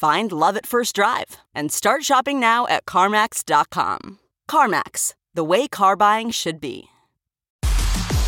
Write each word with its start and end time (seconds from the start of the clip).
Find 0.00 0.32
love 0.32 0.56
at 0.56 0.64
first 0.64 0.94
drive 0.94 1.36
and 1.54 1.70
start 1.70 2.04
shopping 2.04 2.40
now 2.40 2.66
at 2.68 2.86
CarMax.com. 2.86 4.18
CarMax, 4.50 5.12
the 5.34 5.44
way 5.44 5.68
car 5.68 5.94
buying 5.94 6.30
should 6.30 6.58
be. 6.58 6.84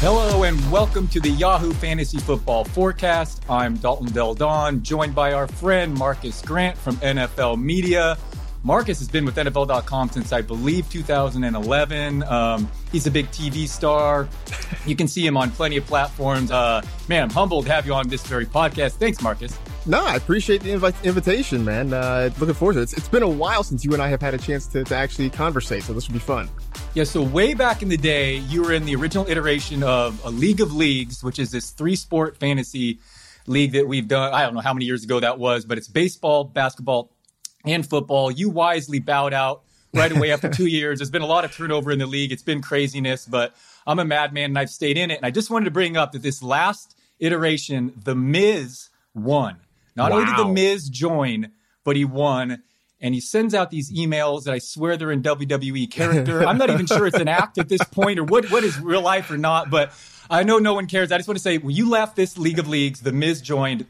Hello 0.02 0.42
and 0.42 0.70
welcome 0.70 1.08
to 1.08 1.18
the 1.18 1.30
Yahoo 1.30 1.72
Fantasy 1.72 2.18
Football 2.18 2.64
Forecast. 2.64 3.42
I'm 3.48 3.76
Dalton 3.76 4.12
Del 4.12 4.34
Don, 4.34 4.82
joined 4.82 5.14
by 5.14 5.32
our 5.32 5.46
friend 5.46 5.94
Marcus 5.94 6.42
Grant 6.42 6.76
from 6.76 6.96
NFL 6.96 7.58
Media. 7.58 8.18
Marcus 8.64 8.98
has 8.98 9.08
been 9.08 9.24
with 9.24 9.36
NFL.com 9.36 10.10
since 10.10 10.30
I 10.30 10.42
believe 10.42 10.90
2011. 10.90 12.22
Um, 12.24 12.70
he's 12.92 13.06
a 13.06 13.10
big 13.10 13.28
TV 13.28 13.66
star. 13.66 14.28
You 14.84 14.94
can 14.94 15.08
see 15.08 15.26
him 15.26 15.38
on 15.38 15.50
plenty 15.50 15.78
of 15.78 15.86
platforms. 15.86 16.50
Uh, 16.50 16.82
man, 17.08 17.22
I'm 17.22 17.30
humbled 17.30 17.64
to 17.64 17.72
have 17.72 17.86
you 17.86 17.94
on 17.94 18.08
this 18.08 18.26
very 18.26 18.44
podcast. 18.44 18.96
Thanks, 18.96 19.22
Marcus. 19.22 19.58
No, 19.84 20.04
I 20.04 20.14
appreciate 20.14 20.62
the 20.62 20.70
invi- 20.70 21.02
invitation, 21.02 21.64
man. 21.64 21.92
Uh, 21.92 22.30
looking 22.38 22.54
forward 22.54 22.74
to 22.74 22.80
it. 22.80 22.82
It's, 22.84 22.92
it's 22.92 23.08
been 23.08 23.24
a 23.24 23.28
while 23.28 23.64
since 23.64 23.84
you 23.84 23.92
and 23.94 24.00
I 24.00 24.08
have 24.08 24.22
had 24.22 24.32
a 24.32 24.38
chance 24.38 24.68
to, 24.68 24.84
to 24.84 24.94
actually 24.94 25.28
conversate, 25.28 25.82
so 25.82 25.92
this 25.92 26.06
would 26.06 26.12
be 26.12 26.20
fun. 26.20 26.48
Yeah, 26.94 27.02
so 27.02 27.20
way 27.20 27.52
back 27.54 27.82
in 27.82 27.88
the 27.88 27.96
day, 27.96 28.36
you 28.36 28.62
were 28.62 28.72
in 28.72 28.84
the 28.84 28.94
original 28.94 29.28
iteration 29.28 29.82
of 29.82 30.24
a 30.24 30.30
League 30.30 30.60
of 30.60 30.72
Leagues, 30.72 31.24
which 31.24 31.40
is 31.40 31.50
this 31.50 31.70
three 31.70 31.96
sport 31.96 32.36
fantasy 32.36 33.00
league 33.48 33.72
that 33.72 33.88
we've 33.88 34.06
done. 34.06 34.32
I 34.32 34.42
don't 34.42 34.54
know 34.54 34.60
how 34.60 34.72
many 34.72 34.84
years 34.84 35.02
ago 35.02 35.18
that 35.18 35.40
was, 35.40 35.64
but 35.64 35.78
it's 35.78 35.88
baseball, 35.88 36.44
basketball, 36.44 37.10
and 37.64 37.84
football. 37.84 38.30
You 38.30 38.50
wisely 38.50 39.00
bowed 39.00 39.34
out 39.34 39.62
right 39.92 40.12
away 40.12 40.30
after 40.30 40.48
two 40.52 40.66
years. 40.66 41.00
There's 41.00 41.10
been 41.10 41.22
a 41.22 41.26
lot 41.26 41.44
of 41.44 41.52
turnover 41.52 41.90
in 41.90 41.98
the 41.98 42.06
league. 42.06 42.30
It's 42.30 42.44
been 42.44 42.62
craziness, 42.62 43.26
but 43.26 43.52
I'm 43.84 43.98
a 43.98 44.04
madman 44.04 44.50
and 44.50 44.58
I've 44.60 44.70
stayed 44.70 44.96
in 44.96 45.10
it. 45.10 45.16
And 45.16 45.26
I 45.26 45.32
just 45.32 45.50
wanted 45.50 45.64
to 45.64 45.72
bring 45.72 45.96
up 45.96 46.12
that 46.12 46.22
this 46.22 46.40
last 46.40 46.96
iteration, 47.18 47.92
The 48.04 48.14
Miz 48.14 48.90
won. 49.12 49.56
Not 49.96 50.10
wow. 50.10 50.18
only 50.18 50.30
did 50.30 50.38
The 50.38 50.48
Miz 50.48 50.88
join, 50.88 51.52
but 51.84 51.96
he 51.96 52.04
won. 52.04 52.62
And 53.00 53.14
he 53.14 53.20
sends 53.20 53.52
out 53.52 53.70
these 53.70 53.92
emails 53.92 54.44
that 54.44 54.54
I 54.54 54.58
swear 54.58 54.96
they're 54.96 55.10
in 55.10 55.22
WWE 55.22 55.90
character. 55.90 56.46
I'm 56.46 56.56
not 56.56 56.70
even 56.70 56.86
sure 56.86 57.06
it's 57.06 57.18
an 57.18 57.26
act 57.28 57.58
at 57.58 57.68
this 57.68 57.82
point 57.82 58.20
or 58.20 58.24
what, 58.24 58.48
what 58.50 58.62
is 58.62 58.78
real 58.78 59.02
life 59.02 59.30
or 59.30 59.36
not, 59.36 59.70
but 59.70 59.92
I 60.30 60.44
know 60.44 60.58
no 60.58 60.74
one 60.74 60.86
cares. 60.86 61.10
I 61.10 61.16
just 61.16 61.28
want 61.28 61.36
to 61.36 61.42
say, 61.42 61.58
when 61.58 61.74
you 61.74 61.90
left 61.90 62.14
this 62.14 62.38
League 62.38 62.60
of 62.60 62.68
Leagues, 62.68 63.00
The 63.00 63.12
Miz 63.12 63.40
joined 63.40 63.86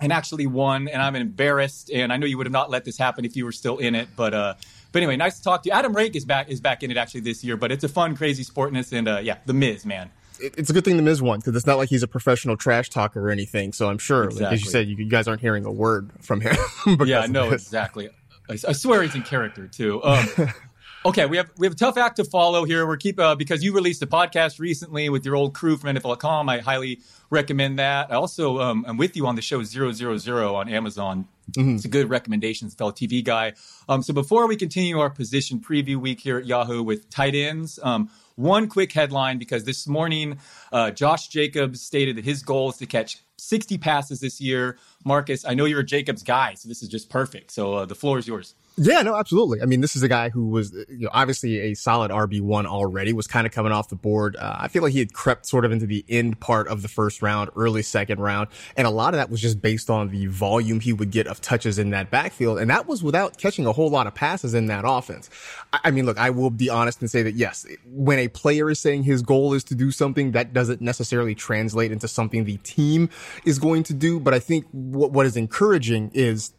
and 0.00 0.12
actually 0.12 0.46
won. 0.46 0.88
And 0.88 1.00
I'm 1.00 1.16
embarrassed. 1.16 1.90
And 1.90 2.12
I 2.12 2.16
know 2.16 2.26
you 2.26 2.36
would 2.38 2.46
have 2.46 2.52
not 2.52 2.70
let 2.70 2.84
this 2.84 2.98
happen 2.98 3.24
if 3.24 3.36
you 3.36 3.44
were 3.44 3.52
still 3.52 3.78
in 3.78 3.94
it. 3.94 4.08
But 4.16 4.34
uh, 4.34 4.54
but 4.92 5.02
anyway, 5.02 5.16
nice 5.16 5.38
to 5.38 5.42
talk 5.42 5.62
to 5.62 5.68
you. 5.68 5.74
Adam 5.74 5.92
Rank 5.92 6.16
is 6.16 6.24
back 6.24 6.48
is 6.48 6.60
back 6.60 6.82
in 6.82 6.90
it 6.90 6.96
actually 6.96 7.20
this 7.20 7.42
year. 7.42 7.56
But 7.56 7.72
it's 7.72 7.84
a 7.84 7.88
fun, 7.88 8.16
crazy 8.16 8.44
sportness. 8.44 8.92
And 8.92 9.08
uh, 9.08 9.20
yeah, 9.22 9.38
the 9.46 9.54
Miz 9.54 9.86
man. 9.86 10.10
It's 10.40 10.70
a 10.70 10.72
good 10.72 10.84
thing 10.84 10.96
the 10.96 11.02
Miz 11.02 11.22
won 11.22 11.40
because 11.40 11.56
it's 11.56 11.66
not 11.66 11.78
like 11.78 11.88
he's 11.88 12.02
a 12.02 12.08
professional 12.08 12.56
trash 12.56 12.90
talker 12.90 13.26
or 13.26 13.30
anything. 13.30 13.72
So 13.72 13.88
I'm 13.88 13.98
sure, 13.98 14.24
exactly. 14.24 14.44
like, 14.44 14.52
as 14.54 14.64
you 14.64 14.70
said, 14.70 14.88
you, 14.88 14.96
you, 14.96 15.08
guys 15.08 15.28
aren't 15.28 15.40
hearing 15.40 15.64
a 15.64 15.72
word 15.72 16.10
from 16.20 16.40
him. 16.40 16.56
yeah, 17.04 17.26
no, 17.26 17.50
exactly. 17.50 18.08
I, 18.48 18.52
I, 18.52 18.72
swear 18.72 19.02
he's 19.02 19.14
in 19.14 19.22
character 19.22 19.66
too. 19.66 20.02
Um, 20.04 20.28
Okay, 21.06 21.24
we 21.24 21.36
have 21.36 21.48
we 21.56 21.68
have 21.68 21.74
a 21.74 21.76
tough 21.76 21.96
act 21.96 22.16
to 22.16 22.24
follow 22.24 22.64
here. 22.64 22.84
We're 22.84 22.96
keep 22.96 23.20
uh, 23.20 23.36
because 23.36 23.62
you 23.62 23.72
released 23.72 24.02
a 24.02 24.08
podcast 24.08 24.58
recently 24.58 25.08
with 25.08 25.24
your 25.24 25.36
old 25.36 25.54
crew 25.54 25.76
from 25.76 25.94
NFL.com. 25.94 26.48
I 26.48 26.58
highly 26.58 26.98
recommend 27.30 27.78
that. 27.78 28.10
I 28.10 28.16
also 28.16 28.58
um, 28.58 28.84
I'm 28.88 28.96
with 28.96 29.16
you 29.16 29.24
on 29.28 29.36
the 29.36 29.42
show 29.42 29.62
Zero 29.62 29.92
Zero 29.92 30.16
Zero 30.16 30.56
on 30.56 30.68
Amazon. 30.68 31.28
Mm-hmm. 31.52 31.76
It's 31.76 31.84
a 31.84 31.88
good 31.88 32.10
recommendation, 32.10 32.68
fellow 32.70 32.90
TV 32.90 33.22
guy. 33.22 33.52
Um, 33.88 34.02
so 34.02 34.12
before 34.14 34.48
we 34.48 34.56
continue 34.56 34.98
our 34.98 35.08
position 35.08 35.60
preview 35.60 35.94
week 35.94 36.18
here 36.18 36.38
at 36.38 36.46
Yahoo 36.46 36.82
with 36.82 37.08
tight 37.08 37.36
ends, 37.36 37.78
um, 37.84 38.10
one 38.36 38.68
quick 38.68 38.92
headline 38.92 39.38
because 39.38 39.64
this 39.64 39.88
morning 39.88 40.38
uh, 40.72 40.90
Josh 40.90 41.28
Jacobs 41.28 41.82
stated 41.82 42.16
that 42.16 42.24
his 42.24 42.42
goal 42.42 42.70
is 42.70 42.76
to 42.76 42.86
catch 42.86 43.18
60 43.38 43.78
passes 43.78 44.20
this 44.20 44.40
year. 44.40 44.78
Marcus, 45.04 45.44
I 45.44 45.54
know 45.54 45.64
you're 45.64 45.80
a 45.80 45.86
Jacobs 45.86 46.22
guy, 46.22 46.54
so 46.54 46.68
this 46.68 46.82
is 46.82 46.88
just 46.88 47.10
perfect. 47.10 47.50
So 47.50 47.74
uh, 47.74 47.84
the 47.84 47.94
floor 47.94 48.18
is 48.18 48.26
yours. 48.26 48.54
Yeah, 48.78 49.00
no, 49.00 49.16
absolutely. 49.16 49.62
I 49.62 49.64
mean, 49.64 49.80
this 49.80 49.96
is 49.96 50.02
a 50.02 50.08
guy 50.08 50.28
who 50.28 50.48
was, 50.48 50.72
you 50.72 51.04
know, 51.04 51.10
obviously 51.12 51.60
a 51.60 51.74
solid 51.74 52.10
RB1 52.10 52.66
already, 52.66 53.14
was 53.14 53.26
kind 53.26 53.46
of 53.46 53.52
coming 53.52 53.72
off 53.72 53.88
the 53.88 53.96
board. 53.96 54.36
Uh, 54.36 54.56
I 54.58 54.68
feel 54.68 54.82
like 54.82 54.92
he 54.92 54.98
had 54.98 55.14
crept 55.14 55.46
sort 55.46 55.64
of 55.64 55.72
into 55.72 55.86
the 55.86 56.04
end 56.10 56.40
part 56.40 56.68
of 56.68 56.82
the 56.82 56.88
first 56.88 57.22
round, 57.22 57.50
early 57.56 57.80
second 57.80 58.20
round. 58.20 58.48
And 58.76 58.86
a 58.86 58.90
lot 58.90 59.14
of 59.14 59.18
that 59.18 59.30
was 59.30 59.40
just 59.40 59.62
based 59.62 59.88
on 59.88 60.10
the 60.10 60.26
volume 60.26 60.80
he 60.80 60.92
would 60.92 61.10
get 61.10 61.26
of 61.26 61.40
touches 61.40 61.78
in 61.78 61.88
that 61.90 62.10
backfield. 62.10 62.58
And 62.58 62.68
that 62.68 62.86
was 62.86 63.02
without 63.02 63.38
catching 63.38 63.64
a 63.64 63.72
whole 63.72 63.88
lot 63.88 64.06
of 64.06 64.14
passes 64.14 64.52
in 64.52 64.66
that 64.66 64.84
offense. 64.86 65.30
I, 65.72 65.80
I 65.84 65.90
mean, 65.90 66.04
look, 66.04 66.18
I 66.18 66.28
will 66.28 66.50
be 66.50 66.68
honest 66.68 67.00
and 67.00 67.10
say 67.10 67.22
that 67.22 67.34
yes, 67.34 67.64
when 67.86 68.18
a 68.18 68.25
player 68.28 68.70
is 68.70 68.80
saying 68.80 69.04
his 69.04 69.22
goal 69.22 69.54
is 69.54 69.64
to 69.64 69.74
do 69.74 69.90
something, 69.90 70.32
that 70.32 70.52
doesn't 70.52 70.80
necessarily 70.80 71.34
translate 71.34 71.92
into 71.92 72.08
something 72.08 72.44
the 72.44 72.58
team 72.58 73.08
is 73.44 73.58
going 73.58 73.82
to 73.84 73.94
do. 73.94 74.20
But 74.20 74.34
I 74.34 74.38
think 74.38 74.66
what, 74.72 75.12
what 75.12 75.26
is 75.26 75.36
encouraging 75.36 76.10
is 76.14 76.52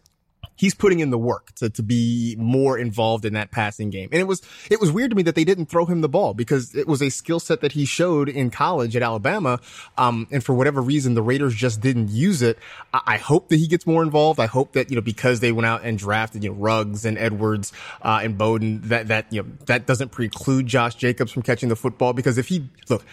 he's 0.57 0.73
putting 0.73 0.99
in 0.99 1.11
the 1.11 1.17
work 1.17 1.53
to, 1.55 1.69
to 1.69 1.81
be 1.81 2.35
more 2.37 2.77
involved 2.77 3.23
in 3.23 3.33
that 3.33 3.51
passing 3.51 3.89
game. 3.89 4.09
And 4.11 4.19
it 4.19 4.25
was, 4.25 4.41
it 4.69 4.81
was 4.81 4.91
weird 4.91 5.11
to 5.11 5.15
me 5.15 5.23
that 5.23 5.35
they 5.35 5.45
didn't 5.45 5.67
throw 5.67 5.85
him 5.85 6.01
the 6.01 6.09
ball 6.09 6.33
because 6.33 6.75
it 6.75 6.87
was 6.87 7.01
a 7.01 7.09
skill 7.09 7.39
set 7.39 7.61
that 7.61 7.71
he 7.71 7.85
showed 7.85 8.27
in 8.27 8.49
college 8.49 8.95
at 8.95 9.03
Alabama. 9.03 9.59
Um, 9.97 10.27
and 10.31 10.43
for 10.43 10.53
whatever 10.53 10.81
reason, 10.81 11.13
the 11.13 11.21
Raiders 11.21 11.55
just 11.55 11.79
didn't 11.79 12.09
use 12.09 12.41
it. 12.41 12.57
I, 12.93 13.01
I, 13.05 13.17
hope 13.17 13.49
that 13.49 13.57
he 13.57 13.67
gets 13.67 13.85
more 13.85 14.03
involved. 14.03 14.39
I 14.39 14.47
hope 14.47 14.73
that, 14.73 14.89
you 14.89 14.95
know, 14.95 15.01
because 15.01 15.39
they 15.39 15.51
went 15.51 15.67
out 15.67 15.83
and 15.83 15.97
drafted, 15.97 16.43
you 16.43 16.49
know, 16.49 16.55
Ruggs 16.55 17.05
and 17.05 17.17
Edwards, 17.17 17.71
uh, 18.01 18.19
and 18.23 18.37
Bowden, 18.37 18.81
that, 18.89 19.07
that, 19.07 19.31
you 19.31 19.43
know, 19.43 19.49
that 19.67 19.85
doesn't 19.85 20.09
preclude 20.11 20.67
Josh 20.67 20.95
Jacobs 20.95 21.31
from 21.31 21.43
catching 21.43 21.69
the 21.69 21.75
football 21.75 22.13
because 22.13 22.37
if 22.37 22.47
he, 22.47 22.69
look, 22.89 23.05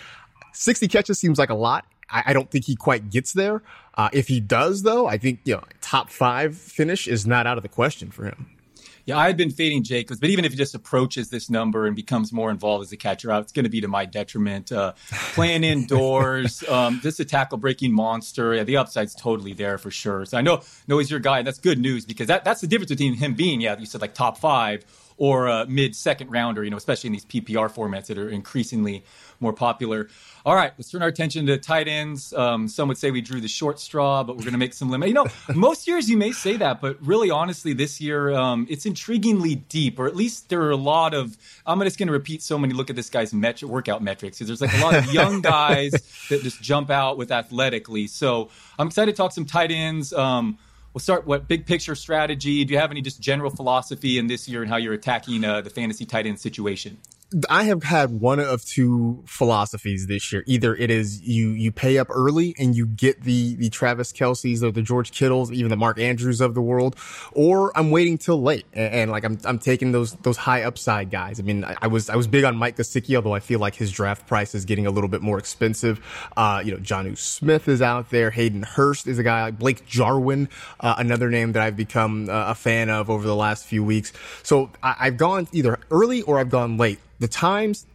60 0.52 0.88
catches 0.88 1.18
seems 1.18 1.38
like 1.38 1.50
a 1.50 1.54
lot. 1.54 1.84
I, 2.08 2.22
I 2.26 2.32
don't 2.32 2.50
think 2.50 2.64
he 2.64 2.76
quite 2.76 3.10
gets 3.10 3.32
there. 3.32 3.62
Uh, 3.96 4.08
if 4.12 4.28
he 4.28 4.40
does, 4.40 4.82
though, 4.82 5.06
I 5.06 5.18
think 5.18 5.40
you 5.44 5.54
know 5.54 5.62
top 5.84 6.08
five 6.08 6.56
finish 6.56 7.06
is 7.06 7.26
not 7.26 7.46
out 7.46 7.58
of 7.58 7.62
the 7.62 7.68
question 7.68 8.10
for 8.10 8.24
him. 8.24 8.46
Yeah, 9.06 9.18
I've 9.18 9.36
been 9.36 9.50
fading 9.50 9.82
Jacobs, 9.82 10.18
but 10.18 10.30
even 10.30 10.46
if 10.46 10.52
he 10.52 10.56
just 10.56 10.74
approaches 10.74 11.28
this 11.28 11.50
number 11.50 11.86
and 11.86 11.94
becomes 11.94 12.32
more 12.32 12.50
involved 12.50 12.86
as 12.86 12.90
a 12.90 12.96
catcher 12.96 13.30
out, 13.30 13.42
it's 13.42 13.52
going 13.52 13.64
to 13.64 13.70
be 13.70 13.82
to 13.82 13.88
my 13.88 14.06
detriment. 14.06 14.72
Uh, 14.72 14.94
playing 15.34 15.62
indoors, 15.74 16.66
um, 16.70 17.00
just 17.02 17.20
a 17.20 17.24
tackle 17.26 17.58
breaking 17.58 17.92
monster. 17.92 18.54
Yeah, 18.54 18.64
the 18.64 18.78
upside's 18.78 19.14
totally 19.14 19.52
there 19.52 19.76
for 19.76 19.90
sure. 19.90 20.24
So 20.24 20.38
I 20.38 20.40
know, 20.40 20.62
know 20.88 20.96
he's 20.96 21.10
your 21.10 21.20
guy. 21.20 21.42
That's 21.42 21.58
good 21.58 21.78
news 21.78 22.06
because 22.06 22.28
that, 22.28 22.44
that's 22.44 22.62
the 22.62 22.66
difference 22.66 22.88
between 22.88 23.12
him 23.12 23.34
being, 23.34 23.60
yeah, 23.60 23.78
you 23.78 23.84
said 23.84 24.00
like 24.00 24.14
top 24.14 24.38
five 24.38 24.86
or 25.16 25.46
a 25.46 25.66
mid 25.66 25.94
second 25.94 26.30
rounder, 26.30 26.64
you 26.64 26.70
know, 26.70 26.76
especially 26.76 27.08
in 27.08 27.12
these 27.12 27.24
PPR 27.24 27.72
formats 27.72 28.06
that 28.06 28.18
are 28.18 28.28
increasingly 28.28 29.04
more 29.40 29.52
popular. 29.52 30.08
All 30.46 30.54
right, 30.54 30.72
let's 30.76 30.90
turn 30.90 31.02
our 31.02 31.08
attention 31.08 31.46
to 31.46 31.58
tight 31.58 31.88
ends. 31.88 32.32
Um, 32.32 32.68
some 32.68 32.88
would 32.88 32.98
say 32.98 33.10
we 33.10 33.20
drew 33.20 33.40
the 33.40 33.48
short 33.48 33.80
straw, 33.80 34.22
but 34.22 34.36
we're 34.36 34.42
going 34.42 34.52
to 34.52 34.58
make 34.58 34.74
some 34.74 34.90
limit. 34.90 35.08
You 35.08 35.14
know, 35.14 35.26
most 35.54 35.86
years 35.86 36.08
you 36.10 36.16
may 36.16 36.32
say 36.32 36.56
that, 36.56 36.80
but 36.80 36.98
really, 37.04 37.30
honestly, 37.30 37.72
this 37.72 38.00
year 38.00 38.32
um, 38.32 38.66
it's 38.68 38.84
intriguingly 38.84 39.62
deep, 39.68 39.98
or 39.98 40.06
at 40.06 40.16
least 40.16 40.48
there 40.48 40.62
are 40.62 40.70
a 40.70 40.76
lot 40.76 41.14
of. 41.14 41.36
I'm 41.66 41.80
just 41.80 41.98
going 41.98 42.08
to 42.08 42.12
repeat 42.12 42.42
so 42.42 42.58
many. 42.58 42.74
Look 42.74 42.90
at 42.90 42.96
this 42.96 43.10
guy's 43.10 43.32
workout 43.62 44.02
metrics 44.02 44.38
because 44.38 44.46
there's 44.48 44.60
like 44.60 44.74
a 44.74 44.84
lot 44.84 44.94
of 44.94 45.12
young 45.12 45.40
guys 45.40 45.92
that 46.28 46.42
just 46.42 46.62
jump 46.62 46.90
out 46.90 47.16
with 47.16 47.30
athletically. 47.30 48.06
So 48.06 48.50
I'm 48.78 48.88
excited 48.88 49.12
to 49.12 49.16
talk 49.16 49.32
some 49.32 49.44
tight 49.44 49.70
ends. 49.70 50.12
Um, 50.12 50.58
we'll 50.94 51.00
start 51.00 51.26
what 51.26 51.46
big 51.48 51.66
picture 51.66 51.94
strategy. 51.94 52.64
Do 52.64 52.72
you 52.72 52.80
have 52.80 52.90
any 52.90 53.02
just 53.02 53.20
general 53.20 53.50
philosophy 53.50 54.16
in 54.16 54.28
this 54.28 54.48
year 54.48 54.62
and 54.62 54.70
how 54.70 54.76
you're 54.76 54.94
attacking 54.94 55.44
uh, 55.44 55.60
the 55.60 55.70
fantasy 55.70 56.06
tight 56.06 56.26
end 56.26 56.40
situation? 56.40 56.98
I 57.48 57.64
have 57.64 57.82
had 57.82 58.20
one 58.20 58.38
of 58.38 58.64
two 58.64 59.22
philosophies 59.26 60.06
this 60.06 60.32
year. 60.32 60.44
Either 60.46 60.74
it 60.74 60.90
is 60.90 61.22
you 61.22 61.50
you 61.50 61.72
pay 61.72 61.98
up 61.98 62.08
early 62.10 62.54
and 62.58 62.76
you 62.76 62.86
get 62.86 63.22
the 63.22 63.56
the 63.56 63.70
Travis 63.70 64.12
Kelce's 64.12 64.62
or 64.62 64.70
the 64.70 64.82
George 64.82 65.10
Kittles, 65.10 65.50
even 65.50 65.70
the 65.70 65.76
Mark 65.76 65.98
Andrews 65.98 66.40
of 66.40 66.54
the 66.54 66.60
world, 66.60 66.96
or 67.32 67.76
I'm 67.76 67.90
waiting 67.90 68.18
till 68.18 68.40
late 68.40 68.66
and, 68.72 68.94
and 68.94 69.10
like 69.10 69.24
I'm 69.24 69.38
I'm 69.44 69.58
taking 69.58 69.92
those 69.92 70.12
those 70.16 70.36
high 70.36 70.62
upside 70.62 71.10
guys. 71.10 71.40
I 71.40 71.42
mean, 71.42 71.64
I, 71.64 71.76
I, 71.82 71.86
was 71.88 72.08
I 72.10 72.16
was 72.16 72.26
big 72.26 72.44
on 72.44 72.56
Mike 72.56 72.76
Gesicki, 72.76 73.16
although 73.16 73.34
I 73.34 73.40
feel 73.40 73.58
like 73.58 73.74
his 73.74 73.90
draft 73.90 74.26
price 74.26 74.54
is 74.54 74.64
getting 74.64 74.86
a 74.86 74.90
little 74.90 75.08
bit 75.08 75.22
more 75.22 75.38
expensive. 75.38 76.00
Uh, 76.36 76.62
you 76.64 76.72
know, 76.72 76.78
Jonnu 76.78 77.18
Smith 77.18 77.68
is 77.68 77.82
out 77.82 78.10
there. 78.10 78.30
Hayden 78.30 78.62
Hurst 78.62 79.06
is 79.06 79.18
a 79.18 79.22
guy 79.22 79.42
like 79.44 79.58
Blake 79.58 79.86
Jarwin, 79.86 80.48
uh, 80.80 80.94
another 80.98 81.30
name 81.30 81.52
that 81.52 81.62
I've 81.62 81.76
become 81.76 82.28
uh, 82.28 82.50
a 82.50 82.54
fan 82.54 82.90
of 82.90 83.10
over 83.10 83.26
the 83.26 83.36
last 83.36 83.66
few 83.66 83.82
weeks. 83.82 84.12
So 84.42 84.70
I, 84.82 84.96
I've 85.00 85.16
gone 85.16 85.48
either 85.52 85.78
early 85.90 86.22
or 86.22 86.38
I've 86.38 86.50
gone 86.50 86.76
late 86.76 87.00
the 87.24 87.28
times 87.28 87.86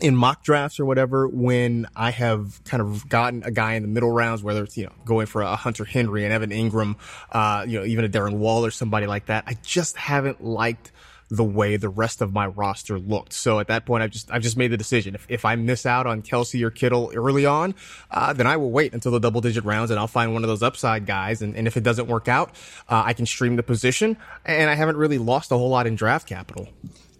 in 0.00 0.16
mock 0.16 0.42
drafts 0.42 0.80
or 0.80 0.84
whatever 0.84 1.28
when 1.28 1.86
I 1.94 2.10
have 2.10 2.60
kind 2.64 2.80
of 2.80 3.08
gotten 3.08 3.44
a 3.44 3.52
guy 3.52 3.74
in 3.74 3.82
the 3.82 3.88
middle 3.88 4.10
rounds, 4.10 4.42
whether 4.42 4.64
it's, 4.64 4.76
you 4.76 4.86
know, 4.86 4.92
going 5.04 5.26
for 5.26 5.42
a 5.42 5.54
Hunter 5.54 5.84
Henry 5.84 6.24
and 6.24 6.32
Evan 6.32 6.50
Engram, 6.50 6.96
uh, 7.30 7.64
you 7.64 7.78
know, 7.78 7.84
even 7.84 8.04
a 8.04 8.08
Darren 8.08 8.38
Wall 8.38 8.66
or 8.66 8.72
somebody 8.72 9.06
like 9.06 9.26
that. 9.26 9.44
I 9.46 9.56
just 9.62 9.96
haven't 9.96 10.42
liked 10.42 10.90
the 11.30 11.44
way 11.44 11.76
the 11.76 11.88
rest 11.88 12.22
of 12.22 12.32
my 12.32 12.48
roster 12.48 12.98
looked. 12.98 13.32
So 13.32 13.60
at 13.60 13.68
that 13.68 13.86
point, 13.86 14.02
I've 14.02 14.10
just, 14.10 14.32
I've 14.32 14.42
just 14.42 14.56
made 14.56 14.72
the 14.72 14.76
decision. 14.76 15.14
If, 15.14 15.26
if 15.28 15.44
I 15.44 15.54
miss 15.54 15.86
out 15.86 16.08
on 16.08 16.22
Kelce 16.22 16.60
or 16.60 16.72
Kittle 16.72 17.12
early 17.14 17.46
on, 17.46 17.76
uh, 18.10 18.32
then 18.32 18.48
I 18.48 18.56
will 18.56 18.72
wait 18.72 18.94
until 18.94 19.12
the 19.12 19.20
double 19.20 19.40
digit 19.40 19.62
rounds 19.62 19.92
and 19.92 20.00
I'll 20.00 20.08
find 20.08 20.32
one 20.34 20.42
of 20.42 20.48
those 20.48 20.64
upside 20.64 21.06
guys. 21.06 21.40
And, 21.40 21.54
and 21.54 21.68
if 21.68 21.76
it 21.76 21.84
doesn't 21.84 22.08
work 22.08 22.26
out, 22.26 22.50
uh, 22.88 23.04
I 23.06 23.12
can 23.12 23.26
stream 23.26 23.54
the 23.54 23.62
position 23.62 24.16
and 24.44 24.68
I 24.68 24.74
haven't 24.74 24.96
really 24.96 25.18
lost 25.18 25.52
a 25.52 25.56
whole 25.56 25.70
lot 25.70 25.86
in 25.86 25.94
draft 25.94 26.26
capital 26.26 26.68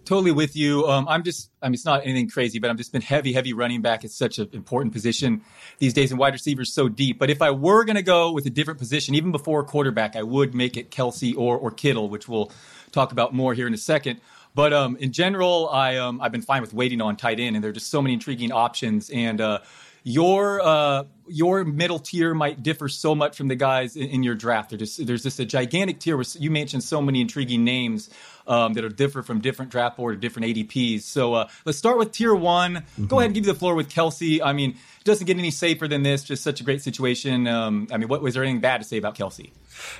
totally 0.05 0.31
with 0.31 0.55
you. 0.55 0.87
Um, 0.87 1.07
I'm 1.07 1.23
just, 1.23 1.49
I 1.61 1.67
mean, 1.67 1.75
it's 1.75 1.85
not 1.85 2.01
anything 2.03 2.29
crazy, 2.29 2.59
but 2.59 2.69
I'm 2.69 2.77
just 2.77 2.91
been 2.91 3.01
heavy, 3.01 3.33
heavy 3.33 3.53
running 3.53 3.81
back. 3.81 4.03
It's 4.03 4.15
such 4.15 4.37
an 4.39 4.49
important 4.53 4.93
position 4.93 5.41
these 5.79 5.93
days, 5.93 6.11
and 6.11 6.19
wide 6.19 6.33
receivers 6.33 6.73
so 6.73 6.89
deep. 6.89 7.19
But 7.19 7.29
if 7.29 7.41
I 7.41 7.51
were 7.51 7.85
going 7.85 7.95
to 7.95 8.03
go 8.03 8.31
with 8.31 8.45
a 8.45 8.49
different 8.49 8.79
position, 8.79 9.15
even 9.15 9.31
before 9.31 9.63
quarterback, 9.63 10.15
I 10.15 10.23
would 10.23 10.53
make 10.53 10.77
it 10.77 10.91
Kelce 10.91 11.35
or 11.37 11.57
or 11.57 11.71
Kittle, 11.71 12.09
which 12.09 12.27
we'll 12.27 12.51
talk 12.91 13.11
about 13.11 13.33
more 13.33 13.53
here 13.53 13.67
in 13.67 13.73
a 13.73 13.77
second. 13.77 14.19
But 14.55 14.71
um, 14.71 14.97
in 14.97 15.11
general, 15.11 15.69
I 15.69 15.97
um, 15.97 16.21
I've 16.21 16.31
been 16.31 16.41
fine 16.41 16.61
with 16.61 16.73
waiting 16.73 17.01
on 17.01 17.15
tight 17.15 17.39
end, 17.39 17.55
and 17.55 17.63
there 17.63 17.69
are 17.69 17.73
just 17.73 17.89
so 17.89 18.01
many 18.01 18.13
intriguing 18.13 18.51
options. 18.51 19.09
And 19.09 19.41
uh, 19.41 19.59
your 20.03 20.61
uh, 20.61 21.03
your 21.27 21.63
middle 21.63 21.99
tier 21.99 22.33
might 22.33 22.61
differ 22.61 22.89
so 22.89 23.15
much 23.15 23.37
from 23.37 23.47
the 23.47 23.55
guys 23.55 23.95
in, 23.95 24.09
in 24.09 24.23
your 24.23 24.35
draft. 24.35 24.77
Just, 24.77 25.05
there's 25.05 25.23
just 25.23 25.39
a 25.39 25.45
gigantic 25.45 25.99
tier 25.99 26.17
where 26.17 26.25
you 26.37 26.51
mentioned 26.51 26.83
so 26.83 27.01
many 27.01 27.21
intriguing 27.21 27.63
names 27.63 28.09
um, 28.47 28.73
that 28.73 28.83
are 28.83 28.89
different 28.89 29.27
from 29.27 29.41
different 29.41 29.71
draft 29.71 29.97
board 29.97 30.15
or 30.15 30.17
different 30.17 30.47
ADPs. 30.47 31.01
So 31.01 31.33
uh, 31.33 31.49
let's 31.65 31.77
start 31.77 31.97
with 31.97 32.11
tier 32.11 32.33
one. 32.33 32.75
Mm-hmm. 32.75 33.05
Go 33.07 33.19
ahead 33.19 33.27
and 33.27 33.35
give 33.35 33.45
you 33.45 33.53
the 33.53 33.59
floor 33.59 33.75
with 33.75 33.89
Kelce. 33.89 34.41
I 34.43 34.53
mean, 34.53 34.71
it 34.71 35.03
doesn't 35.03 35.25
get 35.25 35.37
any 35.37 35.51
safer 35.51 35.87
than 35.87 36.03
this. 36.03 36.23
Just 36.23 36.43
such 36.43 36.61
a 36.61 36.63
great 36.63 36.81
situation. 36.81 37.47
Um, 37.47 37.87
I 37.91 37.97
mean, 37.97 38.07
what 38.07 38.21
was 38.21 38.33
there 38.33 38.43
anything 38.43 38.61
bad 38.61 38.81
to 38.81 38.87
say 38.87 38.97
about 38.97 39.15
Kelce? 39.15 39.51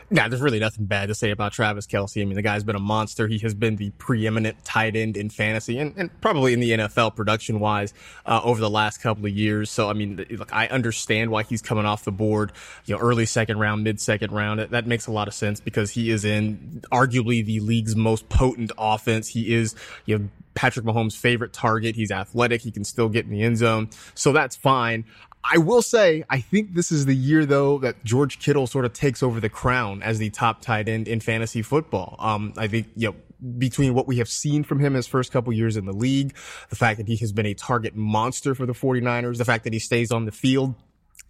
Yeah, 0.09 0.27
there's 0.27 0.41
really 0.41 0.59
nothing 0.59 0.85
bad 0.85 1.07
to 1.07 1.15
say 1.15 1.31
about 1.31 1.53
Travis 1.53 1.87
Kelce. 1.87 2.21
I 2.21 2.25
mean, 2.25 2.35
the 2.35 2.41
guy's 2.41 2.63
been 2.63 2.75
a 2.75 2.79
monster. 2.79 3.27
He 3.27 3.39
has 3.39 3.53
been 3.53 3.75
the 3.75 3.89
preeminent 3.91 4.63
tight 4.63 4.95
end 4.95 5.17
in 5.17 5.29
fantasy 5.29 5.79
and, 5.79 5.93
and 5.97 6.21
probably 6.21 6.53
in 6.53 6.59
the 6.59 6.71
NFL 6.71 7.15
production 7.15 7.59
wise 7.59 7.93
uh, 8.25 8.41
over 8.43 8.59
the 8.59 8.69
last 8.69 9.01
couple 9.01 9.25
of 9.25 9.31
years. 9.31 9.69
So, 9.69 9.89
I 9.89 9.93
mean, 9.93 10.25
look, 10.31 10.53
I 10.53 10.67
understand 10.67 11.31
why 11.31 11.43
he's 11.43 11.61
coming 11.61 11.85
off 11.85 12.03
the 12.03 12.11
board, 12.11 12.51
you 12.85 12.95
know, 12.95 13.01
early 13.01 13.25
second 13.25 13.59
round, 13.59 13.83
mid 13.83 13.99
second 13.99 14.31
round. 14.31 14.59
That, 14.59 14.71
that 14.71 14.87
makes 14.87 15.07
a 15.07 15.11
lot 15.11 15.27
of 15.27 15.33
sense 15.33 15.59
because 15.59 15.91
he 15.91 16.11
is 16.11 16.25
in 16.25 16.83
arguably 16.91 17.45
the 17.45 17.59
league's 17.59 17.95
most 17.95 18.29
potent 18.29 18.71
offense. 18.77 19.27
He 19.27 19.53
is, 19.53 19.75
you 20.05 20.17
know, 20.17 20.29
Patrick 20.53 20.85
Mahomes' 20.85 21.17
favorite 21.17 21.53
target. 21.53 21.95
He's 21.95 22.11
athletic. 22.11 22.61
He 22.61 22.71
can 22.71 22.83
still 22.83 23.09
get 23.09 23.25
in 23.25 23.31
the 23.31 23.41
end 23.41 23.57
zone. 23.57 23.89
So 24.15 24.31
that's 24.31 24.55
fine. 24.55 25.05
I 25.43 25.57
will 25.57 25.81
say, 25.81 26.23
I 26.29 26.39
think 26.39 26.73
this 26.73 26.91
is 26.91 27.05
the 27.05 27.15
year 27.15 27.45
though 27.45 27.77
that 27.79 28.03
George 28.03 28.39
Kittle 28.39 28.67
sort 28.67 28.85
of 28.85 28.93
takes 28.93 29.21
over 29.21 29.39
the 29.39 29.49
crown 29.49 30.01
as 30.01 30.17
the 30.17 30.29
top 30.29 30.61
tight 30.61 30.87
end 30.87 31.07
in 31.07 31.19
fantasy 31.19 31.61
football. 31.61 32.15
Um, 32.19 32.53
I 32.57 32.67
think, 32.67 32.87
you 32.95 33.09
know, 33.09 33.15
between 33.57 33.93
what 33.93 34.07
we 34.07 34.17
have 34.17 34.29
seen 34.29 34.63
from 34.63 34.79
him 34.79 34.93
his 34.93 35.05
first 35.05 35.31
couple 35.31 35.51
years 35.51 35.75
in 35.75 35.85
the 35.85 35.91
league, 35.91 36.33
the 36.69 36.77
fact 36.77 36.97
that 36.97 37.07
he 37.07 37.17
has 37.17 37.33
been 37.33 37.45
a 37.45 37.53
target 37.53 37.95
monster 37.95 38.55
for 38.55 38.65
the 38.65 38.73
49ers, 38.73 39.37
the 39.37 39.45
fact 39.45 39.65
that 39.65 39.73
he 39.73 39.79
stays 39.79 40.11
on 40.11 40.25
the 40.25 40.31
field 40.31 40.75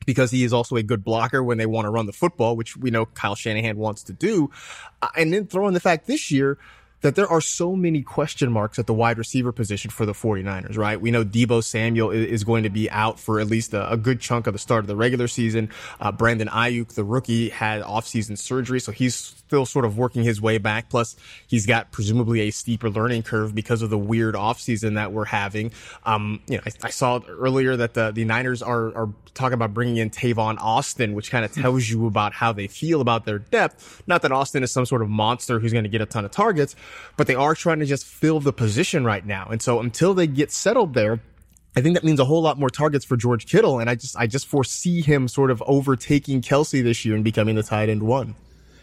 because 0.06 0.31
he 0.31 0.44
is 0.44 0.54
also 0.54 0.75
a 0.75 0.83
good 0.83 1.04
blocker 1.04 1.44
when 1.44 1.57
they 1.57 1.65
want 1.65 1.86
to 1.86 1.89
run 1.89 2.06
the 2.06 2.13
football, 2.13 2.56
which 2.56 2.77
we 2.77 2.92
know 2.92 3.06
Kyle 3.06 3.36
Shanahan 3.36 3.77
wants 3.77 4.04
to 4.04 4.13
do. 4.13 4.51
Uh, 5.01 5.07
and 5.18 5.33
then 5.33 5.48
throw 5.48 5.68
in 5.68 5.74
the 5.74 5.80
fact 5.80 6.07
this 6.07 6.30
year, 6.30 6.57
that 7.04 7.16
there 7.16 7.28
are 7.28 7.42
so 7.42 7.76
many 7.76 8.02
question 8.02 8.52
marks 8.52 8.80
at 8.80 8.88
the 8.88 8.94
wide 8.94 9.18
receiver 9.18 9.52
position 9.52 9.92
for 9.92 10.06
the 10.06 10.14
49ers, 10.14 10.78
right? 10.78 11.00
We 11.00 11.12
know 11.12 11.26
Deebo 11.26 11.62
Samuel 11.62 12.12
is 12.12 12.46
going 12.46 12.64
to 12.64 12.70
be 12.70 12.90
out 12.90 13.20
for 13.20 13.42
at 13.42 13.48
least 13.48 13.74
a, 13.74 13.92
a 13.92 13.98
good 13.98 14.22
chunk 14.22 14.48
of 14.48 14.54
the 14.54 14.60
start 14.60 14.80
of 14.80 14.88
the 14.88 14.96
regular 14.96 15.28
season. 15.28 15.70
Uh, 16.00 16.14
Brandon 16.14 16.48
Aiyuk, 16.48 16.94
the 16.94 17.04
rookie, 17.04 17.50
had 17.50 17.84
offseason 17.84 18.38
surgery, 18.38 18.80
so 18.80 18.94
he's 18.94 19.16
still 19.16 19.66
sort 19.66 19.84
of 19.84 19.98
working 19.98 20.24
his 20.24 20.42
way 20.42 20.58
back. 20.58 20.90
Plus, 20.90 21.18
he's 21.46 21.66
got 21.66 21.92
presumably 21.92 22.40
a 22.42 22.52
steeper 22.52 22.90
learning 22.90 23.24
curve 23.24 23.54
because 23.54 23.82
of 23.82 23.90
the 23.90 23.98
weird 23.98 24.36
offseason 24.36 24.96
that 24.96 25.12
we're 25.12 25.26
having. 25.26 25.72
Um, 26.06 26.42
you 26.48 26.58
know, 26.58 26.64
I, 26.66 26.88
I, 26.88 26.90
saw 26.90 27.20
earlier 27.28 27.76
that 27.76 27.94
the, 27.94 28.12
the 28.12 28.24
Niners 28.24 28.62
are, 28.62 28.96
are 28.96 29.10
talking 29.34 29.54
about 29.54 29.74
bringing 29.74 29.98
in 29.98 30.10
Tavon 30.10 30.58
Austin, 30.60 31.14
which 31.14 31.30
kind 31.30 31.44
of 31.44 31.52
tells 31.54 31.90
you 31.90 32.08
about 32.08 32.34
how 32.34 32.54
they 32.54 32.68
feel 32.68 33.02
about 33.02 33.26
their 33.26 33.40
depth. 33.40 34.02
Not 34.08 34.22
that 34.22 34.32
Austin 34.32 34.64
is 34.64 34.72
some 34.72 34.86
sort 34.86 35.02
of 35.02 35.10
monster 35.10 35.60
who's 35.60 35.74
going 35.74 35.84
to 35.84 35.90
get 35.90 36.02
a 36.02 36.06
ton 36.06 36.26
of 36.26 36.32
targets, 36.32 36.76
but 37.18 37.28
they 37.28 37.36
are 37.36 37.56
trying 37.56 37.80
to 37.80 37.86
just 37.86 38.06
fill 38.06 38.40
the 38.40 38.54
position 38.54 39.04
right 39.06 39.25
now. 39.25 39.48
And 39.51 39.62
so 39.62 39.80
until 39.80 40.13
they 40.13 40.28
get 40.28 40.51
settled 40.51 40.94
there, 40.94 41.19
I 41.75 41.81
think 41.81 41.95
that 41.95 42.04
means 42.04 42.19
a 42.19 42.25
whole 42.25 42.42
lot 42.42 42.60
more 42.60 42.69
targets 42.69 43.04
for 43.04 43.18
George 43.18 43.48
Kittle. 43.48 43.80
And 43.80 43.90
I 43.90 43.95
just, 43.95 44.16
I 44.16 44.28
just 44.28 44.48
foresee 44.48 45.01
him 45.01 45.28
sort 45.28 45.51
of 45.51 45.63
overtaking 45.66 46.42
Kelce 46.42 46.84
this 46.84 47.04
year 47.06 47.16
and 47.16 47.24
becoming 47.24 47.56
the 47.56 47.63
tight 47.63 47.90
end 47.90 48.04
one. 48.04 48.36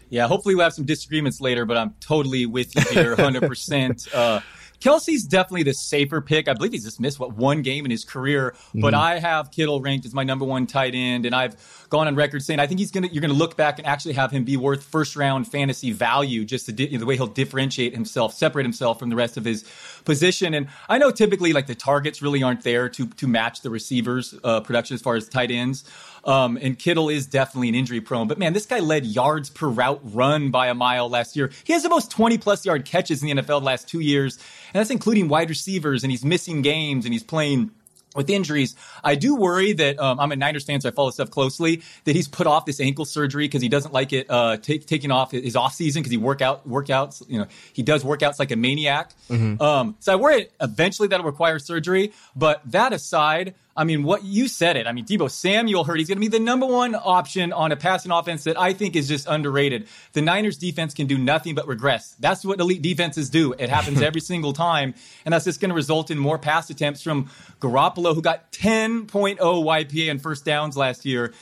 Yeah, 0.09 0.27
hopefully 0.27 0.55
we'll 0.55 0.65
have 0.65 0.73
some 0.73 0.85
disagreements 0.85 1.39
later, 1.39 1.65
but 1.65 1.77
I'm 1.77 1.95
totally 2.01 2.45
with 2.45 2.75
you 2.75 2.81
here, 2.91 3.15
100%. 3.17 4.13
Uh, 4.13 4.41
Kelce's 4.81 5.23
definitely 5.23 5.63
the 5.63 5.73
safer 5.73 6.21
pick. 6.21 6.47
I 6.47 6.53
believe 6.53 6.73
he's 6.73 6.83
just 6.83 6.99
missed 6.99 7.19
what 7.19 7.33
one 7.33 7.61
game 7.61 7.85
in 7.85 7.91
his 7.91 8.03
career, 8.03 8.55
but 8.73 8.93
mm-hmm. 8.93 9.01
I 9.01 9.19
have 9.19 9.51
Kittle 9.51 9.79
ranked 9.79 10.05
as 10.05 10.13
my 10.13 10.23
number 10.23 10.43
one 10.43 10.65
tight 10.65 10.95
end, 10.95 11.25
and 11.25 11.35
I've 11.35 11.55
gone 11.89 12.07
on 12.07 12.15
record 12.15 12.41
saying 12.41 12.59
I 12.59 12.67
think 12.67 12.79
he's 12.79 12.89
gonna 12.91 13.07
you're 13.07 13.21
gonna 13.21 13.33
look 13.33 13.55
back 13.55 13.77
and 13.77 13.87
actually 13.87 14.15
have 14.15 14.31
him 14.31 14.43
be 14.43 14.57
worth 14.57 14.83
first 14.83 15.15
round 15.15 15.47
fantasy 15.47 15.91
value, 15.91 16.43
just 16.43 16.67
you 16.79 16.91
know, 16.91 16.99
the 16.99 17.05
way 17.05 17.15
he'll 17.15 17.27
differentiate 17.27 17.93
himself, 17.93 18.33
separate 18.33 18.63
himself 18.63 18.97
from 18.97 19.09
the 19.09 19.15
rest 19.15 19.37
of 19.37 19.45
his 19.45 19.63
position. 20.03 20.53
And 20.55 20.67
I 20.89 20.97
know 20.97 21.11
typically 21.11 21.53
like 21.53 21.67
the 21.67 21.75
targets 21.75 22.21
really 22.21 22.41
aren't 22.41 22.63
there 22.63 22.89
to 22.89 23.07
to 23.07 23.27
match 23.27 23.61
the 23.61 23.69
receivers' 23.69 24.33
uh, 24.43 24.61
production 24.61 24.95
as 24.95 25.01
far 25.01 25.15
as 25.15 25.29
tight 25.29 25.51
ends. 25.51 25.83
Um, 26.23 26.57
and 26.61 26.77
Kittle 26.77 27.09
is 27.09 27.25
definitely 27.25 27.69
an 27.69 27.75
injury 27.75 28.01
prone. 28.01 28.27
But 28.27 28.37
man, 28.37 28.53
this 28.53 28.65
guy 28.65 28.79
led 28.79 29.05
yards 29.05 29.49
per 29.49 29.67
route 29.67 30.01
run 30.03 30.51
by 30.51 30.67
a 30.67 30.75
mile 30.75 31.09
last 31.09 31.35
year. 31.35 31.51
He 31.63 31.73
has 31.73 31.83
the 31.83 31.89
most 31.89 32.11
20 32.11 32.37
plus 32.37 32.65
yard 32.65 32.85
catches 32.85 33.23
in 33.23 33.35
the 33.35 33.41
NFL 33.41 33.59
the 33.59 33.65
last 33.65 33.87
two 33.87 33.99
years. 33.99 34.37
And 34.73 34.79
that's 34.79 34.91
including 34.91 35.27
wide 35.27 35.49
receivers. 35.49 36.03
And 36.03 36.11
he's 36.11 36.23
missing 36.23 36.61
games 36.61 37.05
and 37.05 37.13
he's 37.13 37.23
playing 37.23 37.71
with 38.15 38.29
injuries, 38.29 38.75
I 39.03 39.15
do 39.15 39.35
worry 39.35 39.73
that 39.73 39.99
um, 39.99 40.19
I'm 40.19 40.31
a 40.31 40.35
Niners 40.35 40.65
fan, 40.65 40.81
so 40.81 40.89
I 40.89 40.91
follow 40.91 41.11
stuff 41.11 41.31
closely. 41.31 41.81
That 42.03 42.15
he's 42.15 42.27
put 42.27 42.47
off 42.47 42.65
this 42.65 42.79
ankle 42.79 43.05
surgery 43.05 43.45
because 43.45 43.61
he 43.61 43.69
doesn't 43.69 43.93
like 43.93 44.11
it 44.11 44.27
uh, 44.29 44.57
take, 44.57 44.85
taking 44.85 45.11
off 45.11 45.31
his 45.31 45.55
off 45.55 45.73
season 45.73 46.01
because 46.01 46.11
he 46.11 46.17
work 46.17 46.41
out 46.41 46.67
workouts. 46.67 47.23
You 47.29 47.39
know, 47.39 47.47
he 47.73 47.83
does 47.83 48.03
workouts 48.03 48.39
like 48.39 48.51
a 48.51 48.55
maniac. 48.55 49.11
Mm-hmm. 49.29 49.61
Um, 49.61 49.95
so 49.99 50.13
I 50.13 50.15
worry 50.17 50.47
eventually 50.59 51.07
that'll 51.07 51.25
require 51.25 51.59
surgery. 51.59 52.11
But 52.35 52.61
that 52.71 52.91
aside, 52.91 53.55
I 53.75 53.85
mean, 53.85 54.03
what 54.03 54.23
you 54.23 54.47
said 54.47 54.75
it. 54.75 54.85
I 54.85 54.91
mean, 54.91 55.05
Deebo 55.05 55.31
Samuel 55.31 55.85
heard 55.85 55.97
he's 55.99 56.09
going 56.09 56.17
to 56.17 56.21
be 56.21 56.27
the 56.27 56.39
number 56.39 56.65
one 56.65 56.93
option 56.93 57.53
on 57.53 57.71
a 57.71 57.77
passing 57.77 58.11
offense 58.11 58.43
that 58.43 58.59
I 58.59 58.73
think 58.73 58.95
is 58.95 59.07
just 59.07 59.27
underrated. 59.27 59.87
The 60.11 60.21
Niners 60.21 60.57
defense 60.57 60.93
can 60.93 61.07
do 61.07 61.17
nothing 61.17 61.55
but 61.55 61.67
regress. 61.67 62.15
That's 62.19 62.43
what 62.43 62.59
elite 62.59 62.81
defenses 62.81 63.29
do. 63.29 63.53
It 63.53 63.69
happens 63.69 64.01
every 64.01 64.21
single 64.21 64.51
time. 64.51 64.93
And 65.23 65.33
that's 65.33 65.45
just 65.45 65.61
going 65.61 65.69
to 65.69 65.75
result 65.75 66.11
in 66.11 66.19
more 66.19 66.37
pass 66.37 66.69
attempts 66.69 67.01
from 67.01 67.29
Garoppolo, 67.61 68.13
who 68.13 68.21
got 68.21 68.51
10.0 68.51 69.37
YPA 69.37 70.11
and 70.11 70.21
first 70.21 70.43
downs 70.43 70.75
last 70.75 71.05
year. 71.05 71.33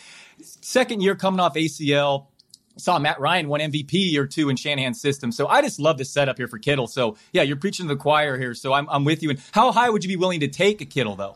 Second 0.41 1.01
year 1.01 1.15
coming 1.15 1.39
off 1.39 1.55
ACL 1.55 2.27
saw 2.77 3.00
Matt 3.00 3.19
Ryan 3.19 3.48
won 3.48 3.59
MVP 3.59 4.15
or 4.17 4.25
two 4.25 4.50
in 4.50 4.55
Shanahan's 4.55 5.01
system. 5.01 5.31
So 5.31 5.48
I 5.48 5.62
just 5.62 5.79
love 5.79 5.98
the 5.98 6.05
setup 6.05 6.38
here 6.38 6.48
for 6.48 6.59
Kittle. 6.59 6.88
So 6.88 7.17
yeah, 7.33 7.41
you're 7.41 7.57
preaching 7.57 7.88
to 7.88 7.95
the 7.95 8.00
choir 8.00 8.38
here. 8.38 8.53
So 8.53 8.71
I'm, 8.71 8.88
I'm 8.89 9.03
with 9.03 9.24
you. 9.24 9.31
And 9.31 9.41
how 9.51 9.71
high 9.71 9.89
would 9.89 10.03
you 10.03 10.07
be 10.07 10.15
willing 10.15 10.39
to 10.41 10.48
take 10.48 10.79
a 10.79 10.86
Kittle 10.86 11.15
though? 11.15 11.36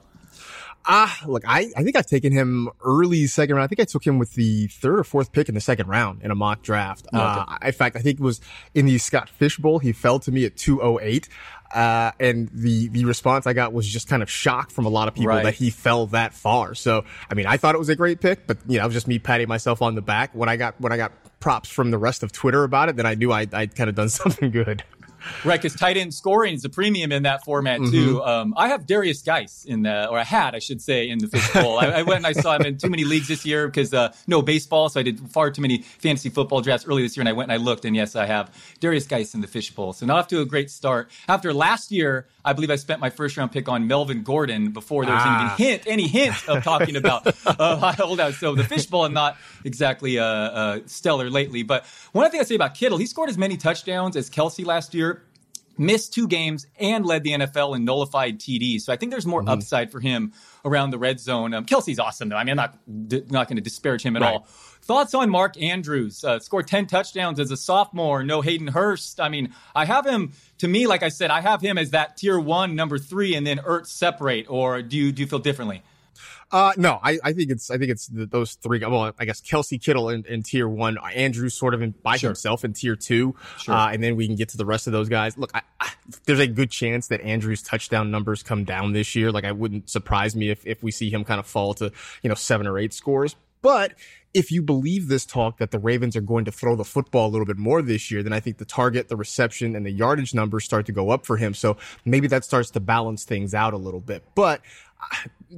Ah, 0.85 1.17
look, 1.25 1.43
I, 1.47 1.71
I 1.77 1.83
think 1.83 1.95
I've 1.95 2.05
taken 2.05 2.33
him 2.33 2.69
early 2.83 3.25
second 3.27 3.55
round. 3.55 3.63
I 3.63 3.67
think 3.67 3.79
I 3.79 3.85
took 3.85 4.05
him 4.05 4.19
with 4.19 4.33
the 4.33 4.67
third 4.67 4.99
or 4.99 5.03
fourth 5.03 5.31
pick 5.31 5.47
in 5.47 5.55
the 5.55 5.61
second 5.61 5.87
round 5.87 6.21
in 6.23 6.31
a 6.31 6.35
mock 6.35 6.61
draft. 6.61 7.07
Okay. 7.13 7.17
Uh, 7.17 7.57
in 7.63 7.71
fact, 7.71 7.95
I 7.95 7.99
think 7.99 8.19
it 8.19 8.23
was 8.23 8.41
in 8.73 8.85
the 8.85 8.97
Scott 8.97 9.29
Fish 9.29 9.57
Bowl. 9.57 9.79
He 9.79 9.93
fell 9.93 10.19
to 10.19 10.31
me 10.31 10.45
at 10.45 10.57
208. 10.57 11.29
Uh, 11.73 12.11
and 12.19 12.49
the, 12.53 12.89
the 12.89 13.05
response 13.05 13.47
I 13.47 13.53
got 13.53 13.73
was 13.73 13.87
just 13.87 14.07
kind 14.07 14.21
of 14.21 14.29
shock 14.29 14.69
from 14.69 14.85
a 14.85 14.89
lot 14.89 15.07
of 15.07 15.15
people 15.15 15.29
right. 15.29 15.43
that 15.43 15.55
he 15.55 15.69
fell 15.69 16.07
that 16.07 16.33
far. 16.33 16.75
So, 16.75 17.03
I 17.31 17.33
mean, 17.33 17.47
I 17.47 17.57
thought 17.57 17.73
it 17.73 17.79
was 17.79 17.89
a 17.89 17.95
great 17.95 18.21
pick, 18.21 18.45
but 18.45 18.57
you 18.67 18.77
know, 18.77 18.83
it 18.83 18.87
was 18.87 18.93
just 18.93 19.07
me 19.07 19.19
patting 19.19 19.47
myself 19.47 19.81
on 19.81 19.95
the 19.95 20.01
back 20.01 20.35
when 20.35 20.49
I 20.49 20.57
got, 20.57 20.79
when 20.79 20.91
I 20.91 20.97
got 20.97 21.13
props 21.39 21.69
from 21.69 21.91
the 21.91 21.97
rest 21.97 22.23
of 22.23 22.31
Twitter 22.31 22.63
about 22.63 22.89
it, 22.89 22.95
then 22.95 23.05
I 23.05 23.15
knew 23.15 23.31
I, 23.31 23.47
I'd 23.51 23.75
kind 23.75 23.89
of 23.89 23.95
done 23.95 24.09
something 24.09 24.51
good. 24.51 24.83
Right, 25.45 25.61
because 25.61 25.77
tight 25.77 25.97
end 25.97 26.13
scoring 26.13 26.53
is 26.53 26.63
a 26.63 26.69
premium 26.69 27.11
in 27.11 27.23
that 27.23 27.43
format 27.43 27.79
too. 27.79 28.15
Mm-hmm. 28.15 28.21
Um, 28.21 28.53
I 28.55 28.69
have 28.69 28.85
Darius 28.85 29.21
Guice 29.21 29.65
in 29.65 29.83
the, 29.83 30.07
or 30.07 30.17
I 30.17 30.23
had, 30.23 30.55
I 30.55 30.59
should 30.59 30.81
say, 30.81 31.09
in 31.09 31.19
the 31.19 31.27
fishbowl. 31.27 31.79
I, 31.79 31.87
I, 31.87 32.03
went 32.03 32.17
and 32.17 32.27
I 32.27 32.31
saw 32.31 32.55
him 32.55 32.65
in 32.65 32.77
too 32.77 32.89
many 32.89 33.03
leagues 33.03 33.27
this 33.27 33.45
year 33.45 33.67
because 33.67 33.93
uh, 33.93 34.13
no 34.25 34.41
baseball, 34.41 34.87
so 34.87 35.01
I 35.01 35.03
did 35.03 35.19
far 35.31 35.51
too 35.51 35.61
many 35.61 35.81
fantasy 35.81 36.29
football 36.29 36.61
drafts 36.61 36.87
early 36.87 37.03
this 37.03 37.17
year, 37.17 37.21
and 37.21 37.29
I 37.29 37.33
went 37.33 37.51
and 37.51 37.59
I 37.59 37.63
looked, 37.63 37.83
and 37.83 37.95
yes, 37.95 38.15
I 38.15 38.25
have 38.25 38.55
Darius 38.79 39.05
Guice 39.05 39.33
in 39.33 39.41
the 39.41 39.47
fishbowl. 39.47 39.93
So 39.93 40.05
not 40.05 40.17
off 40.17 40.27
to 40.29 40.39
a 40.39 40.45
great 40.45 40.71
start. 40.71 41.09
After 41.27 41.53
last 41.53 41.91
year, 41.91 42.27
I 42.45 42.53
believe 42.53 42.71
I 42.71 42.75
spent 42.75 42.99
my 42.99 43.09
first 43.09 43.35
round 43.37 43.51
pick 43.51 43.67
on 43.67 43.87
Melvin 43.87 44.23
Gordon 44.23 44.71
before 44.71 45.05
there 45.05 45.13
was 45.13 45.23
ah. 45.25 45.55
any 45.55 45.63
hint, 45.63 45.83
any 45.85 46.07
hint 46.07 46.35
of 46.47 46.63
talking 46.63 46.95
about 46.95 47.27
uh, 47.45 47.91
holdout. 47.97 48.33
So 48.35 48.55
the 48.55 48.63
fishbowl, 48.63 49.05
I'm 49.05 49.13
not 49.13 49.37
exactly 49.63 50.19
uh, 50.19 50.25
uh, 50.25 50.79
stellar 50.85 51.29
lately, 51.29 51.63
but 51.63 51.85
one 52.11 52.29
thing 52.31 52.39
I 52.39 52.43
say 52.43 52.55
about 52.55 52.75
Kittle, 52.75 52.97
he 52.97 53.05
scored 53.05 53.29
as 53.29 53.37
many 53.37 53.57
touchdowns 53.57 54.15
as 54.15 54.29
Kelce 54.29 54.65
last 54.65 54.93
year 54.93 55.12
missed 55.77 56.13
two 56.13 56.27
games 56.27 56.67
and 56.79 57.05
led 57.05 57.23
the 57.23 57.31
NFL 57.31 57.75
in 57.75 57.85
nullified 57.85 58.39
TDs. 58.39 58.81
So 58.81 58.93
I 58.93 58.97
think 58.97 59.11
there's 59.11 59.25
more 59.25 59.41
mm-hmm. 59.41 59.49
upside 59.49 59.91
for 59.91 59.99
him 59.99 60.33
around 60.65 60.91
the 60.91 60.97
red 60.97 61.19
zone. 61.19 61.53
Um, 61.53 61.65
Kelce's 61.65 61.99
awesome 61.99 62.29
though. 62.29 62.35
I 62.35 62.43
mean, 62.43 62.57
I'm 62.59 62.71
not 62.87 63.31
not 63.31 63.47
going 63.47 63.57
to 63.57 63.61
disparage 63.61 64.03
him 64.03 64.15
at 64.15 64.21
right. 64.21 64.33
all. 64.33 64.47
Thoughts 64.83 65.13
on 65.13 65.29
Mark 65.29 65.61
Andrews? 65.61 66.23
Uh, 66.25 66.39
scored 66.39 66.67
10 66.67 66.87
touchdowns 66.87 67.39
as 67.39 67.51
a 67.51 67.57
sophomore. 67.57 68.23
No 68.23 68.41
Hayden 68.41 68.67
Hurst. 68.67 69.21
I 69.21 69.29
mean, 69.29 69.53
I 69.73 69.85
have 69.85 70.05
him 70.05 70.33
to 70.57 70.67
me, 70.67 70.87
like 70.87 71.03
I 71.03 71.09
said, 71.09 71.31
I 71.31 71.39
have 71.39 71.61
him 71.61 71.77
as 71.77 71.91
that 71.91 72.17
tier 72.17 72.39
one, 72.39 72.75
number 72.75 72.97
three, 72.97 73.35
and 73.35 73.47
then 73.47 73.59
Ertz 73.59 73.87
separate. 73.87 74.49
Or 74.49 74.81
do 74.81 74.97
you 74.97 75.11
do 75.11 75.21
you 75.21 75.27
feel 75.27 75.39
differently? 75.39 75.83
Uh, 76.51 76.73
no, 76.77 76.99
I, 77.01 77.19
I 77.23 77.33
think 77.33 77.49
it's, 77.51 77.71
I 77.71 77.77
think 77.77 77.91
it's 77.91 78.07
the, 78.07 78.25
those 78.25 78.53
three. 78.53 78.79
Well, 78.79 79.13
I 79.17 79.25
guess 79.25 79.41
Kelce 79.41 79.81
Kittle 79.81 80.09
in, 80.09 80.25
in 80.25 80.43
tier 80.43 80.67
one, 80.67 80.97
Andrew 81.13 81.49
sort 81.49 81.73
of 81.73 81.81
in, 81.81 81.91
by 81.91 82.17
sure. 82.17 82.29
himself 82.29 82.63
in 82.63 82.73
tier 82.73 82.95
two. 82.95 83.35
Sure. 83.57 83.73
Uh, 83.73 83.91
and 83.91 84.03
then 84.03 84.15
we 84.15 84.27
can 84.27 84.35
get 84.35 84.49
to 84.49 84.57
the 84.57 84.65
rest 84.65 84.87
of 84.87 84.93
those 84.93 85.09
guys. 85.09 85.37
Look, 85.37 85.51
I, 85.53 85.61
I, 85.79 85.91
there's 86.25 86.39
a 86.39 86.47
good 86.47 86.71
chance 86.71 87.07
that 87.07 87.21
Andrew's 87.21 87.61
touchdown 87.61 88.11
numbers 88.11 88.43
come 88.43 88.63
down 88.63 88.93
this 88.93 89.15
year. 89.15 89.31
Like 89.31 89.45
I 89.45 89.51
wouldn't 89.51 89.89
surprise 89.89 90.35
me 90.35 90.49
if, 90.49 90.65
if 90.65 90.83
we 90.83 90.91
see 90.91 91.09
him 91.09 91.23
kind 91.23 91.39
of 91.39 91.45
fall 91.45 91.73
to, 91.75 91.91
you 92.21 92.29
know, 92.29 92.35
seven 92.35 92.67
or 92.67 92.77
eight 92.77 92.93
scores. 92.93 93.35
But 93.61 93.93
if 94.33 94.51
you 94.51 94.61
believe 94.61 95.07
this 95.07 95.25
talk 95.25 95.59
that 95.59 95.71
the 95.71 95.79
Ravens 95.79 96.17
are 96.17 96.21
going 96.21 96.43
to 96.45 96.51
throw 96.51 96.75
the 96.75 96.83
football 96.83 97.29
a 97.29 97.31
little 97.31 97.45
bit 97.45 97.57
more 97.57 97.81
this 97.81 98.11
year, 98.11 98.21
then 98.21 98.33
I 98.33 98.41
think 98.41 98.57
the 98.57 98.65
target, 98.65 99.07
the 99.07 99.15
reception, 99.15 99.75
and 99.75 99.85
the 99.85 99.91
yardage 99.91 100.33
numbers 100.33 100.65
start 100.65 100.85
to 100.87 100.91
go 100.91 101.11
up 101.11 101.25
for 101.25 101.37
him. 101.37 101.53
So 101.53 101.77
maybe 102.03 102.27
that 102.27 102.43
starts 102.43 102.71
to 102.71 102.81
balance 102.81 103.23
things 103.23 103.53
out 103.53 103.73
a 103.73 103.77
little 103.77 104.01
bit. 104.01 104.23
But 104.35 104.61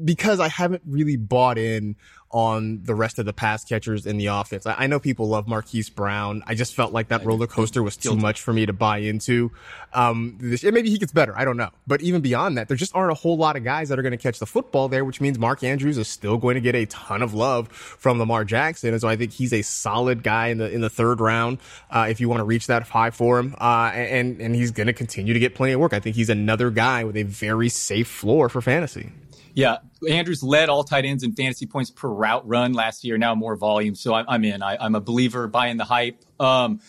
because 0.03 0.39
I 0.39 0.47
haven't 0.47 0.83
really 0.85 1.17
bought 1.17 1.57
in 1.57 1.95
on 2.35 2.83
the 2.83 2.93
rest 2.93 3.17
of 3.17 3.25
the 3.25 3.31
pass 3.31 3.63
catchers 3.63 4.05
in 4.05 4.17
the 4.17 4.25
offense. 4.25 4.65
I, 4.65 4.73
I 4.73 4.87
know 4.87 4.99
people 4.99 5.29
love 5.29 5.47
Marquise 5.47 5.89
Brown. 5.89 6.43
I 6.45 6.53
just 6.53 6.75
felt 6.75 6.91
like 6.91 7.07
that 7.07 7.23
roller 7.23 7.47
coaster 7.47 7.81
was 7.81 7.95
too 7.95 8.15
much 8.17 8.41
for 8.41 8.51
me 8.51 8.65
to 8.65 8.73
buy 8.73 8.97
into. 8.97 9.51
Um, 9.93 10.37
this, 10.41 10.61
maybe 10.63 10.89
he 10.89 10.97
gets 10.97 11.13
better. 11.13 11.37
I 11.37 11.45
don't 11.45 11.55
know. 11.55 11.69
But 11.87 12.01
even 12.01 12.21
beyond 12.21 12.57
that, 12.57 12.67
there 12.67 12.75
just 12.75 12.93
aren't 12.93 13.11
a 13.11 13.15
whole 13.15 13.37
lot 13.37 13.55
of 13.55 13.63
guys 13.63 13.87
that 13.87 13.97
are 13.97 14.01
going 14.01 14.11
to 14.11 14.17
catch 14.17 14.39
the 14.39 14.45
football 14.45 14.89
there, 14.89 15.05
which 15.05 15.21
means 15.21 15.39
Mark 15.39 15.63
Andrews 15.63 15.97
is 15.97 16.09
still 16.09 16.37
going 16.37 16.55
to 16.55 16.61
get 16.61 16.75
a 16.75 16.85
ton 16.87 17.21
of 17.21 17.33
love 17.33 17.69
from 17.71 18.19
Lamar 18.19 18.43
Jackson. 18.43 18.89
And 18.89 18.99
so 18.99 19.07
I 19.07 19.15
think 19.15 19.31
he's 19.31 19.53
a 19.53 19.61
solid 19.61 20.21
guy 20.21 20.47
in 20.47 20.57
the, 20.57 20.69
in 20.69 20.81
the 20.81 20.89
third 20.89 21.21
round. 21.21 21.59
Uh, 21.89 22.07
if 22.09 22.19
you 22.19 22.27
want 22.27 22.39
to 22.41 22.45
reach 22.45 22.67
that 22.67 22.83
high 22.83 23.11
for 23.11 23.39
him. 23.39 23.55
Uh, 23.61 23.91
and, 23.93 24.41
and 24.41 24.53
he's 24.55 24.71
going 24.71 24.87
to 24.87 24.93
continue 24.93 25.33
to 25.33 25.39
get 25.39 25.55
plenty 25.55 25.71
of 25.71 25.79
work. 25.79 25.93
I 25.93 26.01
think 26.01 26.17
he's 26.17 26.29
another 26.29 26.69
guy 26.69 27.05
with 27.05 27.15
a 27.15 27.23
very 27.23 27.69
safe 27.69 28.09
floor 28.09 28.49
for 28.49 28.61
fantasy. 28.61 29.11
Yeah, 29.55 29.77
Andrews 30.07 30.43
led 30.43 30.69
all 30.69 30.83
tight 30.83 31.05
ends 31.05 31.23
in 31.23 31.33
fantasy 31.33 31.65
points 31.65 31.89
per 31.89 32.09
route 32.09 32.47
run 32.47 32.73
last 32.73 33.03
year. 33.05 33.17
Now 33.17 33.33
more 33.35 33.55
volume, 33.55 33.95
so 33.95 34.13
I'm, 34.13 34.25
I'm 34.27 34.43
in. 34.43 34.61
I, 34.61 34.85
am 34.85 34.95
a 34.95 35.01
believer, 35.01 35.47
buying 35.47 35.77
the 35.77 35.85
hype. 35.85 36.21
Um, 36.39 36.81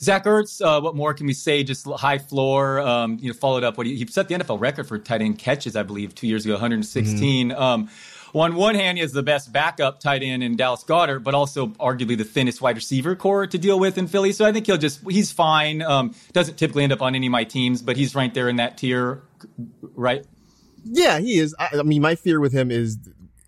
Zach 0.00 0.24
Ertz, 0.24 0.64
uh, 0.64 0.80
what 0.80 0.96
more 0.96 1.14
can 1.14 1.26
we 1.26 1.34
say? 1.34 1.62
Just 1.62 1.86
high 1.86 2.18
floor. 2.18 2.80
Um, 2.80 3.18
you 3.20 3.28
know, 3.28 3.34
followed 3.34 3.62
up 3.62 3.76
what 3.76 3.86
he, 3.86 3.96
he, 3.96 4.06
set 4.06 4.28
the 4.28 4.34
NFL 4.34 4.58
record 4.58 4.88
for 4.88 4.98
tight 4.98 5.20
end 5.20 5.38
catches, 5.38 5.76
I 5.76 5.82
believe, 5.82 6.14
two 6.14 6.26
years 6.26 6.44
ago, 6.44 6.54
116. 6.54 7.50
Mm-hmm. 7.50 7.62
Um, 7.62 7.90
on 8.34 8.56
one 8.56 8.74
hand, 8.74 8.98
he 8.98 9.02
has 9.02 9.12
the 9.12 9.22
best 9.22 9.52
backup 9.52 10.00
tight 10.00 10.22
end 10.22 10.42
in 10.42 10.56
Dallas 10.56 10.82
Goedert, 10.82 11.22
but 11.22 11.34
also 11.34 11.68
arguably 11.68 12.18
the 12.18 12.24
thinnest 12.24 12.60
wide 12.60 12.74
receiver 12.74 13.14
corps 13.14 13.46
to 13.46 13.58
deal 13.58 13.78
with 13.78 13.96
in 13.96 14.08
Philly. 14.08 14.32
So 14.32 14.44
I 14.44 14.50
think 14.50 14.66
he'll 14.66 14.76
just 14.76 15.08
he's 15.08 15.30
fine. 15.30 15.82
Um, 15.82 16.14
doesn't 16.32 16.56
typically 16.56 16.82
end 16.82 16.92
up 16.92 17.00
on 17.00 17.14
any 17.14 17.26
of 17.26 17.30
my 17.30 17.44
teams, 17.44 17.80
but 17.80 17.96
he's 17.96 18.14
right 18.14 18.34
there 18.34 18.48
in 18.48 18.56
that 18.56 18.76
tier, 18.76 19.22
right? 19.94 20.26
Yeah, 20.84 21.18
he 21.18 21.38
is. 21.38 21.54
I, 21.58 21.70
I, 21.78 21.82
mean, 21.82 22.02
my 22.02 22.14
fear 22.14 22.40
with 22.40 22.52
him 22.52 22.70
is 22.70 22.98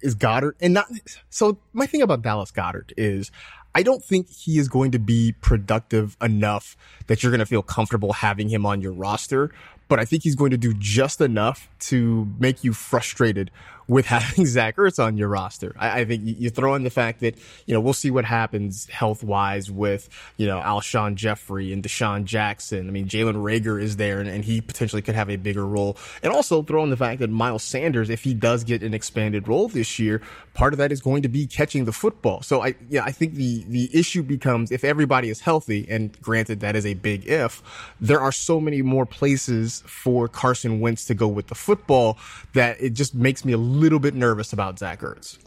is 0.02 0.14
Goedert, 0.14 0.54
and 0.60 0.74
not. 0.74 0.90
So 1.30 1.58
my 1.72 1.86
thing 1.86 2.02
about 2.02 2.22
Dallas 2.22 2.50
Goedert 2.50 2.92
is, 2.96 3.30
I 3.74 3.82
don't 3.82 4.02
think 4.02 4.28
he 4.30 4.58
is 4.58 4.68
going 4.68 4.90
to 4.92 4.98
be 4.98 5.34
productive 5.40 6.16
enough 6.22 6.76
that 7.06 7.22
you're 7.22 7.32
going 7.32 7.40
to 7.40 7.46
feel 7.46 7.62
comfortable 7.62 8.14
having 8.14 8.48
him 8.48 8.64
on 8.64 8.80
your 8.80 8.92
roster. 8.92 9.50
But 9.88 10.00
I 10.00 10.04
think 10.04 10.24
he's 10.24 10.34
going 10.34 10.50
to 10.50 10.56
do 10.56 10.74
just 10.74 11.20
enough 11.20 11.68
to 11.80 12.28
make 12.40 12.64
you 12.64 12.72
frustrated 12.72 13.50
with 13.88 14.06
having 14.16 14.46
Zach 14.46 14.76
Ertz 14.76 15.02
on 15.02 15.16
your 15.16 15.28
roster. 15.28 15.74
I, 15.78 16.00
I, 16.00 16.04
think 16.04 16.22
you 16.24 16.50
throw 16.50 16.74
in 16.74 16.82
the 16.82 16.90
fact 16.90 17.20
that, 17.20 17.36
you 17.66 17.74
know, 17.74 17.80
we'll 17.80 17.92
see 17.92 18.10
what 18.10 18.24
happens 18.24 18.86
health 18.86 19.22
wise 19.22 19.70
with, 19.70 20.08
you 20.36 20.46
know, 20.46 20.60
Alshon 20.60 21.14
Jeffery 21.14 21.72
and 21.72 21.82
DeSean 21.82 22.24
Jackson. 22.24 22.88
I 22.88 22.90
mean, 22.90 23.08
Jalen 23.08 23.36
Reagor 23.36 23.80
is 23.80 23.96
there 23.96 24.20
and, 24.20 24.28
and, 24.28 24.46
he 24.46 24.60
potentially 24.60 25.02
could 25.02 25.16
have 25.16 25.28
a 25.28 25.36
bigger 25.36 25.66
role. 25.66 25.96
And 26.22 26.32
also 26.32 26.62
throw 26.62 26.84
in 26.84 26.90
the 26.90 26.96
fact 26.96 27.18
that 27.18 27.30
Miles 27.30 27.64
Sanders, 27.64 28.10
if 28.10 28.22
he 28.22 28.32
does 28.32 28.62
get 28.62 28.82
an 28.82 28.94
expanded 28.94 29.48
role 29.48 29.66
this 29.66 29.98
year, 29.98 30.22
part 30.54 30.72
of 30.72 30.78
that 30.78 30.92
is 30.92 31.00
going 31.00 31.22
to 31.22 31.28
be 31.28 31.46
catching 31.46 31.84
the 31.84 31.92
football. 31.92 32.42
So 32.42 32.62
I, 32.62 32.74
yeah, 32.88 33.04
I 33.04 33.12
think 33.12 33.34
the, 33.34 33.64
the 33.68 33.90
issue 33.92 34.22
becomes 34.22 34.70
if 34.70 34.84
everybody 34.84 35.30
is 35.30 35.40
healthy, 35.40 35.86
and 35.88 36.18
granted 36.22 36.60
that 36.60 36.76
is 36.76 36.86
a 36.86 36.94
big 36.94 37.26
if, 37.26 37.62
there 38.00 38.20
are 38.20 38.32
so 38.32 38.60
many 38.60 38.82
more 38.82 39.06
places 39.06 39.82
for 39.86 40.28
Carson 40.28 40.80
Wentz 40.80 41.04
to 41.06 41.14
go 41.14 41.28
with 41.28 41.48
the 41.48 41.54
football 41.54 42.18
that 42.54 42.80
it 42.80 42.94
just 42.94 43.14
makes 43.14 43.44
me 43.44 43.52
a 43.52 43.58
little 43.76 43.98
bit 44.00 44.14
nervous 44.14 44.52
about 44.52 44.78
Zach 44.78 45.00
Ertz. 45.00 45.38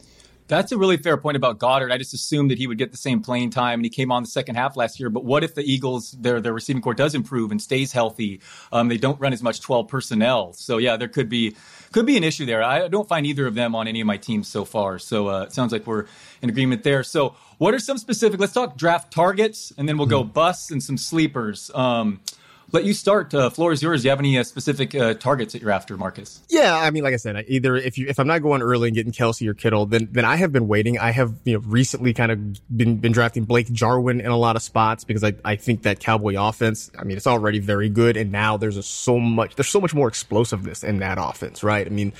That's 0.50 0.72
a 0.72 0.80
really 0.80 0.98
fair 0.98 1.16
point 1.16 1.38
about 1.38 1.60
Goedert. 1.60 1.92
I 1.92 2.00
just 2.00 2.16
assumed 2.16 2.50
that 2.50 2.58
he 2.58 2.66
would 2.66 2.80
get 2.80 2.90
the 2.90 2.98
same 2.98 3.22
playing 3.22 3.52
time, 3.52 3.80
and 3.80 3.86
he 3.86 3.90
came 3.92 4.12
on 4.12 4.24
the 4.24 4.30
second 4.30 4.56
half 4.56 4.76
last 4.76 5.00
year. 5.00 5.12
But 5.12 5.24
what 5.24 5.44
if 5.44 5.54
the 5.54 5.62
Eagles, 5.62 6.12
their 6.14 6.42
their 6.42 6.54
receiving 6.54 6.82
corps 6.82 6.96
does 6.96 7.14
improve 7.14 7.52
and 7.52 7.62
stays 7.62 7.92
healthy? 7.92 8.42
Um, 8.72 8.88
they 8.88 8.98
don't 8.98 9.20
run 9.20 9.32
as 9.32 9.44
much 9.44 9.62
twelve 9.62 9.88
personnel, 9.88 10.54
so 10.54 10.80
yeah, 10.80 10.98
there 10.98 11.08
could 11.08 11.30
be 11.30 11.56
could 11.92 12.08
be 12.08 12.18
an 12.18 12.24
issue 12.24 12.48
there. 12.48 12.64
I 12.64 12.88
don't 12.88 13.08
find 13.08 13.28
either 13.28 13.46
of 13.46 13.54
them 13.54 13.76
on 13.76 13.88
any 13.88 14.02
of 14.02 14.08
my 14.08 14.18
teams 14.18 14.48
so 14.48 14.66
far. 14.66 14.98
So 14.98 15.28
uh, 15.28 15.44
it 15.44 15.54
sounds 15.54 15.72
like 15.72 15.86
we're 15.86 16.06
in 16.42 16.50
agreement 16.50 16.82
there. 16.82 17.04
So 17.04 17.36
what 17.60 17.76
are 17.76 17.80
some 17.80 18.00
specific? 18.00 18.40
Let's 18.40 18.54
talk 18.54 18.76
draft 18.76 19.14
targets, 19.14 19.72
and 19.78 19.88
then 19.88 20.00
we'll 20.00 20.08
go 20.08 20.24
hmm. 20.24 20.32
busts 20.32 20.72
and 20.72 20.82
some 20.82 20.98
sleepers. 20.98 21.70
Um, 21.76 22.22
let 22.72 22.84
you 22.84 22.94
start. 22.94 23.34
Uh, 23.34 23.50
floor 23.50 23.72
is 23.72 23.82
yours. 23.82 24.02
Do 24.02 24.08
you 24.08 24.10
have 24.10 24.20
any 24.20 24.38
uh, 24.38 24.44
specific 24.44 24.94
uh, 24.96 25.14
targets 25.16 25.54
that 25.54 25.62
you're 25.62 25.72
after, 25.72 25.98
Marcus? 25.98 26.42
Yeah, 26.50 26.76
I 26.76 26.92
mean, 26.92 27.04
like 27.04 27.14
I 27.14 27.18
said, 27.18 27.46
either 27.48 27.76
if 27.76 27.98
you 27.98 28.08
if 28.08 28.20
I'm 28.20 28.28
not 28.28 28.42
going 28.42 28.62
early 28.62 28.90
and 28.90 28.96
getting 28.96 29.12
Kelce 29.12 29.48
or 29.48 29.54
Kittle, 29.54 29.86
then 29.86 30.08
then 30.12 30.26
I 30.26 30.36
have 30.36 30.52
been 30.52 30.68
waiting. 30.68 30.98
I 30.98 31.12
have 31.12 31.34
you 31.44 31.54
know 31.54 31.60
recently 31.60 32.14
kind 32.14 32.32
of 32.32 32.78
been 32.78 32.98
been 32.98 33.12
drafting 33.12 33.46
Blake 33.46 33.72
Jarwin 33.72 34.22
in 34.22 34.28
a 34.28 34.38
lot 34.38 34.56
of 34.56 34.62
spots 34.62 35.04
because 35.04 35.24
I 35.24 35.34
I 35.44 35.56
think 35.56 35.84
that 35.84 36.00
Cowboy 36.00 36.36
offense. 36.38 36.92
I 36.98 37.04
mean, 37.04 37.18
it's 37.18 37.28
already 37.28 37.60
very 37.60 37.90
good, 37.90 38.18
and 38.18 38.32
now 38.32 38.58
there's 38.58 38.78
a 38.78 38.84
so 38.84 39.20
much 39.20 39.56
there's 39.56 39.70
so 39.70 39.82
much 39.82 39.94
more 39.94 40.08
explosiveness 40.08 40.84
in 40.84 41.00
that 41.00 41.18
offense, 41.20 41.64
right? 41.64 41.86
I 41.86 41.90
mean. 41.90 42.14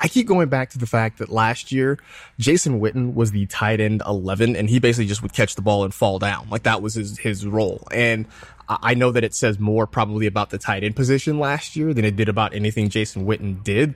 I 0.00 0.08
keep 0.08 0.26
going 0.26 0.48
back 0.48 0.70
to 0.70 0.78
the 0.78 0.86
fact 0.86 1.18
that 1.18 1.28
last 1.28 1.72
year, 1.72 1.98
Jason 2.38 2.80
Witten 2.80 3.14
was 3.14 3.30
the 3.30 3.46
tight 3.46 3.80
end 3.80 4.02
11 4.06 4.56
and 4.56 4.68
he 4.68 4.78
basically 4.78 5.06
just 5.06 5.22
would 5.22 5.32
catch 5.32 5.54
the 5.54 5.62
ball 5.62 5.84
and 5.84 5.92
fall 5.92 6.18
down. 6.18 6.48
Like 6.50 6.64
that 6.64 6.82
was 6.82 6.94
his, 6.94 7.18
his 7.18 7.46
role. 7.46 7.86
And 7.92 8.26
I 8.68 8.94
know 8.94 9.10
that 9.10 9.24
it 9.24 9.34
says 9.34 9.58
more 9.58 9.86
probably 9.86 10.26
about 10.26 10.50
the 10.50 10.58
tight 10.58 10.84
end 10.84 10.96
position 10.96 11.38
last 11.38 11.76
year 11.76 11.92
than 11.92 12.04
it 12.04 12.16
did 12.16 12.28
about 12.28 12.54
anything 12.54 12.88
Jason 12.88 13.26
Witten 13.26 13.62
did. 13.62 13.94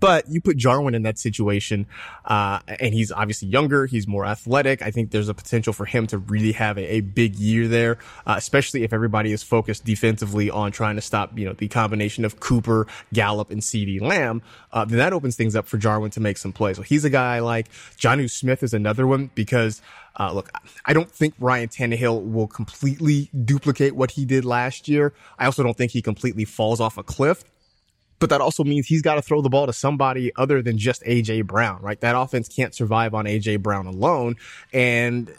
But 0.00 0.28
you 0.28 0.40
put 0.40 0.56
Jarwin 0.56 0.94
in 0.94 1.02
that 1.02 1.18
situation, 1.18 1.86
uh, 2.24 2.60
and 2.66 2.94
he's 2.94 3.10
obviously 3.12 3.48
younger. 3.48 3.86
He's 3.86 4.06
more 4.06 4.26
athletic. 4.26 4.82
I 4.82 4.90
think 4.90 5.10
there's 5.10 5.28
a 5.28 5.34
potential 5.34 5.72
for 5.72 5.86
him 5.86 6.06
to 6.08 6.18
really 6.18 6.52
have 6.52 6.78
a, 6.78 6.94
a 6.94 7.00
big 7.00 7.36
year 7.36 7.68
there, 7.68 7.98
uh, 8.26 8.34
especially 8.36 8.82
if 8.82 8.92
everybody 8.92 9.32
is 9.32 9.42
focused 9.42 9.84
defensively 9.84 10.50
on 10.50 10.72
trying 10.72 10.96
to 10.96 11.02
stop, 11.02 11.38
you 11.38 11.44
know, 11.46 11.52
the 11.52 11.68
combination 11.68 12.24
of 12.24 12.40
Cooper, 12.40 12.86
Gallup, 13.12 13.50
and 13.50 13.60
CeeDee 13.60 14.00
Lamb. 14.00 14.42
Uh, 14.72 14.84
then 14.84 14.98
that 14.98 15.12
opens 15.12 15.36
things 15.36 15.56
up 15.56 15.66
for 15.66 15.78
Jarwin 15.78 16.10
to 16.12 16.20
make 16.20 16.38
some 16.38 16.52
plays. 16.52 16.76
So 16.76 16.82
he's 16.82 17.04
a 17.04 17.10
guy 17.10 17.36
I 17.36 17.40
like 17.40 17.68
Jonnu 17.96 18.30
Smith 18.30 18.62
is 18.62 18.74
another 18.74 19.06
one 19.06 19.30
because 19.34 19.80
uh, 20.18 20.32
look, 20.32 20.50
I 20.84 20.92
don't 20.92 21.10
think 21.10 21.34
Ryan 21.40 21.68
Tannehill 21.68 22.30
will 22.30 22.46
completely 22.46 23.30
duplicate 23.44 23.96
what 23.96 24.12
he 24.12 24.24
did 24.24 24.44
last 24.44 24.88
year. 24.88 25.12
I 25.38 25.46
also 25.46 25.62
don't 25.62 25.76
think 25.76 25.92
he 25.92 26.02
completely 26.02 26.44
falls 26.44 26.80
off 26.80 26.98
a 26.98 27.02
cliff. 27.02 27.44
But 28.18 28.30
that 28.30 28.40
also 28.40 28.64
means 28.64 28.86
he's 28.86 29.02
got 29.02 29.16
to 29.16 29.22
throw 29.22 29.42
the 29.42 29.48
ball 29.48 29.66
to 29.66 29.72
somebody 29.72 30.32
other 30.36 30.62
than 30.62 30.78
just 30.78 31.02
AJ 31.02 31.46
Brown, 31.46 31.82
right? 31.82 32.00
That 32.00 32.16
offense 32.16 32.48
can't 32.48 32.74
survive 32.74 33.14
on 33.14 33.26
AJ 33.26 33.60
Brown 33.60 33.86
alone. 33.86 34.36
And 34.72 35.30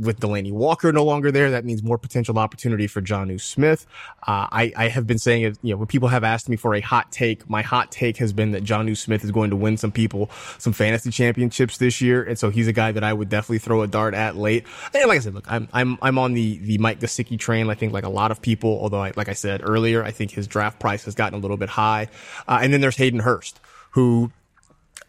with 0.00 0.18
Delanie 0.18 0.52
Walker 0.52 0.92
no 0.92 1.04
longer 1.04 1.30
there, 1.30 1.50
that 1.50 1.64
means 1.64 1.82
more 1.82 1.98
potential 1.98 2.38
opportunity 2.38 2.86
for 2.86 3.02
Jonnu 3.02 3.40
Smith. 3.40 3.86
Uh, 4.26 4.48
I, 4.50 4.72
I 4.76 4.88
have 4.88 5.06
been 5.06 5.18
saying 5.18 5.42
it, 5.42 5.58
you 5.62 5.72
know, 5.72 5.76
when 5.76 5.86
people 5.86 6.08
have 6.08 6.24
asked 6.24 6.48
me 6.48 6.56
for 6.56 6.74
a 6.74 6.80
hot 6.80 7.12
take, 7.12 7.48
my 7.48 7.62
hot 7.62 7.92
take 7.92 8.16
has 8.16 8.32
been 8.32 8.52
that 8.52 8.64
Jonnu 8.64 8.96
Smith 8.96 9.22
is 9.22 9.30
going 9.30 9.50
to 9.50 9.56
win 9.56 9.76
some 9.76 9.92
people 9.92 10.30
some 10.58 10.72
fantasy 10.72 11.10
championships 11.10 11.78
this 11.78 12.00
year. 12.00 12.22
And 12.22 12.38
so 12.38 12.50
he's 12.50 12.66
a 12.66 12.72
guy 12.72 12.92
that 12.92 13.04
I 13.04 13.12
would 13.12 13.28
definitely 13.28 13.58
throw 13.58 13.82
a 13.82 13.86
dart 13.86 14.14
at 14.14 14.36
late. 14.36 14.64
And 14.94 15.06
like 15.06 15.18
I 15.18 15.20
said, 15.20 15.34
look, 15.34 15.50
I'm, 15.50 15.68
I'm, 15.72 15.98
I'm 16.00 16.18
on 16.18 16.32
the, 16.32 16.58
the 16.58 16.78
Mike 16.78 17.00
Gesicki 17.00 17.38
train. 17.38 17.68
I 17.68 17.74
think 17.74 17.92
like 17.92 18.04
a 18.04 18.10
lot 18.10 18.30
of 18.30 18.40
people, 18.40 18.78
although 18.80 19.02
I, 19.02 19.12
like 19.16 19.28
I 19.28 19.34
said 19.34 19.60
earlier, 19.62 20.02
I 20.02 20.10
think 20.10 20.30
his 20.30 20.46
draft 20.46 20.78
price 20.80 21.04
has 21.04 21.14
gotten 21.14 21.38
a 21.38 21.42
little 21.42 21.56
bit 21.56 21.68
high. 21.68 22.08
Uh, 22.48 22.60
and 22.62 22.72
then 22.72 22.80
there's 22.80 22.96
Hayden 22.96 23.20
Hurst, 23.20 23.60
who 23.90 24.32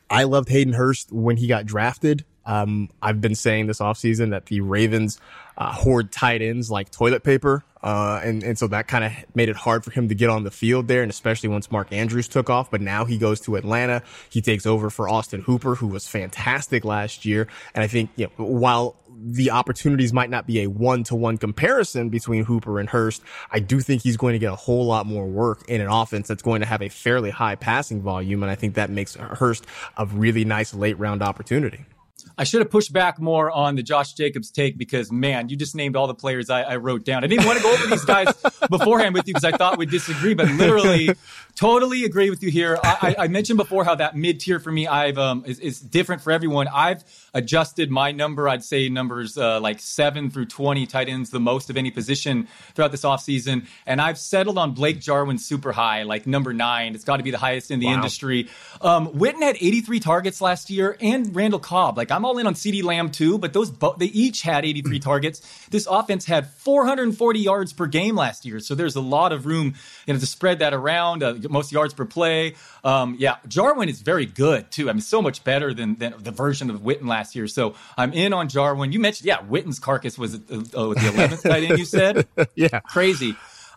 I 0.09 0.23
loved 0.23 0.49
Hayden 0.49 0.73
Hurst 0.73 1.11
when 1.11 1.37
he 1.37 1.47
got 1.47 1.65
drafted. 1.65 2.25
Um, 2.45 2.89
I've 3.01 3.21
been 3.21 3.35
saying 3.35 3.67
this 3.67 3.79
offseason 3.79 4.31
that 4.31 4.47
the 4.47 4.61
Ravens 4.61 5.19
uh, 5.57 5.71
hoard 5.71 6.11
tight 6.11 6.41
ends 6.41 6.71
like 6.71 6.91
toilet 6.91 7.23
paper. 7.23 7.63
Uh, 7.83 8.21
and, 8.23 8.43
and 8.43 8.59
so 8.59 8.67
that 8.67 8.87
kind 8.87 9.03
of 9.03 9.11
made 9.33 9.49
it 9.49 9.55
hard 9.55 9.83
for 9.83 9.91
him 9.91 10.07
to 10.07 10.15
get 10.15 10.29
on 10.29 10.43
the 10.43 10.51
field 10.51 10.87
there. 10.87 11.01
And 11.01 11.09
especially 11.09 11.49
once 11.49 11.71
Mark 11.71 11.91
Andrews 11.91 12.27
took 12.27 12.49
off, 12.49 12.69
but 12.69 12.81
now 12.81 13.05
he 13.05 13.17
goes 13.17 13.41
to 13.41 13.55
Atlanta. 13.55 14.03
He 14.29 14.41
takes 14.41 14.65
over 14.65 14.89
for 14.89 15.09
Austin 15.09 15.41
Hooper, 15.41 15.75
who 15.75 15.87
was 15.87 16.07
fantastic 16.07 16.85
last 16.85 17.25
year. 17.25 17.47
And 17.73 17.83
I 17.83 17.87
think, 17.87 18.11
you 18.15 18.27
know, 18.37 18.45
while 18.45 18.95
the 19.23 19.51
opportunities 19.51 20.13
might 20.13 20.29
not 20.29 20.47
be 20.47 20.61
a 20.61 20.67
one 20.67 21.03
to 21.05 21.15
one 21.15 21.37
comparison 21.37 22.09
between 22.09 22.43
Hooper 22.43 22.79
and 22.79 22.89
Hurst, 22.89 23.21
I 23.51 23.59
do 23.59 23.79
think 23.79 24.01
he's 24.01 24.17
going 24.17 24.33
to 24.33 24.39
get 24.39 24.51
a 24.51 24.55
whole 24.55 24.85
lot 24.85 25.05
more 25.05 25.25
work 25.25 25.67
in 25.67 25.81
an 25.81 25.87
offense 25.87 26.27
that's 26.27 26.41
going 26.41 26.61
to 26.61 26.67
have 26.67 26.81
a 26.81 26.89
fairly 26.89 27.29
high 27.29 27.55
passing 27.55 28.01
volume. 28.01 28.41
And 28.41 28.51
I 28.51 28.55
think 28.55 28.75
that 28.75 28.89
makes 28.89 29.15
Hurst 29.15 29.65
a 29.97 30.05
really 30.05 30.45
nice 30.45 30.73
late 30.73 30.97
round 30.97 31.21
opportunity. 31.21 31.85
I 32.41 32.43
should 32.43 32.61
have 32.61 32.71
pushed 32.71 32.91
back 32.91 33.19
more 33.19 33.51
on 33.51 33.75
the 33.75 33.83
Josh 33.83 34.13
Jacobs 34.13 34.49
take 34.49 34.75
because, 34.75 35.11
man, 35.11 35.49
you 35.49 35.55
just 35.55 35.75
named 35.75 35.95
all 35.95 36.07
the 36.07 36.15
players 36.15 36.49
I, 36.49 36.63
I 36.63 36.77
wrote 36.77 37.05
down. 37.05 37.23
I 37.23 37.27
didn't 37.27 37.45
want 37.45 37.59
to 37.59 37.63
go 37.63 37.71
over 37.71 37.85
these 37.85 38.03
guys 38.03 38.33
beforehand 38.71 39.13
with 39.13 39.27
you 39.27 39.35
because 39.35 39.43
I 39.43 39.55
thought 39.55 39.77
we'd 39.77 39.91
disagree, 39.91 40.33
but 40.33 40.49
literally, 40.49 41.11
totally 41.55 42.03
agree 42.03 42.31
with 42.31 42.41
you 42.41 42.49
here. 42.49 42.79
I, 42.83 43.15
I 43.19 43.27
mentioned 43.27 43.57
before 43.57 43.83
how 43.83 43.93
that 43.93 44.15
mid 44.15 44.39
tier 44.39 44.59
for 44.59 44.71
me 44.71 44.87
I've 44.87 45.19
um, 45.19 45.43
is, 45.45 45.59
is, 45.59 45.79
different 45.79 46.23
for 46.23 46.31
everyone. 46.31 46.67
I've 46.67 47.03
adjusted 47.35 47.91
my 47.91 48.11
number. 48.11 48.49
I'd 48.49 48.63
say 48.63 48.89
numbers 48.89 49.37
uh, 49.37 49.59
like 49.59 49.79
seven 49.79 50.31
through 50.31 50.47
20 50.47 50.87
tight 50.87 51.09
ends, 51.09 51.29
the 51.29 51.39
most 51.39 51.69
of 51.69 51.77
any 51.77 51.91
position 51.91 52.47
throughout 52.73 52.91
this 52.91 53.03
offseason. 53.03 53.67
And 53.85 54.01
I've 54.01 54.17
settled 54.17 54.57
on 54.57 54.71
Blake 54.71 54.99
Jarwin 54.99 55.37
super 55.37 55.71
high, 55.73 56.03
like 56.03 56.25
number 56.25 56.53
nine. 56.53 56.95
It's 56.95 57.03
got 57.03 57.17
to 57.17 57.23
be 57.23 57.29
the 57.29 57.37
highest 57.37 57.69
in 57.69 57.79
the 57.79 57.85
wow. 57.85 57.93
industry. 57.93 58.49
Um, 58.81 59.09
Witten 59.09 59.43
had 59.43 59.57
83 59.57 59.99
targets 59.99 60.41
last 60.41 60.71
year 60.71 60.97
and 60.99 61.35
Randall 61.35 61.59
Cobb. 61.59 61.97
Like 61.97 62.09
I'm 62.09 62.25
all 62.25 62.30
in 62.37 62.47
on 62.47 62.53
CeeDee 62.53 62.83
Lamb 62.83 63.11
too, 63.11 63.37
but 63.37 63.53
those 63.53 63.71
bo- 63.71 63.95
they 63.97 64.07
each 64.07 64.41
had 64.41 64.65
83 64.65 64.99
targets. 64.99 65.67
This 65.69 65.87
offense 65.87 66.25
had 66.25 66.47
440 66.47 67.39
yards 67.39 67.73
per 67.73 67.87
game 67.87 68.15
last 68.15 68.45
year. 68.45 68.59
So 68.59 68.75
there's 68.75 68.95
a 68.95 69.01
lot 69.01 69.31
of 69.31 69.45
room 69.45 69.75
you 70.05 70.13
know, 70.13 70.19
to 70.19 70.25
spread 70.25 70.59
that 70.59 70.73
around, 70.73 71.23
uh, 71.23 71.35
most 71.49 71.71
yards 71.71 71.93
per 71.93 72.05
play. 72.05 72.55
Um, 72.83 73.15
yeah, 73.19 73.37
Jarwin 73.47 73.89
is 73.89 74.01
very 74.01 74.25
good 74.25 74.71
too. 74.71 74.89
I 74.89 74.93
mean, 74.93 75.01
so 75.01 75.21
much 75.21 75.43
better 75.43 75.73
than, 75.73 75.95
than 75.95 76.13
the 76.17 76.31
version 76.31 76.69
of 76.69 76.81
Witten 76.81 77.07
last 77.07 77.35
year. 77.35 77.47
So 77.47 77.75
I'm 77.97 78.13
in 78.13 78.33
on 78.33 78.49
Jarwin. 78.49 78.91
You 78.91 78.99
mentioned, 78.99 79.27
yeah, 79.27 79.41
Witten's 79.41 79.79
carcass 79.79 80.17
was 80.17 80.35
uh, 80.35 80.37
uh, 80.37 80.39
the 80.39 81.11
11th 81.13 81.43
tight 81.43 81.63
end, 81.63 81.79
you 81.79 81.85
said? 81.85 82.27
yeah. 82.55 82.79
Crazy. 82.81 83.35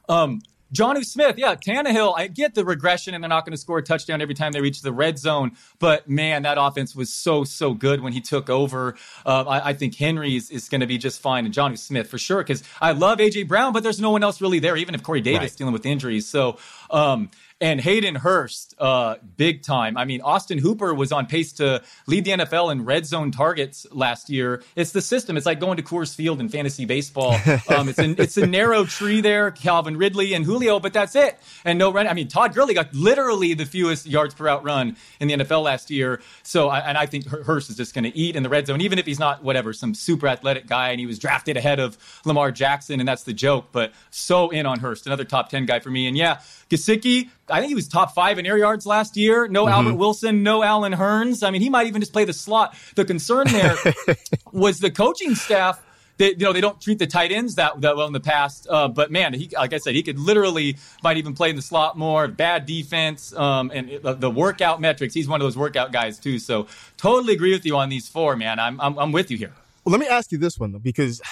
Um, 0.08 0.40
Jonnu 0.74 1.04
Smith, 1.04 1.38
yeah, 1.38 1.54
Tannehill. 1.54 2.14
I 2.16 2.26
get 2.26 2.54
the 2.54 2.64
regression, 2.64 3.14
and 3.14 3.22
they're 3.22 3.28
not 3.28 3.44
going 3.44 3.52
to 3.52 3.58
score 3.58 3.78
a 3.78 3.82
touchdown 3.82 4.20
every 4.20 4.34
time 4.34 4.50
they 4.50 4.60
reach 4.60 4.82
the 4.82 4.92
red 4.92 5.18
zone. 5.18 5.52
But 5.78 6.08
man, 6.08 6.42
that 6.42 6.58
offense 6.58 6.96
was 6.96 7.12
so 7.12 7.44
so 7.44 7.74
good 7.74 8.00
when 8.00 8.12
he 8.12 8.20
took 8.20 8.50
over. 8.50 8.96
Uh, 9.24 9.44
I, 9.44 9.68
I, 9.68 9.72
think 9.74 9.94
Henry 9.94 10.34
is, 10.34 10.50
is 10.50 10.68
going 10.68 10.80
to 10.80 10.86
be 10.86 10.98
just 10.98 11.20
fine, 11.20 11.44
and 11.44 11.54
Jonnu 11.54 11.78
Smith 11.78 12.08
for 12.08 12.18
sure. 12.18 12.38
Because 12.38 12.64
I 12.80 12.90
love 12.90 13.18
AJ 13.18 13.46
Brown, 13.46 13.72
but 13.72 13.84
there's 13.84 14.00
no 14.00 14.10
one 14.10 14.24
else 14.24 14.40
really 14.40 14.58
there, 14.58 14.76
even 14.76 14.96
if 14.96 15.02
Corey 15.04 15.20
Davis 15.20 15.52
right. 15.52 15.56
dealing 15.56 15.72
with 15.72 15.86
injuries. 15.86 16.26
So 16.26 16.58
um, 16.90 17.30
and 17.60 17.80
Hayden 17.80 18.16
Hurst, 18.16 18.74
uh, 18.78 19.16
big 19.36 19.62
time. 19.62 19.96
I 19.96 20.04
mean, 20.04 20.20
Austin 20.22 20.58
Hooper 20.58 20.92
was 20.92 21.12
on 21.12 21.26
pace 21.26 21.52
to 21.54 21.82
lead 22.06 22.24
the 22.24 22.32
NFL 22.32 22.72
in 22.72 22.84
red 22.84 23.06
zone 23.06 23.30
targets 23.30 23.86
last 23.92 24.28
year. 24.28 24.62
It's 24.74 24.90
the 24.90 25.00
system. 25.00 25.36
It's 25.36 25.46
like 25.46 25.60
going 25.60 25.76
to 25.76 25.82
Coors 25.82 26.14
Field 26.14 26.40
in 26.40 26.48
fantasy 26.48 26.84
baseball. 26.84 27.36
Um, 27.74 27.88
it's, 27.88 27.98
a, 27.98 28.10
it's 28.20 28.36
a 28.36 28.46
narrow 28.46 28.84
tree 28.84 29.20
there, 29.20 29.50
Calvin 29.50 29.96
Ridley 29.96 30.34
and 30.34 30.44
Julio, 30.44 30.78
but 30.80 30.92
that's 30.92 31.16
it. 31.16 31.38
And 31.64 31.78
no 31.78 31.92
run. 31.92 32.06
I 32.06 32.12
mean, 32.12 32.28
Todd 32.28 32.54
Gurley 32.54 32.74
got 32.74 32.92
literally 32.92 33.54
the 33.54 33.64
fewest 33.64 34.06
yards 34.06 34.34
per 34.34 34.46
out 34.48 34.64
run 34.64 34.96
in 35.18 35.28
the 35.28 35.34
NFL 35.34 35.62
last 35.62 35.90
year. 35.90 36.20
So, 36.42 36.70
and 36.70 36.98
I 36.98 37.06
think 37.06 37.26
Hurst 37.26 37.70
is 37.70 37.76
just 37.76 37.94
going 37.94 38.04
to 38.04 38.16
eat 38.16 38.36
in 38.36 38.42
the 38.42 38.48
red 38.48 38.66
zone, 38.66 38.80
even 38.80 38.98
if 38.98 39.06
he's 39.06 39.18
not 39.18 39.42
whatever 39.42 39.72
some 39.72 39.94
super 39.94 40.28
athletic 40.28 40.66
guy 40.66 40.90
and 40.90 41.00
he 41.00 41.06
was 41.06 41.18
drafted 41.18 41.56
ahead 41.56 41.80
of 41.80 41.96
Lamar 42.24 42.52
Jackson, 42.52 43.00
and 43.00 43.08
that's 43.08 43.22
the 43.22 43.32
joke. 43.32 43.68
But 43.72 43.92
so 44.10 44.50
in 44.50 44.66
on 44.66 44.80
Hurst, 44.80 45.06
another 45.06 45.24
top 45.24 45.48
ten 45.48 45.64
guy 45.64 45.80
for 45.80 45.90
me. 45.90 46.06
And 46.06 46.16
yeah, 46.16 46.40
Gesicki, 46.70 47.30
I 47.54 47.60
think 47.60 47.68
he 47.68 47.76
was 47.76 47.86
top 47.86 48.16
five 48.16 48.40
in 48.40 48.46
air 48.46 48.58
yards 48.58 48.84
last 48.84 49.16
year. 49.16 49.46
No 49.46 49.66
mm-hmm. 49.66 49.74
Albert 49.74 49.94
Wilson, 49.94 50.42
no 50.42 50.64
Allen 50.64 50.92
Hurns. 50.92 51.46
I 51.46 51.52
mean, 51.52 51.62
he 51.62 51.70
might 51.70 51.86
even 51.86 52.00
just 52.00 52.12
play 52.12 52.24
the 52.24 52.32
slot. 52.32 52.76
The 52.96 53.04
concern 53.04 53.46
there 53.46 53.76
was 54.52 54.80
the 54.80 54.90
coaching 54.90 55.36
staff. 55.36 55.80
They, 56.16 56.30
you 56.30 56.38
know, 56.38 56.52
they 56.52 56.60
don't 56.60 56.80
treat 56.80 56.98
the 56.98 57.06
tight 57.06 57.30
ends 57.30 57.54
that, 57.54 57.80
that 57.82 57.96
well 57.96 58.08
in 58.08 58.12
the 58.12 58.18
past. 58.18 58.66
Uh, 58.68 58.88
but 58.88 59.12
man, 59.12 59.34
he, 59.34 59.50
like 59.52 59.72
I 59.72 59.78
said, 59.78 59.94
he 59.94 60.02
could 60.02 60.18
literally 60.18 60.76
might 61.04 61.16
even 61.16 61.34
play 61.34 61.50
in 61.50 61.54
the 61.54 61.62
slot 61.62 61.96
more. 61.96 62.26
Bad 62.26 62.66
defense 62.66 63.32
um, 63.34 63.70
and 63.72 63.88
it, 63.88 64.20
the 64.20 64.30
workout 64.30 64.80
metrics. 64.80 65.14
He's 65.14 65.28
one 65.28 65.40
of 65.40 65.44
those 65.44 65.56
workout 65.56 65.92
guys 65.92 66.18
too. 66.18 66.40
So 66.40 66.66
totally 66.96 67.34
agree 67.34 67.52
with 67.52 67.64
you 67.64 67.76
on 67.76 67.88
these 67.88 68.08
four, 68.08 68.34
man. 68.34 68.58
I'm 68.58 68.80
I'm, 68.80 68.98
I'm 68.98 69.12
with 69.12 69.30
you 69.30 69.38
here. 69.38 69.52
Well, 69.84 69.92
let 69.92 70.00
me 70.00 70.08
ask 70.08 70.32
you 70.32 70.38
this 70.38 70.58
one 70.58 70.72
though, 70.72 70.80
because 70.80 71.22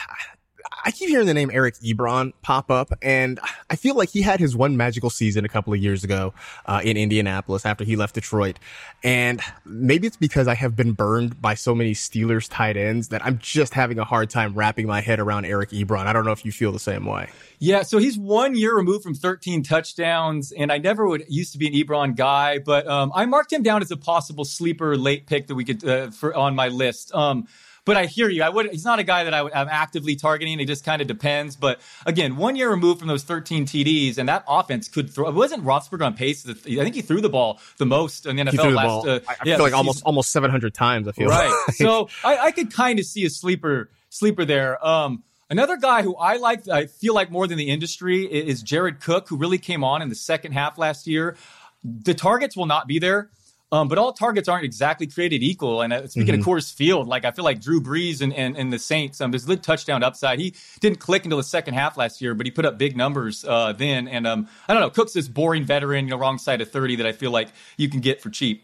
I 0.84 0.90
keep 0.90 1.08
hearing 1.08 1.26
the 1.26 1.34
name 1.34 1.50
Eric 1.52 1.76
Ebron 1.76 2.32
pop 2.42 2.70
up, 2.70 2.92
and 3.02 3.38
I 3.70 3.76
feel 3.76 3.94
like 3.94 4.08
he 4.08 4.22
had 4.22 4.40
his 4.40 4.56
one 4.56 4.76
magical 4.76 5.10
season 5.10 5.44
a 5.44 5.48
couple 5.48 5.72
of 5.72 5.80
years 5.80 6.02
ago 6.02 6.34
uh, 6.66 6.80
in 6.82 6.96
Indianapolis 6.96 7.64
after 7.64 7.84
he 7.84 7.94
left 7.94 8.14
Detroit. 8.14 8.58
And 9.04 9.40
maybe 9.64 10.06
it's 10.06 10.16
because 10.16 10.48
I 10.48 10.54
have 10.54 10.74
been 10.74 10.92
burned 10.92 11.40
by 11.40 11.54
so 11.54 11.74
many 11.74 11.92
Steelers 11.92 12.48
tight 12.50 12.76
ends 12.76 13.08
that 13.08 13.24
I'm 13.24 13.38
just 13.38 13.74
having 13.74 13.98
a 13.98 14.04
hard 14.04 14.28
time 14.28 14.54
wrapping 14.54 14.86
my 14.86 15.00
head 15.00 15.20
around 15.20 15.44
Eric 15.44 15.70
Ebron. 15.70 16.06
I 16.06 16.12
don't 16.12 16.24
know 16.24 16.32
if 16.32 16.44
you 16.44 16.50
feel 16.50 16.72
the 16.72 16.80
same 16.80 17.04
way. 17.04 17.28
Yeah, 17.60 17.82
so 17.82 17.98
he's 17.98 18.18
one 18.18 18.56
year 18.56 18.74
removed 18.74 19.04
from 19.04 19.14
13 19.14 19.62
touchdowns, 19.62 20.50
and 20.50 20.72
I 20.72 20.78
never 20.78 21.06
would 21.06 21.24
used 21.28 21.52
to 21.52 21.58
be 21.58 21.68
an 21.68 21.74
Ebron 21.74 22.16
guy, 22.16 22.58
but 22.58 22.88
um, 22.88 23.12
I 23.14 23.24
marked 23.26 23.52
him 23.52 23.62
down 23.62 23.82
as 23.82 23.92
a 23.92 23.96
possible 23.96 24.44
sleeper 24.44 24.96
late 24.96 25.26
pick 25.26 25.46
that 25.46 25.54
we 25.54 25.64
could 25.64 25.84
uh, 25.84 26.10
for 26.10 26.34
on 26.34 26.56
my 26.56 26.68
list. 26.68 27.14
Um, 27.14 27.46
but 27.84 27.96
I 27.96 28.06
hear 28.06 28.28
you. 28.28 28.42
I 28.42 28.48
would. 28.48 28.70
He's 28.70 28.84
not 28.84 28.98
a 28.98 29.02
guy 29.02 29.24
that 29.24 29.34
I 29.34 29.42
would, 29.42 29.52
I'm 29.52 29.68
actively 29.68 30.14
targeting. 30.16 30.60
It 30.60 30.66
just 30.66 30.84
kind 30.84 31.02
of 31.02 31.08
depends. 31.08 31.56
But 31.56 31.80
again, 32.06 32.36
one 32.36 32.56
year 32.56 32.70
removed 32.70 33.00
from 33.00 33.08
those 33.08 33.24
13 33.24 33.66
TDs, 33.66 34.18
and 34.18 34.28
that 34.28 34.44
offense 34.46 34.88
could 34.88 35.10
throw. 35.10 35.28
It 35.28 35.34
wasn't 35.34 35.64
Roethlisberger 35.64 36.06
on 36.06 36.14
pace. 36.14 36.48
I 36.48 36.54
think 36.54 36.94
he 36.94 37.02
threw 37.02 37.20
the 37.20 37.28
ball 37.28 37.60
the 37.78 37.86
most 37.86 38.26
in 38.26 38.36
the 38.36 38.42
NFL 38.44 38.52
the 38.52 38.70
last. 38.70 39.06
Uh, 39.06 39.20
I, 39.26 39.32
I 39.32 39.36
yeah, 39.44 39.56
feel 39.56 39.64
like 39.64 39.74
almost 39.74 40.02
almost 40.04 40.30
700 40.32 40.74
times. 40.74 41.08
I 41.08 41.12
feel 41.12 41.28
right. 41.28 41.50
Like. 41.68 41.76
so 41.76 42.08
I, 42.24 42.38
I 42.38 42.50
could 42.52 42.72
kind 42.72 42.98
of 42.98 43.04
see 43.04 43.24
a 43.24 43.30
sleeper 43.30 43.90
sleeper 44.10 44.44
there. 44.44 44.84
Um, 44.86 45.24
Another 45.50 45.76
guy 45.76 46.00
who 46.00 46.16
I 46.16 46.38
like, 46.38 46.66
I 46.66 46.86
feel 46.86 47.12
like 47.12 47.30
more 47.30 47.46
than 47.46 47.58
the 47.58 47.68
industry 47.68 48.24
is 48.24 48.62
Jared 48.62 49.00
Cook, 49.00 49.28
who 49.28 49.36
really 49.36 49.58
came 49.58 49.84
on 49.84 50.00
in 50.00 50.08
the 50.08 50.14
second 50.14 50.52
half 50.52 50.78
last 50.78 51.06
year. 51.06 51.36
The 51.84 52.14
targets 52.14 52.56
will 52.56 52.64
not 52.64 52.86
be 52.86 52.98
there. 52.98 53.28
Um, 53.72 53.88
but 53.88 53.96
all 53.96 54.12
targets 54.12 54.48
aren't 54.48 54.66
exactly 54.66 55.06
created 55.06 55.42
equal. 55.42 55.80
And 55.80 55.94
uh, 55.94 56.06
speaking 56.06 56.34
mm-hmm. 56.34 56.42
of 56.42 56.46
Coors 56.46 56.72
Field, 56.72 57.08
like 57.08 57.24
I 57.24 57.30
feel 57.30 57.44
like 57.44 57.58
Drew 57.58 57.80
Brees 57.80 58.20
and, 58.20 58.32
and, 58.34 58.54
and 58.54 58.70
the 58.70 58.78
Saints, 58.78 59.18
um, 59.22 59.30
there's 59.30 59.46
a 59.46 59.48
little 59.48 59.62
touchdown 59.62 60.02
upside. 60.02 60.38
He 60.38 60.54
didn't 60.80 61.00
click 61.00 61.24
until 61.24 61.38
the 61.38 61.42
second 61.44 61.72
half 61.72 61.96
last 61.96 62.20
year, 62.20 62.34
but 62.34 62.44
he 62.44 62.50
put 62.50 62.66
up 62.66 62.76
big 62.76 62.98
numbers 62.98 63.46
uh, 63.46 63.72
then. 63.72 64.08
And 64.08 64.26
um, 64.26 64.46
I 64.68 64.74
don't 64.74 64.82
know, 64.82 64.90
Cook's 64.90 65.14
this 65.14 65.26
boring 65.26 65.64
veteran, 65.64 66.04
you 66.04 66.10
know, 66.10 66.18
wrong 66.18 66.36
side 66.36 66.60
of 66.60 66.70
30 66.70 66.96
that 66.96 67.06
I 67.06 67.12
feel 67.12 67.30
like 67.30 67.48
you 67.78 67.88
can 67.88 68.00
get 68.00 68.20
for 68.20 68.28
cheap. 68.28 68.62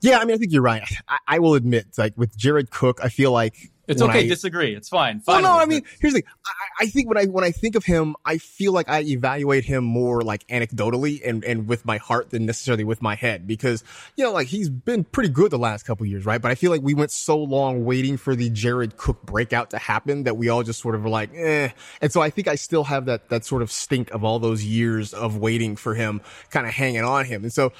Yeah, 0.00 0.18
I 0.18 0.24
mean, 0.24 0.36
I 0.36 0.38
think 0.38 0.52
you're 0.52 0.62
right. 0.62 0.84
I, 1.08 1.18
I 1.26 1.38
will 1.40 1.54
admit, 1.54 1.86
like 1.98 2.16
with 2.16 2.36
Jared 2.36 2.70
Cook, 2.70 3.00
I 3.02 3.08
feel 3.08 3.32
like 3.32 3.72
it's 3.86 4.02
okay. 4.02 4.20
I, 4.20 4.26
disagree. 4.26 4.74
It's 4.74 4.88
fine. 4.88 5.20
fine 5.20 5.42
well, 5.42 5.56
no, 5.56 5.62
I 5.62 5.66
mean, 5.66 5.82
here's 6.00 6.14
the 6.14 6.20
thing. 6.20 6.30
I, 6.46 6.84
I, 6.84 6.86
think 6.86 7.08
when 7.08 7.18
I 7.18 7.24
when 7.26 7.44
I 7.44 7.50
think 7.50 7.74
of 7.74 7.84
him, 7.84 8.16
I 8.24 8.38
feel 8.38 8.72
like 8.72 8.88
I 8.88 9.00
evaluate 9.00 9.64
him 9.64 9.84
more 9.84 10.22
like 10.22 10.46
anecdotally 10.48 11.20
and 11.24 11.44
and 11.44 11.68
with 11.68 11.84
my 11.84 11.98
heart 11.98 12.30
than 12.30 12.46
necessarily 12.46 12.84
with 12.84 13.02
my 13.02 13.14
head 13.14 13.46
because 13.46 13.84
you 14.16 14.24
know, 14.24 14.32
like 14.32 14.46
he's 14.46 14.68
been 14.68 15.04
pretty 15.04 15.28
good 15.28 15.50
the 15.50 15.58
last 15.58 15.84
couple 15.84 16.06
years, 16.06 16.24
right? 16.24 16.40
But 16.40 16.50
I 16.50 16.54
feel 16.54 16.70
like 16.70 16.82
we 16.82 16.94
went 16.94 17.10
so 17.10 17.36
long 17.36 17.84
waiting 17.84 18.16
for 18.16 18.34
the 18.34 18.50
Jared 18.50 18.96
Cook 18.96 19.22
breakout 19.22 19.70
to 19.70 19.78
happen 19.78 20.24
that 20.24 20.36
we 20.36 20.48
all 20.48 20.62
just 20.62 20.80
sort 20.80 20.94
of 20.94 21.04
were 21.04 21.10
like, 21.10 21.30
eh. 21.34 21.70
And 22.00 22.12
so 22.12 22.20
I 22.20 22.30
think 22.30 22.48
I 22.48 22.54
still 22.54 22.84
have 22.84 23.06
that 23.06 23.28
that 23.28 23.44
sort 23.44 23.62
of 23.62 23.70
stink 23.70 24.10
of 24.12 24.24
all 24.24 24.38
those 24.38 24.64
years 24.64 25.12
of 25.12 25.36
waiting 25.36 25.76
for 25.76 25.94
him, 25.94 26.20
kind 26.50 26.66
of 26.66 26.72
hanging 26.72 27.04
on 27.04 27.24
him. 27.24 27.42
And 27.42 27.52
so 27.52 27.72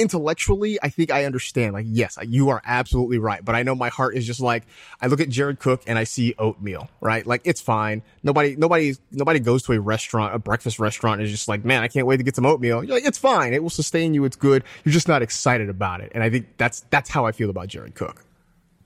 intellectually, 0.00 0.78
I 0.82 0.88
think 0.88 1.12
I 1.12 1.24
understand. 1.24 1.74
Like, 1.74 1.86
yes, 1.88 2.18
you 2.26 2.48
are 2.48 2.62
absolutely 2.64 3.18
right. 3.18 3.44
But 3.44 3.54
I 3.54 3.62
know 3.62 3.74
my 3.74 3.90
heart 3.90 4.16
is 4.16 4.26
just 4.26 4.40
like, 4.40 4.64
I 5.00 5.06
look 5.06 5.20
at 5.20 5.28
Jared 5.28 5.60
Cook 5.60 5.82
and 5.86 5.98
I 5.98 6.04
see 6.04 6.34
oatmeal, 6.38 6.88
right? 7.00 7.26
Like, 7.26 7.42
it's 7.44 7.60
fine. 7.60 8.02
Nobody, 8.22 8.56
nobody, 8.56 8.94
nobody 9.12 9.38
goes 9.38 9.62
to 9.64 9.72
a 9.72 9.80
restaurant, 9.80 10.34
a 10.34 10.38
breakfast 10.38 10.78
restaurant 10.78 11.20
and 11.20 11.26
is 11.26 11.30
just 11.30 11.48
like, 11.48 11.64
man, 11.64 11.82
I 11.82 11.88
can't 11.88 12.06
wait 12.06 12.16
to 12.16 12.22
get 12.22 12.34
some 12.34 12.46
oatmeal. 12.46 12.82
Like, 12.84 13.04
it's 13.04 13.18
fine. 13.18 13.52
It 13.52 13.62
will 13.62 13.70
sustain 13.70 14.14
you. 14.14 14.24
It's 14.24 14.36
good. 14.36 14.64
You're 14.84 14.92
just 14.92 15.08
not 15.08 15.22
excited 15.22 15.68
about 15.68 16.00
it. 16.00 16.12
And 16.14 16.24
I 16.24 16.30
think 16.30 16.56
that's, 16.56 16.80
that's 16.90 17.10
how 17.10 17.26
I 17.26 17.32
feel 17.32 17.50
about 17.50 17.68
Jared 17.68 17.94
Cook. 17.94 18.24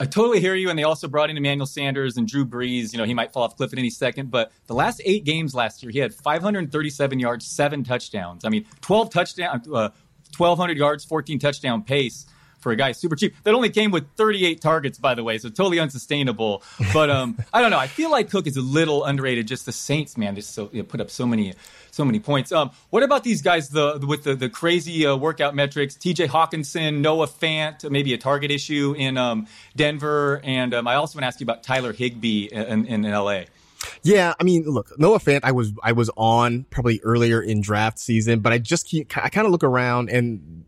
I 0.01 0.07
totally 0.07 0.41
hear 0.41 0.57
you. 0.57 0.71
And 0.71 0.79
they 0.79 0.83
also 0.83 1.07
brought 1.07 1.31
in 1.31 1.37
Emmanuel 1.37 1.67
Sanders 1.67 2.17
and 2.17 2.27
Drew 2.27 2.45
Brees. 2.45 2.93
You 2.93 2.99
know, 2.99 3.05
he 3.05 3.15
might 3.15 3.33
fall 3.33 3.45
off 3.45 3.57
cliff 3.57 3.73
at 3.73 3.79
any 3.79 3.91
second. 3.91 4.31
But 4.31 4.51
the 4.67 4.75
last 4.75 5.01
eight 5.05 5.25
games 5.25 5.55
last 5.55 5.83
year, 5.83 5.93
he 5.93 6.01
had 6.01 6.13
537 6.13 7.21
yards, 7.21 7.47
seven 7.47 7.85
touchdowns. 7.85 8.45
I 8.45 8.49
mean, 8.49 8.67
12 8.81 9.11
touchdowns, 9.11 9.69
uh, 9.73 9.91
1,200 10.39 10.77
yards, 10.77 11.05
14 11.05 11.39
touchdown 11.39 11.83
pace 11.83 12.27
for 12.65 12.73
a 12.73 12.77
guy 12.77 12.91
super 12.93 13.15
cheap. 13.15 13.37
That 13.45 13.55
only 13.55 13.71
came 13.71 13.93
with 13.93 14.11
38 14.17 14.61
targets, 14.61 14.99
by 14.99 15.15
the 15.15 15.23
way, 15.23 15.39
so 15.39 15.51
totally 15.51 15.79
unsustainable. 15.79 16.65
But 16.93 17.11
um, 17.11 17.39
I 17.53 17.61
don't 17.61 17.71
know. 17.71 17.79
I 17.79 17.87
feel 17.87 18.11
like 18.11 18.31
Cook 18.31 18.49
is 18.49 18.57
a 18.57 18.63
little 18.63 19.05
underrated. 19.05 19.47
Just 19.47 19.67
the 19.67 19.73
Saints, 19.73 20.17
man, 20.17 20.35
just 20.35 20.53
so 20.55 20.71
you 20.73 20.79
know, 20.79 20.85
put 20.85 21.01
up 21.01 21.11
so 21.11 21.27
many 21.27 21.55
so 21.93 22.05
many 22.05 22.19
points. 22.19 22.51
Um, 22.51 22.73
what 22.91 23.05
about 23.05 23.23
these 23.23 23.41
guys 23.41 23.69
the, 23.69 24.05
with 24.05 24.25
the, 24.25 24.35
the 24.35 24.49
crazy 24.49 25.07
uh, 25.07 25.15
workout 25.15 25.55
metrics? 25.55 25.95
T.J. 25.95 26.27
Hockenson, 26.27 27.01
Noah 27.01 27.29
Fant, 27.29 27.89
maybe 27.89 28.15
a 28.15 28.19
target 28.19 28.51
issue 28.51 28.97
in 28.99 29.17
um, 29.17 29.47
Denver, 29.77 30.41
and 30.43 30.75
um, 30.75 30.89
I 30.89 30.97
also 30.97 31.17
want 31.17 31.23
to 31.23 31.27
ask 31.29 31.39
you 31.39 31.45
about 31.45 31.63
Tyler 31.63 31.93
Higbee 31.93 32.47
in, 32.47 32.87
in, 32.87 33.05
in 33.05 33.13
L.A. 33.13 33.47
Yeah, 34.03 34.35
I 34.39 34.45
mean, 34.45 34.65
look, 34.65 34.99
Noah 34.99 35.19
Fant, 35.19 35.41
I 35.43 35.53
was 35.53 35.73
I 35.83 35.93
was 35.93 36.11
on 36.17 36.65
probably 36.71 37.01
earlier 37.03 37.41
in 37.41 37.61
draft 37.61 37.99
season, 37.99 38.41
but 38.41 38.53
I 38.53 38.59
just 38.59 38.87
keep, 38.87 39.17
I 39.17 39.29
kind 39.29 39.47
of 39.47 39.53
look 39.53 39.65
around 39.65 40.11
and 40.11 40.65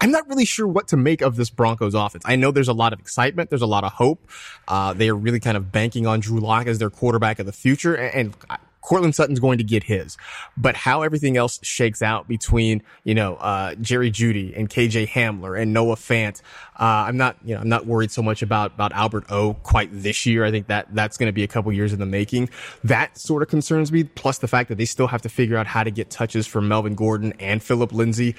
I'm 0.00 0.10
not 0.10 0.28
really 0.28 0.44
sure 0.44 0.66
what 0.66 0.88
to 0.88 0.96
make 0.96 1.22
of 1.22 1.36
this 1.36 1.50
Broncos 1.50 1.94
offense. 1.94 2.22
I 2.26 2.36
know 2.36 2.50
there's 2.50 2.68
a 2.68 2.74
lot 2.74 2.92
of 2.92 3.00
excitement. 3.00 3.50
There's 3.50 3.62
a 3.62 3.66
lot 3.66 3.84
of 3.84 3.92
hope. 3.92 4.28
Uh, 4.66 4.92
they 4.92 5.08
are 5.08 5.16
really 5.16 5.40
kind 5.40 5.56
of 5.56 5.72
banking 5.72 6.06
on 6.06 6.20
Drew 6.20 6.40
Lock 6.40 6.66
as 6.66 6.78
their 6.78 6.90
quarterback 6.90 7.38
of 7.38 7.46
the 7.46 7.52
future. 7.52 7.94
And, 7.94 8.34
and 8.50 8.58
Courtland 8.80 9.14
Sutton's 9.14 9.40
going 9.40 9.58
to 9.58 9.64
get 9.64 9.84
his, 9.84 10.16
but 10.56 10.76
how 10.76 11.02
everything 11.02 11.36
else 11.36 11.58
shakes 11.62 12.02
out 12.02 12.28
between, 12.28 12.82
you 13.04 13.14
know, 13.14 13.36
uh, 13.36 13.74
Jerry 13.76 14.10
Jeudy 14.10 14.56
and 14.56 14.68
KJ 14.68 15.08
Hamler 15.08 15.60
and 15.60 15.72
Noah 15.72 15.96
Fant. 15.96 16.40
Uh, 16.78 17.06
I'm 17.08 17.16
not, 17.16 17.36
you 17.44 17.54
know, 17.54 17.60
I'm 17.60 17.68
not 17.68 17.86
worried 17.86 18.10
so 18.10 18.22
much 18.22 18.40
about, 18.42 18.74
about 18.74 18.92
Albert 18.92 19.24
O 19.30 19.54
quite 19.54 19.90
this 19.92 20.26
year. 20.26 20.44
I 20.44 20.50
think 20.50 20.68
that 20.68 20.94
that's 20.94 21.16
going 21.16 21.26
to 21.28 21.32
be 21.32 21.42
a 21.42 21.48
couple 21.48 21.72
years 21.72 21.92
in 21.92 21.98
the 21.98 22.06
making. 22.06 22.50
That 22.84 23.18
sort 23.18 23.42
of 23.42 23.48
concerns 23.48 23.90
me. 23.90 24.04
Plus 24.04 24.38
the 24.38 24.48
fact 24.48 24.68
that 24.68 24.76
they 24.76 24.84
still 24.84 25.08
have 25.08 25.22
to 25.22 25.28
figure 25.28 25.56
out 25.56 25.66
how 25.66 25.82
to 25.82 25.90
get 25.90 26.10
touches 26.10 26.46
from 26.46 26.68
Melvin 26.68 26.94
Gordon 26.94 27.34
and 27.40 27.62
Philip 27.62 27.92
Lindsay. 27.92 28.36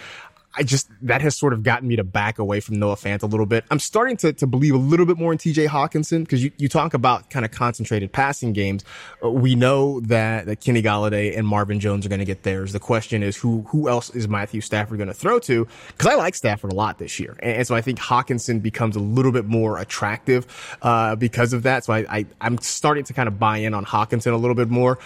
I 0.56 0.64
just, 0.64 0.90
that 1.04 1.22
has 1.22 1.36
sort 1.36 1.54
of 1.54 1.62
gotten 1.62 1.88
me 1.88 1.96
to 1.96 2.04
back 2.04 2.40
away 2.40 2.60
from 2.60 2.80
Noah 2.80 2.96
Fant 2.96 3.22
a 3.22 3.28
little 3.28 3.46
bit. 3.46 3.66
I'm 3.70 3.80
starting 3.80 4.18
to, 4.18 4.34
to 4.34 4.48
believe 4.48 4.74
a 4.74 4.80
little 4.80 5.06
bit 5.06 5.18
more 5.18 5.32
in 5.32 5.38
TJ 5.38 5.68
Hockenson 5.68 6.22
because 6.22 6.44
you, 6.44 6.52
you 6.58 6.68
talk 6.68 6.96
about 6.96 7.30
kind 7.30 7.46
of 7.46 7.52
concentrated 7.52 8.12
passing 8.12 8.54
games. 8.54 8.84
Uh, 9.24 9.30
we 9.30 9.54
know 9.54 10.00
that, 10.02 10.48
that 10.48 10.60
Kenny 10.60 10.82
Golladay 10.82 11.38
and 11.38 11.46
Marvin 11.46 11.80
Jones 11.80 12.06
are 12.06 12.10
going 12.10 12.20
to 12.20 12.26
get 12.26 12.44
theirs. 12.44 12.74
The 12.74 12.80
question 12.80 13.22
is 13.22 13.38
who, 13.38 13.62
who 13.70 13.90
else 13.90 14.10
is 14.10 14.28
Matthew 14.28 14.62
Stafford 14.62 14.98
going 14.98 15.08
to 15.08 15.14
throw 15.14 15.38
to? 15.40 15.68
Cause 15.98 16.08
I 16.12 16.16
like 16.16 16.34
Stafford 16.34 16.72
a 16.72 16.76
lot 16.76 16.98
this 16.98 17.20
year. 17.20 17.38
And, 17.40 17.58
and, 17.58 17.68
so 17.68 17.76
I 17.76 17.82
think 17.82 18.00
Hockenson 18.00 18.62
becomes 18.62 18.96
a 18.96 19.00
little 19.00 19.32
bit 19.32 19.46
more 19.46 19.78
attractive, 19.78 20.48
uh, 20.82 21.16
because 21.16 21.54
of 21.54 21.64
that. 21.64 21.86
So 21.86 21.94
I, 21.94 22.00
I, 22.10 22.26
I'm 22.42 22.58
starting 22.58 23.04
to 23.06 23.14
kind 23.14 23.28
of 23.28 23.38
buy 23.38 23.58
in 23.58 23.76
on 23.76 23.86
Hockenson 23.86 24.34
a 24.34 24.38
little 24.38 24.56
bit 24.56 24.70
more. 24.70 24.98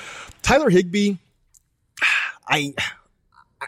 Tyler 0.41 0.69
Higbee, 0.69 1.15
I, 2.47 2.73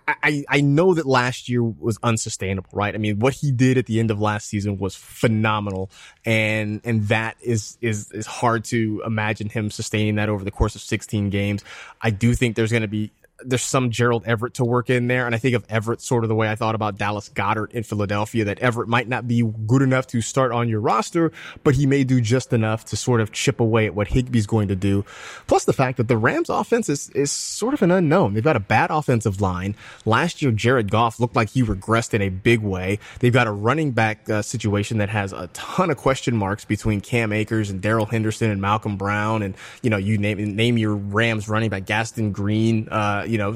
I, 0.08 0.44
I 0.50 0.62
know 0.62 0.94
that 0.94 1.06
last 1.06 1.50
year 1.50 1.64
was 1.64 1.98
unsustainable, 2.04 2.70
right? 2.74 2.94
I 2.94 2.98
mean, 2.98 3.20
what 3.20 3.34
he 3.34 3.52
did 3.52 3.78
at 3.78 3.86
the 3.86 4.00
end 4.00 4.12
of 4.12 4.20
last 4.20 4.48
season 4.48 4.78
was 4.78 4.96
phenomenal. 4.96 5.90
And, 6.26 6.82
and 6.84 7.08
that 7.08 7.38
is, 7.42 7.78
is, 7.82 8.12
is 8.12 8.26
hard 8.26 8.66
to 8.66 9.02
imagine 9.06 9.50
him 9.50 9.72
sustaining 9.72 10.16
that 10.16 10.30
over 10.30 10.44
the 10.44 10.52
course 10.52 10.76
of 10.76 10.82
16 10.82 11.30
games. 11.30 11.64
I 12.02 12.10
do 12.10 12.34
think 12.34 12.56
there's 12.56 12.72
going 12.72 12.82
to 12.82 12.88
be 12.88 13.12
there's 13.46 13.64
some 13.64 13.92
Gerald 13.92 14.24
Everett 14.26 14.56
to 14.56 14.66
work 14.66 14.90
in 14.90 15.08
there. 15.08 15.26
And 15.26 15.36
I 15.36 15.38
think 15.38 15.56
of 15.56 15.66
Everett 15.70 16.02
sort 16.02 16.24
of 16.24 16.30
the 16.30 16.36
way 16.36 16.50
I 16.50 16.56
thought 16.56 16.76
about 16.76 16.98
Dallas 16.98 17.30
Goedert 17.30 17.72
in 17.72 17.84
Philadelphia, 17.84 18.46
that 18.46 18.60
Everett 18.60 18.90
might 18.90 19.08
not 19.08 19.28
be 19.28 19.44
good 19.68 19.82
enough 19.82 20.08
to 20.08 20.22
start 20.22 20.52
on 20.52 20.70
your 20.70 20.80
roster, 20.80 21.32
but 21.64 21.76
he 21.76 21.86
may 21.86 22.04
do 22.04 22.22
just 22.22 22.54
enough 22.54 22.86
to 22.86 22.96
sort 22.96 23.22
of 23.22 23.32
chip 23.32 23.60
away 23.60 23.86
at 23.86 23.96
what 23.96 24.10
Higbee's 24.10 24.48
going 24.48 24.68
to 24.68 24.76
do. 24.76 25.06
Plus 25.48 25.66
the 25.66 25.74
fact 25.74 25.98
that 25.98 26.08
the 26.08 26.18
Rams 26.18 26.50
offense 26.50 26.90
is, 26.90 27.10
is 27.12 27.32
sort 27.32 27.74
of 27.74 27.82
an 27.82 27.92
unknown. 27.92 28.34
They've 28.34 28.44
got 28.44 28.56
a 28.56 28.60
bad 28.62 28.92
offensive 28.92 29.42
line. 29.42 29.76
Last 30.06 30.42
year, 30.42 30.52
Jared 30.52 30.92
Goff 30.92 31.20
looked 31.20 31.36
like 31.36 31.50
he 31.50 31.64
regressed 31.64 32.14
in 32.14 32.22
a 32.22 32.30
big 32.30 32.62
way. 32.62 33.00
They've 33.20 33.34
got 33.34 33.48
a 33.48 33.52
running 33.52 33.92
back 33.92 34.30
uh, 34.30 34.42
situation 34.42 34.98
that 34.98 35.10
has 35.10 35.34
a 35.34 35.48
ton 35.54 35.90
of 35.90 35.98
question 35.98 36.36
marks 36.36 36.66
between 36.66 37.02
Cam 37.02 37.32
Akers 37.32 37.70
and 37.70 37.82
Darrell 37.82 38.06
Henderson 38.06 38.50
and 38.50 38.62
Malcolm 38.62 38.98
Brown. 38.98 39.42
And, 39.42 39.56
you 39.82 39.90
know, 39.90 39.98
you 39.98 40.18
name, 40.18 40.56
name 40.56 40.78
your 40.78 40.96
Rams 40.96 41.48
running 41.48 41.70
back 41.70 41.86
Gaston 41.86 42.32
Green, 42.32 42.88
uh, 42.90 43.26
you 43.28 43.35
know, 43.38 43.54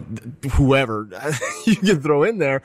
whoever 0.51 1.07
you 1.65 1.75
can 1.75 2.01
throw 2.01 2.23
in 2.23 2.37
there. 2.37 2.61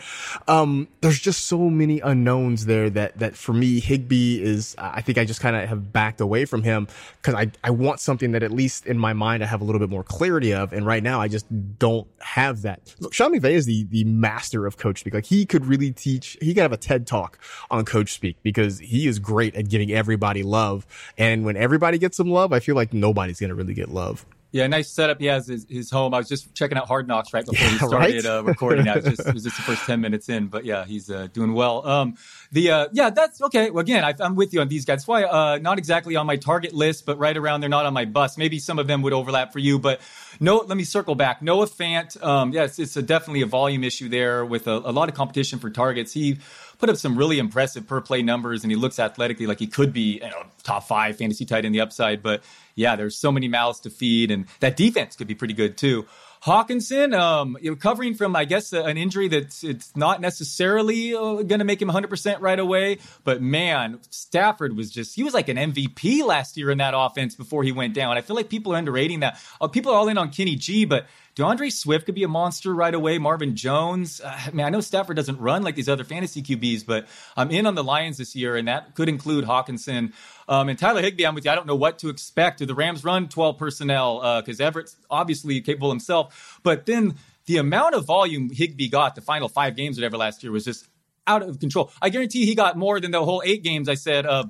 Um, 0.49 0.89
there's 1.01 1.21
just 1.21 1.47
so 1.47 1.71
many 1.71 2.01
unknowns 2.01 2.67
there 2.67 2.91
that, 2.91 3.19
that 3.19 3.37
for 3.37 3.53
me, 3.53 3.81
Higbee 3.81 4.43
is, 4.43 4.75
I 4.79 5.01
think 5.01 5.19
I 5.19 5.25
just 5.25 5.41
kind 5.41 5.57
of 5.57 5.69
have 5.69 5.93
backed 5.93 6.21
away 6.21 6.45
from 6.45 6.63
him 6.63 6.89
because 7.17 7.35
I, 7.35 7.51
I 7.63 7.71
want 7.71 8.01
something 8.01 8.33
that 8.33 8.43
at 8.43 8.51
least 8.51 8.87
in 8.87 8.99
my 8.99 9.13
mind 9.13 9.43
I 9.43 9.47
have 9.47 9.61
a 9.61 9.65
little 9.65 9.79
bit 9.79 9.91
more 9.91 10.05
clarity 10.05 10.55
of. 10.55 10.73
And 10.73 10.87
right 10.87 11.03
now 11.03 11.21
I 11.21 11.29
just 11.29 11.47
don't 11.79 12.07
have 12.21 12.63
that. 12.63 12.95
Look, 13.01 13.15
Sean 13.15 13.33
McVay 13.33 13.53
is 13.53 13.67
the, 13.67 13.85
the 13.85 14.05
master 14.05 14.67
of 14.67 14.77
coach 14.77 15.01
speak. 15.01 15.15
Like 15.15 15.27
he 15.27 15.47
could 15.47 15.67
really 15.67 15.93
teach, 15.93 16.37
he 16.41 16.55
could 16.55 16.63
have 16.63 16.73
a 16.73 16.77
TED 16.77 17.07
talk 17.07 17.39
on 17.71 17.85
coach 17.85 18.13
speak 18.13 18.37
because 18.43 18.79
he 18.79 19.07
is 19.07 19.19
great 19.19 19.55
at 19.55 19.69
giving 19.69 19.91
everybody 19.93 20.43
love. 20.43 20.87
And 21.19 21.45
when 21.45 21.57
everybody 21.57 21.99
gets 21.99 22.17
some 22.17 22.31
love, 22.31 22.53
I 22.53 22.61
feel 22.61 22.75
like 22.75 22.93
nobody's 22.93 23.41
going 23.41 23.49
to 23.49 23.55
really 23.55 23.75
get 23.75 23.89
love. 23.89 24.27
Yeah, 24.55 24.69
nice 24.69 24.89
setup 24.89 25.19
he 25.19 25.27
has 25.27 25.49
his, 25.49 25.67
his 25.69 25.91
home. 25.91 26.15
I 26.15 26.19
was 26.19 26.29
just 26.29 26.55
checking 26.55 26.79
out 26.79 26.87
Hard 26.87 27.09
Knocks 27.09 27.35
right 27.35 27.45
before 27.45 27.67
yeah, 27.67 27.73
we 27.73 27.79
started 27.79 28.25
right? 28.25 28.25
uh, 28.25 28.45
recording. 28.45 28.85
That 28.85 29.03
was 29.03 29.17
just, 29.17 29.21
it 29.29 29.35
was 29.35 29.43
just 29.43 29.57
the 29.57 29.63
first 29.63 29.85
ten 29.85 30.01
minutes 30.01 30.29
in, 30.29 30.47
but 30.47 30.65
yeah, 30.65 30.85
he's 30.85 31.11
uh, 31.11 31.27
doing 31.33 31.55
well. 31.55 31.85
Um, 31.85 32.17
the 32.53 32.71
uh, 32.71 32.89
yeah, 32.93 33.11
that's 33.11 33.43
okay. 33.43 33.71
Well, 33.71 33.81
again, 33.81 34.05
I, 34.05 34.15
am 34.21 34.37
with 34.37 34.55
you 34.55 34.61
on 34.61 34.69
these 34.69 34.85
guys. 34.85 34.99
That's 34.99 35.09
why 35.09 35.25
uh, 35.25 35.59
not 35.59 35.79
exactly 35.79 36.15
on 36.15 36.27
my 36.29 36.37
target 36.37 36.73
list, 36.73 37.05
but 37.05 37.19
right 37.19 37.37
around. 37.37 37.63
They're 37.63 37.69
not 37.69 37.85
on 37.85 37.93
my 37.95 38.05
bus. 38.05 38.39
Maybe 38.39 38.61
some 38.61 38.79
of 38.79 38.87
them 38.87 39.03
would 39.03 39.13
overlap 39.13 39.53
for 39.53 39.59
you, 39.59 39.81
but 39.81 40.01
no. 40.39 40.59
Let 40.59 40.77
me 40.77 40.85
circle 40.85 41.17
back. 41.17 41.43
Noah 41.43 41.67
Fant. 41.67 42.23
Um, 42.23 42.53
yes, 42.53 42.79
it's 42.79 42.97
a, 42.97 43.03
definitely 43.03 43.43
a 43.43 43.47
volume 43.47 43.83
issue 43.83 44.09
there 44.09 44.45
with 44.47 44.69
a, 44.69 44.77
a 44.77 44.93
lot 44.93 45.09
of 45.09 45.17
competition 45.17 45.59
for 45.59 45.69
targets. 45.69 46.13
He 46.13 46.39
put 46.85 46.91
up 46.91 46.97
some 46.99 47.17
really 47.17 47.39
impressive 47.39 47.87
per 47.87 48.03
play 48.03 48.21
numbers, 48.21 48.63
and 48.63 48.71
he 48.71 48.77
looks 48.77 48.99
athletically 48.99 49.47
like 49.47 49.59
he 49.59 49.67
could 49.67 49.91
be 49.91 50.17
you 50.17 50.29
know, 50.29 50.43
top 50.65 50.87
five 50.87 51.17
fantasy 51.17 51.47
tight 51.47 51.59
end 51.59 51.67
in 51.69 51.73
the 51.73 51.81
upside. 51.81 52.23
But 52.23 52.43
yeah, 52.75 52.95
there's 52.95 53.17
so 53.17 53.33
many 53.33 53.49
mouths 53.49 53.81
to 53.81 53.91
feed, 53.91 54.31
and 54.31 54.45
that 54.61 54.77
defense 54.77 55.17
could 55.17 55.27
be 55.27 55.35
pretty 55.35 55.55
good 55.55 55.79
too. 55.79 56.05
Hockenson, 56.45 57.19
um, 57.19 57.57
recovering 57.63 58.13
from, 58.13 58.37
I 58.37 58.45
guess, 58.45 58.75
an 58.75 58.99
injury 58.99 59.29
that's 59.29 59.65
it's 59.65 59.97
not 59.97 60.21
necessarily 60.21 61.15
uh, 61.15 61.37
going 61.37 61.61
to 61.61 61.65
make 61.65 61.81
him 61.81 61.89
100% 61.89 62.41
right 62.43 62.59
away. 62.59 62.99
But 63.25 63.41
man, 63.41 63.99
Stafford 64.11 64.77
was 64.77 64.91
just, 64.91 65.15
he 65.15 65.23
was 65.23 65.33
like 65.33 65.49
an 65.49 65.57
MVP 65.57 66.23
last 66.23 66.59
year 66.59 66.71
in 66.71 66.77
that 66.79 66.93
offense 66.95 67.35
before 67.35 67.63
he 67.63 67.73
went 67.73 67.95
down. 67.95 68.19
I 68.19 68.21
feel 68.21 68.37
like 68.37 68.51
people 68.51 68.75
are 68.75 68.77
underrating 68.77 69.21
that. 69.21 69.41
Uh, 69.59 69.69
people 69.69 69.93
are 69.93 69.97
all 69.97 70.09
in 70.09 70.19
on 70.19 70.31
Kenny 70.31 70.57
G, 70.57 70.85
but 70.85 71.07
D'Andre 71.35 71.69
Swift 71.69 72.07
could 72.07 72.15
be 72.15 72.23
a 72.23 72.29
monster 72.29 72.73
right 72.75 72.95
away. 72.95 73.19
Marvin 73.19 73.57
Jones. 73.57 74.21
Uh, 74.21 74.39
I 74.47 74.51
mean, 74.53 74.65
I 74.65 74.71
know 74.71 74.81
Stafford 74.81 75.17
doesn't 75.17 75.41
run 75.41 75.63
like 75.63 75.75
these 75.75 75.89
other 75.89 76.05
fantasy 76.05 76.43
QBs, 76.43 76.87
but 76.87 77.07
I'm 77.37 77.51
in 77.51 77.67
on 77.67 77.75
the 77.75 77.83
Lions 77.83 78.19
this 78.19 78.37
year, 78.37 78.57
and 78.57 78.69
that 78.69 78.95
could 78.95 79.09
include 79.09 79.45
Hockenson. 79.45 80.13
Um, 80.49 80.69
and 80.69 80.79
Tyler 80.79 81.03
Higbee, 81.03 81.27
I'm 81.27 81.35
with 81.35 81.45
you. 81.45 81.51
I 81.51 81.55
don't 81.57 81.67
know 81.67 81.75
what 81.75 81.99
to 82.01 82.09
expect. 82.09 82.59
Do 82.59 82.67
the 82.67 82.75
Rams 82.75 83.03
run 83.03 83.29
12 83.29 83.59
personnel? 83.59 84.41
Because 84.41 84.61
uh, 84.61 84.65
Everett's 84.65 84.97
obviously 85.11 85.61
capable 85.61 85.91
himself. 85.91 86.61
But 86.63 86.87
then 86.87 87.15
the 87.47 87.57
amount 87.57 87.95
of 87.95 88.05
volume 88.05 88.51
Higbee 88.51 88.89
got 88.89 89.15
the 89.15 89.21
final 89.21 89.49
five 89.49 89.75
games, 89.75 89.97
whatever, 89.97 90.17
last 90.17 90.43
year 90.43 90.53
was 90.53 90.65
just 90.65 90.89
out 91.27 91.43
of 91.43 91.59
control. 91.59 91.91
I 92.01 92.11
guarantee 92.11 92.47
he 92.47 92.55
got 92.55 92.77
more 92.77 93.01
than 93.01 93.11
the 93.11 93.25
whole 93.25 93.43
eight 93.45 93.63
games 93.63 93.89
I 93.89 93.95
said 93.95 94.27
uh, 94.27 94.45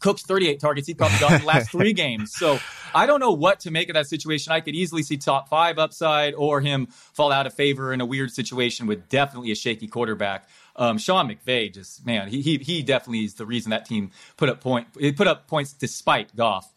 Cook's 0.00 0.22
38 0.22 0.58
targets. 0.58 0.88
He 0.88 0.94
probably 0.94 1.18
got 1.18 1.32
in 1.32 1.40
the 1.40 1.46
last 1.46 1.70
three 1.72 1.92
games. 1.92 2.32
So 2.34 2.58
I 2.94 3.06
don't 3.06 3.20
know 3.20 3.32
what 3.32 3.60
to 3.60 3.70
make 3.70 3.88
of 3.88 3.94
that 3.94 4.06
situation. 4.06 4.52
I 4.52 4.60
could 4.60 4.74
easily 4.74 5.02
see 5.02 5.16
top 5.16 5.48
five 5.48 5.78
upside 5.78 6.34
or 6.34 6.60
him 6.60 6.86
fall 6.86 7.30
out 7.30 7.46
of 7.46 7.54
favor 7.54 7.92
in 7.92 8.00
a 8.00 8.06
weird 8.06 8.32
situation 8.32 8.86
with 8.86 9.08
definitely 9.08 9.52
a 9.52 9.54
shaky 9.54 9.86
quarterback. 9.86 10.48
Um, 10.76 10.98
Sean 10.98 11.28
McVay 11.28 11.72
just 11.72 12.06
man, 12.06 12.28
he, 12.28 12.40
he 12.40 12.58
he 12.58 12.82
definitely 12.82 13.24
is 13.24 13.34
the 13.34 13.44
reason 13.44 13.70
that 13.70 13.84
team 13.84 14.12
put 14.36 14.48
up 14.48 14.60
point 14.60 14.86
put 15.16 15.26
up 15.26 15.46
points 15.46 15.72
despite 15.72 16.34
Goff. 16.34 16.72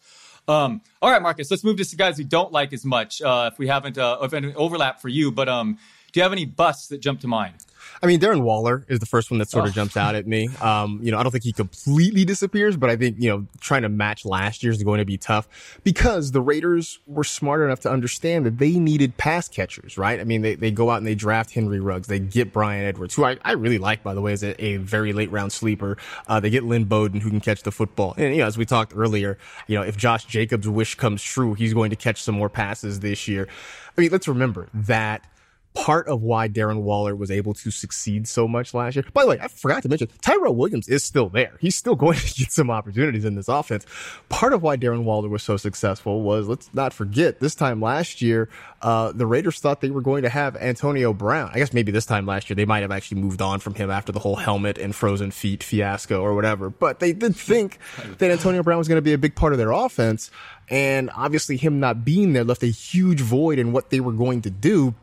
Um, 0.46 0.82
all 1.00 1.10
right, 1.10 1.22
Marcus, 1.22 1.50
let's 1.50 1.64
move 1.64 1.78
to 1.78 1.84
some 1.84 1.96
guys 1.96 2.18
we 2.18 2.24
don't 2.24 2.52
like 2.52 2.72
as 2.74 2.84
much. 2.84 3.22
Uh, 3.22 3.50
if 3.52 3.58
we 3.58 3.66
haven't, 3.66 3.96
uh, 3.96 4.18
if 4.22 4.34
any 4.34 4.52
overlap 4.54 5.00
for 5.00 5.08
you, 5.08 5.30
but 5.30 5.48
um, 5.48 5.78
do 6.12 6.20
you 6.20 6.22
have 6.22 6.32
any 6.32 6.44
busts 6.44 6.88
that 6.88 6.98
jump 6.98 7.20
to 7.20 7.28
mind? 7.28 7.54
I 8.02 8.06
mean, 8.06 8.20
Darren 8.20 8.42
Waller 8.42 8.84
is 8.88 8.98
the 8.98 9.06
first 9.06 9.30
one 9.30 9.38
that 9.38 9.48
sort 9.48 9.64
of 9.64 9.70
oh. 9.70 9.74
jumps 9.74 9.96
out 9.96 10.14
at 10.14 10.26
me. 10.26 10.48
Um, 10.60 11.00
you 11.02 11.10
know, 11.10 11.18
I 11.18 11.22
don't 11.22 11.32
think 11.32 11.44
he 11.44 11.52
completely 11.52 12.24
disappears, 12.24 12.76
but 12.76 12.90
I 12.90 12.96
think, 12.96 13.16
you 13.18 13.30
know, 13.30 13.46
trying 13.60 13.82
to 13.82 13.88
match 13.88 14.24
last 14.24 14.62
year's 14.62 14.74
is 14.74 14.82
going 14.82 14.98
to 14.98 15.04
be 15.04 15.16
tough 15.16 15.78
because 15.84 16.32
the 16.32 16.40
Raiders 16.40 16.98
were 17.06 17.24
smart 17.24 17.62
enough 17.62 17.80
to 17.80 17.90
understand 17.90 18.46
that 18.46 18.58
they 18.58 18.72
needed 18.72 19.16
pass 19.16 19.48
catchers, 19.48 19.96
right? 19.96 20.20
I 20.20 20.24
mean, 20.24 20.42
they, 20.42 20.54
they 20.54 20.70
go 20.70 20.90
out 20.90 20.98
and 20.98 21.06
they 21.06 21.14
draft 21.14 21.52
Henry 21.52 21.80
Ruggs. 21.80 22.08
They 22.08 22.18
get 22.18 22.52
Bryan 22.52 22.84
Edwards, 22.84 23.14
who 23.14 23.24
I, 23.24 23.38
I 23.44 23.52
really 23.52 23.78
like, 23.78 24.02
by 24.02 24.14
the 24.14 24.20
way, 24.20 24.32
as 24.32 24.42
a, 24.42 24.62
a 24.62 24.76
very 24.76 25.12
late 25.12 25.30
round 25.30 25.52
sleeper. 25.52 25.96
Uh, 26.26 26.40
they 26.40 26.50
get 26.50 26.64
Lynn 26.64 26.84
Bowden, 26.84 27.20
who 27.20 27.30
can 27.30 27.40
catch 27.40 27.62
the 27.62 27.72
football. 27.72 28.14
And, 28.16 28.34
you 28.34 28.40
know, 28.40 28.46
as 28.46 28.58
we 28.58 28.64
talked 28.64 28.92
earlier, 28.94 29.38
you 29.66 29.76
know, 29.76 29.82
if 29.82 29.96
Josh 29.96 30.24
Jacobs' 30.24 30.68
wish 30.68 30.94
comes 30.94 31.22
true, 31.22 31.54
he's 31.54 31.74
going 31.74 31.90
to 31.90 31.96
catch 31.96 32.22
some 32.22 32.34
more 32.34 32.48
passes 32.48 33.00
this 33.00 33.28
year. 33.28 33.48
I 33.96 34.00
mean, 34.00 34.10
let's 34.10 34.26
remember 34.26 34.68
that 34.74 35.24
part 35.74 36.06
of 36.08 36.22
why 36.22 36.48
Darren 36.48 36.82
Waller 36.82 37.14
was 37.14 37.30
able 37.30 37.52
to 37.54 37.70
succeed 37.70 38.26
so 38.28 38.46
much 38.48 38.72
last 38.72 38.96
year. 38.96 39.04
By 39.12 39.22
the 39.22 39.30
way, 39.30 39.38
I 39.40 39.48
forgot 39.48 39.82
to 39.82 39.88
mention 39.88 40.08
Tyrell 40.22 40.54
Williams 40.54 40.88
is 40.88 41.04
still 41.04 41.28
there. 41.28 41.56
He's 41.60 41.74
still 41.74 41.94
going 42.04 42.18
to 42.18 42.34
get 42.34 42.52
some 42.52 42.70
opportunities 42.70 43.24
in 43.24 43.34
this 43.34 43.48
offense. 43.48 43.84
Part 44.28 44.52
of 44.52 44.62
why 44.62 44.76
Darren 44.76 45.02
Waller 45.04 45.28
was 45.28 45.42
so 45.42 45.56
successful 45.56 46.22
was 46.22 46.48
let's 46.48 46.72
not 46.72 46.92
forget 46.92 47.40
this 47.40 47.54
time 47.54 47.80
last 47.80 48.22
year, 48.22 48.48
uh, 48.82 49.12
the 49.12 49.26
Raiders 49.26 49.58
thought 49.58 49.80
they 49.80 49.90
were 49.90 50.00
going 50.00 50.22
to 50.22 50.28
have 50.28 50.56
Antonio 50.56 51.12
Brown. 51.12 51.50
I 51.52 51.58
guess 51.58 51.72
maybe 51.72 51.92
this 51.92 52.06
time 52.06 52.24
last 52.24 52.48
year 52.48 52.54
they 52.54 52.64
might 52.64 52.80
have 52.80 52.92
actually 52.92 53.20
moved 53.20 53.42
on 53.42 53.60
from 53.60 53.74
him 53.74 53.90
after 53.90 54.12
the 54.12 54.20
whole 54.20 54.36
helmet 54.36 54.78
and 54.78 54.94
frozen 54.94 55.30
feet 55.30 55.62
fiasco 55.62 56.20
or 56.20 56.34
whatever. 56.34 56.70
But 56.70 57.00
they 57.00 57.12
did 57.12 57.34
think 57.34 57.78
that 58.18 58.30
Antonio 58.30 58.62
Brown 58.62 58.78
was 58.78 58.88
going 58.88 58.96
to 58.96 59.02
be 59.02 59.12
a 59.12 59.18
big 59.18 59.34
part 59.34 59.52
of 59.52 59.58
their 59.58 59.72
offense. 59.72 60.30
And 60.70 61.10
obviously 61.14 61.56
him 61.56 61.80
not 61.80 62.04
being 62.04 62.32
there 62.32 62.44
left 62.44 62.62
a 62.62 62.66
huge 62.66 63.20
void 63.20 63.58
in 63.58 63.72
what 63.72 63.90
they 63.90 64.00
were 64.00 64.12
going 64.12 64.42
to 64.42 64.50
do 64.50 64.94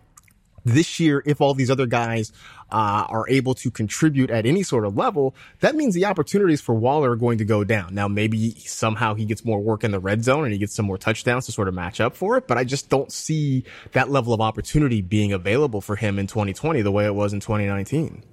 this 0.63 0.99
year, 0.99 1.23
if 1.25 1.41
all 1.41 1.53
these 1.53 1.69
other 1.69 1.85
guys 1.85 2.31
uh, 2.71 3.05
are 3.09 3.25
able 3.29 3.53
to 3.55 3.71
contribute 3.71 4.29
at 4.29 4.45
any 4.45 4.63
sort 4.63 4.85
of 4.85 4.95
level, 4.95 5.35
that 5.59 5.75
means 5.75 5.93
the 5.93 6.05
opportunities 6.05 6.61
for 6.61 6.75
Waller 6.75 7.11
are 7.11 7.15
going 7.15 7.37
to 7.39 7.45
go 7.45 7.63
down. 7.63 7.93
Now, 7.93 8.07
maybe 8.07 8.51
somehow 8.59 9.13
he 9.15 9.25
gets 9.25 9.43
more 9.43 9.59
work 9.59 9.83
in 9.83 9.91
the 9.91 9.99
red 9.99 10.23
zone 10.23 10.43
and 10.43 10.53
he 10.53 10.59
gets 10.59 10.73
some 10.73 10.85
more 10.85 10.97
touchdowns 10.97 11.45
to 11.47 11.51
sort 11.51 11.67
of 11.67 11.73
match 11.73 11.99
up 11.99 12.15
for 12.15 12.37
it, 12.37 12.47
but 12.47 12.57
I 12.57 12.63
just 12.63 12.89
don't 12.89 13.11
see 13.11 13.63
that 13.91 14.09
level 14.09 14.33
of 14.33 14.41
opportunity 14.41 15.01
being 15.01 15.33
available 15.33 15.81
for 15.81 15.95
him 15.95 16.19
in 16.19 16.27
2020 16.27 16.81
the 16.81 16.91
way 16.91 17.05
it 17.05 17.15
was 17.15 17.33
in 17.33 17.39
2019. 17.39 18.23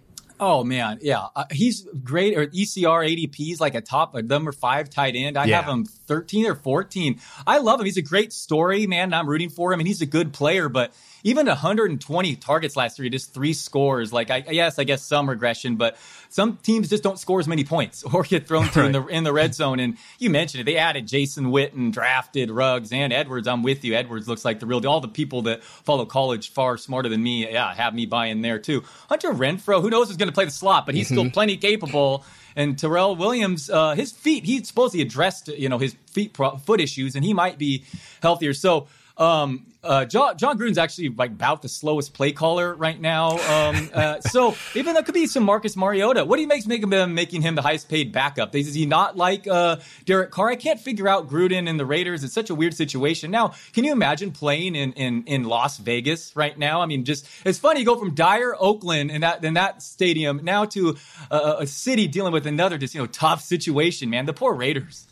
Oh 0.40 0.62
man, 0.62 0.98
yeah, 1.00 1.26
uh, 1.34 1.44
he's 1.50 1.86
great. 2.04 2.36
Or 2.36 2.46
ECR 2.46 3.08
ADP 3.08 3.52
is 3.52 3.60
like 3.60 3.74
a 3.74 3.80
top 3.80 4.14
a 4.14 4.22
number 4.22 4.52
five 4.52 4.88
tight 4.88 5.16
end. 5.16 5.36
I 5.36 5.46
yeah. 5.46 5.60
have 5.60 5.68
him 5.68 5.84
thirteen 5.84 6.46
or 6.46 6.54
fourteen. 6.54 7.20
I 7.46 7.58
love 7.58 7.80
him. 7.80 7.86
He's 7.86 7.96
a 7.96 8.02
great 8.02 8.32
story, 8.32 8.86
man. 8.86 9.12
I'm 9.12 9.28
rooting 9.28 9.50
for 9.50 9.72
him, 9.72 9.80
and 9.80 9.88
he's 9.88 10.00
a 10.00 10.06
good 10.06 10.32
player. 10.32 10.68
But 10.68 10.92
even 11.24 11.46
120 11.46 12.36
targets 12.36 12.76
last 12.76 12.98
year, 12.98 13.08
just 13.08 13.34
three 13.34 13.52
scores. 13.52 14.12
Like, 14.12 14.30
I 14.30 14.44
yes, 14.50 14.78
I 14.78 14.84
guess 14.84 15.02
some 15.02 15.28
regression, 15.28 15.76
but 15.76 15.96
some 16.28 16.58
teams 16.58 16.88
just 16.88 17.02
don't 17.02 17.18
score 17.18 17.40
as 17.40 17.48
many 17.48 17.64
points 17.64 18.02
or 18.14 18.22
get 18.22 18.46
thrown 18.46 18.68
to 18.70 18.80
right. 18.80 18.86
in 18.86 18.92
the 18.92 19.06
in 19.06 19.24
the 19.24 19.32
red 19.32 19.54
zone. 19.54 19.80
And 19.80 19.96
you 20.18 20.30
mentioned 20.30 20.60
it; 20.60 20.64
they 20.64 20.76
added 20.76 21.06
Jason 21.06 21.46
Witten, 21.46 21.92
drafted 21.92 22.50
Ruggs 22.50 22.92
and 22.92 23.12
Edwards. 23.12 23.48
I'm 23.48 23.62
with 23.62 23.84
you. 23.84 23.94
Edwards 23.94 24.28
looks 24.28 24.44
like 24.44 24.60
the 24.60 24.66
real. 24.66 24.80
Deal. 24.80 24.90
All 24.90 25.00
the 25.00 25.08
people 25.08 25.42
that 25.42 25.64
follow 25.64 26.06
college 26.06 26.52
far 26.52 26.78
smarter 26.78 27.08
than 27.08 27.22
me, 27.22 27.50
yeah, 27.50 27.74
have 27.74 27.94
me 27.94 28.06
buying 28.06 28.42
there 28.42 28.58
too. 28.58 28.84
Hunter 29.08 29.32
Renfrow, 29.32 29.80
who 29.80 29.90
knows, 29.90 30.10
is 30.10 30.16
going 30.16 30.28
to 30.28 30.34
play 30.34 30.44
the 30.44 30.50
slot, 30.50 30.86
but 30.86 30.94
he's 30.94 31.06
mm-hmm. 31.06 31.18
still 31.18 31.30
plenty 31.30 31.56
capable. 31.56 32.24
And 32.56 32.76
Tyrell 32.76 33.14
Williams, 33.14 33.70
uh, 33.70 33.94
his 33.94 34.10
feet, 34.10 34.44
he 34.44 34.64
supposedly 34.64 35.00
addressed, 35.00 35.46
you 35.46 35.68
know, 35.68 35.78
his 35.78 35.94
feet 36.10 36.36
foot 36.36 36.80
issues, 36.80 37.14
and 37.14 37.24
he 37.24 37.32
might 37.32 37.56
be 37.56 37.84
healthier. 38.20 38.52
So 38.52 38.88
um, 39.18 39.66
uh, 39.82 40.04
Jon, 40.04 40.36
Jon 40.36 40.58
Gruden's 40.58 40.78
actually 40.78 41.08
like 41.10 41.30
about 41.30 41.62
the 41.62 41.68
slowest 41.68 42.12
play 42.12 42.32
caller 42.32 42.74
right 42.74 43.00
now. 43.00 43.38
Um, 43.38 43.90
uh, 43.94 44.20
so 44.22 44.56
even 44.74 44.94
that 44.94 45.04
could 45.04 45.14
be 45.14 45.26
some 45.26 45.44
Marcus 45.44 45.76
Mariota. 45.76 46.24
What 46.24 46.36
do 46.36 46.42
you 46.42 46.48
make 46.48 46.66
making 46.66 46.90
him 46.90 47.14
making 47.14 47.42
him 47.42 47.54
the 47.54 47.62
highest 47.62 47.88
paid 47.88 48.12
backup? 48.12 48.54
Is 48.54 48.74
he 48.74 48.86
not 48.86 49.16
like 49.16 49.46
uh, 49.46 49.76
Derek 50.04 50.30
Carr? 50.30 50.48
I 50.48 50.56
can't 50.56 50.80
figure 50.80 51.06
out 51.06 51.28
Gruden 51.28 51.68
and 51.68 51.78
the 51.78 51.86
Raiders. 51.86 52.24
It's 52.24 52.34
such 52.34 52.50
a 52.50 52.54
weird 52.54 52.74
situation. 52.74 53.30
Now, 53.30 53.54
can 53.72 53.84
you 53.84 53.92
imagine 53.92 54.32
playing 54.32 54.74
in 54.74 54.92
in, 54.94 55.24
in 55.24 55.44
Las 55.44 55.78
Vegas 55.78 56.34
right 56.34 56.58
now? 56.58 56.80
I 56.80 56.86
mean, 56.86 57.04
just 57.04 57.26
it's 57.44 57.58
funny. 57.58 57.80
You 57.80 57.86
go 57.86 57.96
from 57.96 58.14
dire 58.14 58.56
Oakland 58.58 59.10
and 59.10 59.22
that 59.22 59.44
in 59.44 59.54
that 59.54 59.82
stadium 59.82 60.40
now 60.42 60.64
to 60.66 60.96
a, 61.30 61.56
a 61.60 61.66
city 61.66 62.08
dealing 62.08 62.32
with 62.32 62.46
another 62.46 62.78
just 62.78 62.94
you 62.94 63.00
know 63.00 63.06
tough 63.06 63.42
situation. 63.42 64.10
Man, 64.10 64.26
the 64.26 64.32
poor 64.32 64.54
Raiders. 64.54 65.06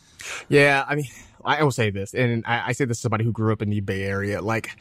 Yeah, 0.49 0.83
I 0.87 0.95
mean 0.95 1.07
I 1.47 1.63
will 1.63 1.71
say 1.71 1.89
this, 1.89 2.13
and 2.13 2.43
I, 2.45 2.67
I 2.67 2.71
say 2.73 2.85
this 2.85 2.97
as 2.97 3.01
somebody 3.01 3.23
who 3.23 3.31
grew 3.31 3.53
up 3.53 3.61
in 3.61 3.69
the 3.69 3.79
Bay 3.79 4.03
Area. 4.03 4.41
Like, 4.41 4.71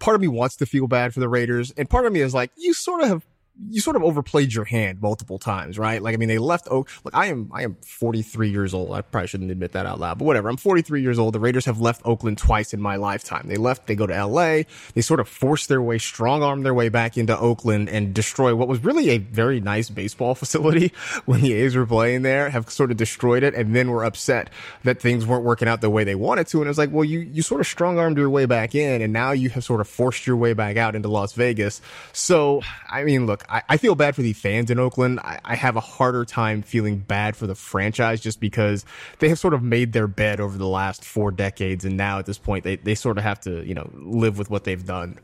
part 0.00 0.16
of 0.16 0.20
me 0.20 0.28
wants 0.28 0.56
to 0.56 0.66
feel 0.66 0.88
bad 0.88 1.14
for 1.14 1.20
the 1.20 1.28
Raiders, 1.28 1.72
and 1.76 1.88
part 1.88 2.04
of 2.04 2.12
me 2.12 2.20
is 2.20 2.34
like, 2.34 2.50
you 2.56 2.74
sort 2.74 3.02
of 3.02 3.08
have 3.08 3.26
you 3.68 3.80
sort 3.80 3.96
of 3.96 4.02
overplayed 4.02 4.54
your 4.54 4.64
hand 4.64 5.02
multiple 5.02 5.38
times, 5.38 5.78
right? 5.78 6.02
Like, 6.02 6.14
I 6.14 6.16
mean, 6.16 6.28
they 6.28 6.38
left 6.38 6.66
Oak. 6.70 6.88
Look, 7.04 7.14
I 7.14 7.26
am, 7.26 7.50
I 7.52 7.62
am 7.62 7.76
43 7.84 8.50
years 8.50 8.72
old. 8.72 8.92
I 8.92 9.02
probably 9.02 9.28
shouldn't 9.28 9.50
admit 9.50 9.72
that 9.72 9.86
out 9.86 10.00
loud, 10.00 10.18
but 10.18 10.24
whatever. 10.24 10.48
I'm 10.48 10.56
43 10.56 11.02
years 11.02 11.18
old. 11.18 11.34
The 11.34 11.40
Raiders 11.40 11.66
have 11.66 11.80
left 11.80 12.00
Oakland 12.04 12.38
twice 12.38 12.72
in 12.72 12.80
my 12.80 12.96
lifetime. 12.96 13.48
They 13.48 13.56
left, 13.56 13.86
they 13.86 13.94
go 13.94 14.06
to 14.06 14.26
LA. 14.26 14.62
They 14.94 15.02
sort 15.02 15.20
of 15.20 15.28
force 15.28 15.66
their 15.66 15.82
way, 15.82 15.98
strong 15.98 16.42
arm 16.42 16.62
their 16.62 16.72
way 16.72 16.88
back 16.88 17.18
into 17.18 17.38
Oakland 17.38 17.88
and 17.88 18.14
destroy 18.14 18.54
what 18.54 18.68
was 18.68 18.82
really 18.82 19.10
a 19.10 19.18
very 19.18 19.60
nice 19.60 19.90
baseball 19.90 20.34
facility 20.40 20.92
when 21.26 21.42
the 21.42 21.52
A's 21.52 21.76
were 21.76 21.86
playing 21.86 22.22
there, 22.22 22.50
have 22.50 22.70
sort 22.70 22.90
of 22.90 22.96
destroyed 22.96 23.42
it 23.42 23.54
and 23.54 23.76
then 23.76 23.90
were 23.90 24.04
upset 24.04 24.48
that 24.84 25.00
things 25.00 25.26
weren't 25.26 25.44
working 25.44 25.68
out 25.68 25.80
the 25.80 25.90
way 25.90 26.04
they 26.04 26.14
wanted 26.14 26.46
to. 26.48 26.60
And 26.60 26.70
it's 26.70 26.78
like, 26.78 26.90
well, 26.90 27.04
you, 27.04 27.20
you 27.20 27.42
sort 27.42 27.60
of 27.60 27.66
strong 27.66 27.98
armed 27.98 28.16
your 28.16 28.30
way 28.30 28.46
back 28.46 28.74
in 28.74 29.02
and 29.02 29.12
now 29.12 29.32
you 29.32 29.50
have 29.50 29.64
sort 29.64 29.80
of 29.80 29.88
forced 29.88 30.26
your 30.26 30.36
way 30.36 30.54
back 30.54 30.76
out 30.76 30.94
into 30.94 31.08
Las 31.08 31.34
Vegas. 31.34 31.82
So, 32.12 32.62
I 32.90 33.04
mean, 33.04 33.26
look, 33.26 33.39
I, 33.48 33.62
I, 33.68 33.76
feel 33.76 33.94
bad 33.94 34.14
for 34.14 34.22
the 34.22 34.32
fans 34.32 34.70
in 34.70 34.78
Oakland. 34.78 35.20
I, 35.20 35.40
I, 35.44 35.54
have 35.54 35.76
a 35.76 35.80
harder 35.80 36.24
time 36.24 36.62
feeling 36.62 36.98
bad 36.98 37.36
for 37.36 37.46
the 37.46 37.54
franchise 37.54 38.20
just 38.20 38.40
because 38.40 38.84
they 39.18 39.28
have 39.28 39.38
sort 39.38 39.54
of 39.54 39.62
made 39.62 39.92
their 39.92 40.06
bed 40.06 40.40
over 40.40 40.58
the 40.58 40.66
last 40.66 41.04
four 41.04 41.30
decades. 41.30 41.84
And 41.84 41.96
now 41.96 42.18
at 42.18 42.26
this 42.26 42.38
point, 42.38 42.64
they, 42.64 42.76
they 42.76 42.94
sort 42.94 43.18
of 43.18 43.24
have 43.24 43.40
to, 43.40 43.64
you 43.64 43.74
know, 43.74 43.90
live 43.94 44.38
with 44.38 44.50
what 44.50 44.64
they've 44.64 44.84
done 44.84 45.18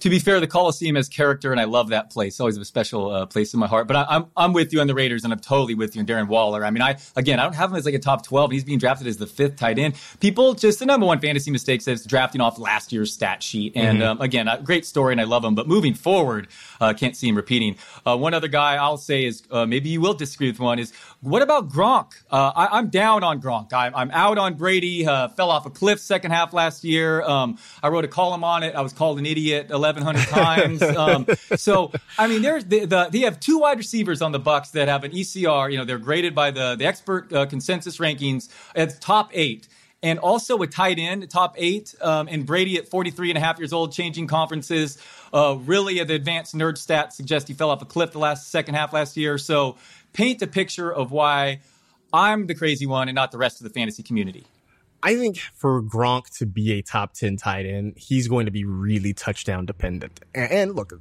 to 0.00 0.10
be 0.10 0.18
fair, 0.18 0.40
the 0.40 0.46
Coliseum 0.46 0.96
has 0.96 1.08
character, 1.08 1.52
and 1.52 1.60
I 1.60 1.64
love 1.64 1.88
that 1.88 2.10
place. 2.10 2.40
Always 2.40 2.56
a 2.56 2.64
special 2.64 3.10
uh, 3.10 3.26
place 3.26 3.54
in 3.54 3.60
my 3.60 3.66
heart. 3.66 3.86
But 3.86 3.96
I, 3.96 4.00
am 4.02 4.06
I'm, 4.08 4.26
I'm 4.36 4.52
with 4.52 4.72
you 4.72 4.80
on 4.80 4.86
the 4.86 4.94
Raiders, 4.94 5.24
and 5.24 5.32
I'm 5.32 5.40
totally 5.40 5.74
with 5.74 5.94
you 5.94 6.00
on 6.00 6.06
Darren 6.06 6.28
Waller. 6.28 6.64
I 6.64 6.70
mean, 6.70 6.82
I 6.82 6.96
again, 7.16 7.38
I 7.38 7.44
don't 7.44 7.54
have 7.54 7.70
him 7.70 7.76
as 7.76 7.84
like 7.84 7.94
a 7.94 7.98
top 7.98 8.24
12. 8.24 8.50
He's 8.50 8.64
being 8.64 8.78
drafted 8.78 9.06
as 9.06 9.16
the 9.16 9.26
fifth 9.26 9.56
tight 9.56 9.78
end. 9.78 9.94
People 10.20 10.54
just 10.54 10.78
the 10.78 10.86
number 10.86 11.06
one 11.06 11.20
fantasy 11.20 11.50
mistake 11.50 11.86
is 11.86 12.04
drafting 12.04 12.40
off 12.40 12.58
last 12.58 12.92
year's 12.92 13.12
stat 13.12 13.42
sheet. 13.42 13.72
And 13.76 13.98
mm-hmm. 13.98 14.08
um, 14.08 14.20
again, 14.20 14.48
a 14.48 14.60
great 14.62 14.86
story, 14.86 15.12
and 15.12 15.20
I 15.20 15.24
love 15.24 15.44
him. 15.44 15.54
But 15.54 15.68
moving 15.68 15.94
forward, 15.94 16.48
uh, 16.80 16.92
can't 16.94 17.16
see 17.16 17.28
him 17.28 17.36
repeating. 17.36 17.76
Uh, 18.06 18.16
one 18.16 18.34
other 18.34 18.48
guy 18.48 18.76
I'll 18.76 18.96
say 18.96 19.24
is 19.24 19.42
uh, 19.50 19.66
maybe 19.66 19.90
you 19.90 20.00
will 20.00 20.14
disagree 20.14 20.50
with 20.50 20.60
one 20.60 20.78
is 20.78 20.92
what 21.20 21.42
about 21.42 21.68
Gronk? 21.68 22.12
Uh, 22.30 22.52
I, 22.54 22.78
am 22.78 22.88
down 22.88 23.22
on 23.22 23.42
Gronk. 23.42 23.72
I, 23.72 23.90
am 23.94 24.10
out 24.10 24.38
on 24.38 24.54
Brady. 24.54 25.06
Uh, 25.06 25.28
fell 25.28 25.50
off 25.50 25.66
a 25.66 25.70
cliff 25.70 26.00
second 26.00 26.30
half 26.30 26.52
last 26.52 26.82
year. 26.82 27.22
Um, 27.22 27.58
I 27.82 27.88
wrote 27.88 28.04
a 28.04 28.08
column 28.08 28.42
on 28.42 28.62
it. 28.62 28.74
I 28.74 28.80
was 28.80 28.92
called 28.92 29.18
an 29.18 29.26
idiot 29.26 29.69
1,100 29.70 30.28
times. 30.28 30.82
Um, 31.00 31.26
so 31.56 31.92
I 32.18 32.26
mean, 32.26 32.42
there's 32.42 32.64
the, 32.64 32.84
the, 32.84 33.08
they 33.10 33.20
have 33.20 33.40
two 33.40 33.60
wide 33.60 33.78
receivers 33.78 34.20
on 34.20 34.32
the 34.32 34.40
Bucs 34.40 34.72
that 34.72 34.88
have 34.88 35.04
an 35.04 35.12
ECR. 35.12 35.70
You 35.70 35.78
know, 35.78 35.84
they're 35.84 35.98
graded 35.98 36.34
by 36.34 36.50
the 36.50 36.74
the 36.76 36.84
expert 36.84 37.32
uh, 37.32 37.46
consensus 37.46 37.98
rankings 37.98 38.48
at 38.74 39.00
top 39.00 39.30
eight 39.32 39.68
and 40.02 40.18
also 40.18 40.58
a 40.58 40.66
tight 40.66 40.98
end, 40.98 41.28
top 41.30 41.54
eight, 41.58 41.94
um, 42.00 42.28
and 42.30 42.46
Brady 42.46 42.76
at 42.78 42.88
43 42.88 43.30
and 43.30 43.38
a 43.38 43.40
half 43.40 43.58
years 43.58 43.72
old, 43.72 43.92
changing 43.92 44.26
conferences. 44.26 44.98
Uh, 45.32 45.56
really, 45.60 46.02
the 46.02 46.14
advanced 46.14 46.54
nerd 46.54 46.74
stats 46.74 47.12
suggest 47.12 47.48
he 47.48 47.54
fell 47.54 47.70
off 47.70 47.82
a 47.82 47.86
cliff 47.86 48.12
the 48.12 48.18
last 48.18 48.50
second 48.50 48.74
half 48.74 48.92
last 48.92 49.16
year. 49.16 49.38
So 49.38 49.76
paint 50.12 50.42
a 50.42 50.46
picture 50.46 50.92
of 50.92 51.12
why 51.12 51.60
I'm 52.12 52.46
the 52.46 52.54
crazy 52.54 52.86
one 52.86 53.08
and 53.08 53.14
not 53.14 53.30
the 53.30 53.38
rest 53.38 53.60
of 53.60 53.64
the 53.64 53.70
fantasy 53.70 54.02
community. 54.02 54.44
I 55.02 55.16
think 55.16 55.38
for 55.54 55.82
Gronk 55.82 56.36
to 56.38 56.46
be 56.46 56.72
a 56.72 56.82
top 56.82 57.14
10 57.14 57.36
tight 57.36 57.66
end, 57.66 57.96
he's 57.96 58.28
going 58.28 58.46
to 58.46 58.52
be 58.52 58.64
really 58.64 59.12
touchdown 59.12 59.66
dependent. 59.66 60.20
And, 60.34 60.74
look, 60.74 60.92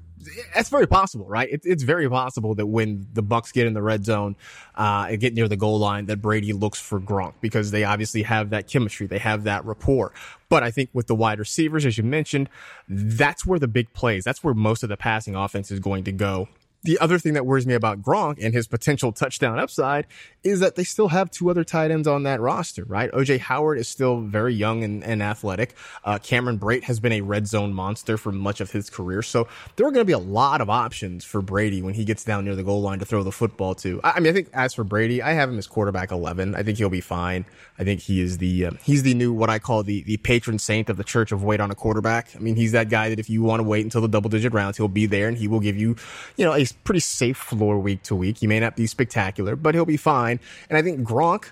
that's 0.54 0.70
very 0.70 0.88
possible, 0.88 1.26
right? 1.26 1.50
it's 1.52 1.84
very 1.84 2.10
possible 2.10 2.56
that 2.56 2.68
when 2.68 3.08
the 3.14 3.24
Bucs 3.24 3.54
get 3.54 3.68
in 3.68 3.74
the 3.74 3.82
red 3.82 4.06
zone, 4.06 4.36
uh, 4.76 5.08
and 5.10 5.20
get 5.20 5.34
near 5.34 5.48
the 5.48 5.58
goal 5.58 5.80
line, 5.80 6.06
that 6.06 6.22
Brady 6.22 6.54
looks 6.54 6.80
for 6.80 7.00
Gronk 7.00 7.34
because 7.42 7.72
they 7.72 7.84
obviously 7.84 8.24
have 8.24 8.50
that 8.52 8.68
chemistry. 8.68 9.08
They 9.08 9.20
have 9.20 9.44
that 9.44 9.66
rapport. 9.66 10.14
But 10.48 10.64
I 10.64 10.72
think 10.72 10.90
with 10.94 11.08
the 11.08 11.16
wide 11.16 11.40
receivers, 11.40 11.86
as 11.86 11.98
you 11.98 12.04
mentioned, 12.04 12.50
that's 12.88 13.46
where 13.46 13.60
the 13.60 13.68
big 13.68 13.94
plays, 13.94 14.24
that's 14.24 14.44
where 14.44 14.54
most 14.54 14.84
of 14.84 14.90
the 14.90 14.98
passing 14.98 15.36
offense 15.36 15.72
is 15.72 15.80
going 15.80 16.04
to 16.06 16.12
go 16.12 16.48
the 16.84 16.98
other 17.00 17.20
thing 17.20 17.34
that 17.34 17.46
worries 17.46 17.68
me 17.68 17.74
about 17.74 18.02
Gronk 18.02 18.38
and 18.42 18.54
his 18.54 18.68
potential 18.68 19.12
touchdown 19.12 19.60
upside 19.60 20.08
is 20.44 20.62
that 20.62 20.76
they 20.76 20.86
still 20.86 21.10
have 21.10 21.30
two 21.30 21.50
other 21.50 21.66
tight 21.66 21.92
ends 21.92 22.08
on 22.08 22.24
that 22.24 22.40
roster, 22.40 22.86
right? 22.86 23.12
OJ 23.12 23.40
Howard 23.40 23.78
is 23.78 23.90
still 23.90 24.22
very 24.22 24.54
young 24.54 24.84
and, 24.84 25.04
and 25.04 25.22
athletic. 25.22 25.76
Uh, 26.06 26.18
Cameron 26.20 26.58
Brate 26.58 26.84
has 26.84 27.02
been 27.02 27.12
a 27.12 27.20
red 27.20 27.48
zone 27.48 27.74
monster 27.74 28.18
for 28.18 28.32
much 28.32 28.62
of 28.62 28.72
his 28.72 28.90
career. 28.90 29.22
So 29.22 29.50
there 29.76 29.86
are 29.86 29.92
going 29.92 30.02
to 30.02 30.06
be 30.06 30.14
a 30.14 30.18
lot 30.18 30.62
of 30.62 30.70
options 30.70 31.26
for 31.26 31.42
Brady 31.42 31.82
when 31.82 31.94
he 31.94 32.06
gets 32.06 32.24
down 32.24 32.46
near 32.46 32.56
the 32.56 32.64
goal 32.64 32.82
line 32.82 33.00
to 33.00 33.06
throw 33.06 33.24
the 33.24 33.32
football 33.32 33.76
to. 33.76 34.00
I, 34.02 34.12
I 34.12 34.20
mean, 34.22 34.32
I 34.32 34.34
think 34.34 34.50
as 34.54 34.74
for 34.74 34.86
Brady, 34.86 35.22
I 35.22 35.34
have 35.34 35.50
him 35.50 35.58
as 35.58 35.68
quarterback 35.68 36.12
11. 36.12 36.56
I 36.56 36.64
think 36.64 36.78
he'll 36.78 36.90
be 36.90 37.02
fine. 37.02 37.46
I 37.78 37.84
think 37.84 38.00
he 38.00 38.22
is 38.22 38.38
the, 38.38 38.68
uh, 38.68 38.72
he's 38.84 39.04
the 39.04 39.14
new, 39.14 39.34
what 39.34 39.50
I 39.50 39.60
call 39.60 39.84
the, 39.84 40.04
the 40.04 40.18
patron 40.18 40.60
saint 40.60 40.90
of 40.90 40.96
the 40.96 41.04
church 41.04 41.34
of 41.34 41.44
wait 41.44 41.60
on 41.60 41.72
a 41.72 41.76
quarterback. 41.76 42.30
I 42.38 42.40
mean, 42.40 42.56
he's 42.56 42.72
that 42.72 42.88
guy 42.88 43.10
that 43.10 43.20
if 43.20 43.30
you 43.30 43.44
want 43.44 43.60
to 43.60 43.64
wait 43.64 43.84
until 43.84 44.00
the 44.00 44.08
double 44.08 44.30
digit 44.30 44.54
rounds, 44.54 44.78
he'll 44.78 44.88
be 44.88 45.06
there 45.06 45.28
and 45.28 45.38
he 45.38 45.50
will 45.50 45.60
give 45.60 45.76
you, 45.76 45.98
you 46.38 46.46
know, 46.46 46.54
a 46.54 46.69
pretty 46.72 47.00
safe 47.00 47.38
floor 47.38 47.80
week 47.80 48.04
to 48.04 48.16
week. 48.16 48.40
He 48.40 48.48
may 48.48 48.60
not 48.60 48.76
be 48.76 48.88
spectacular, 48.88 49.56
but 49.56 49.76
he'll 49.76 49.86
be 49.86 49.98
fine. 49.98 50.40
And 50.70 50.78
I 50.78 50.82
think 50.82 51.08
Gronk, 51.08 51.52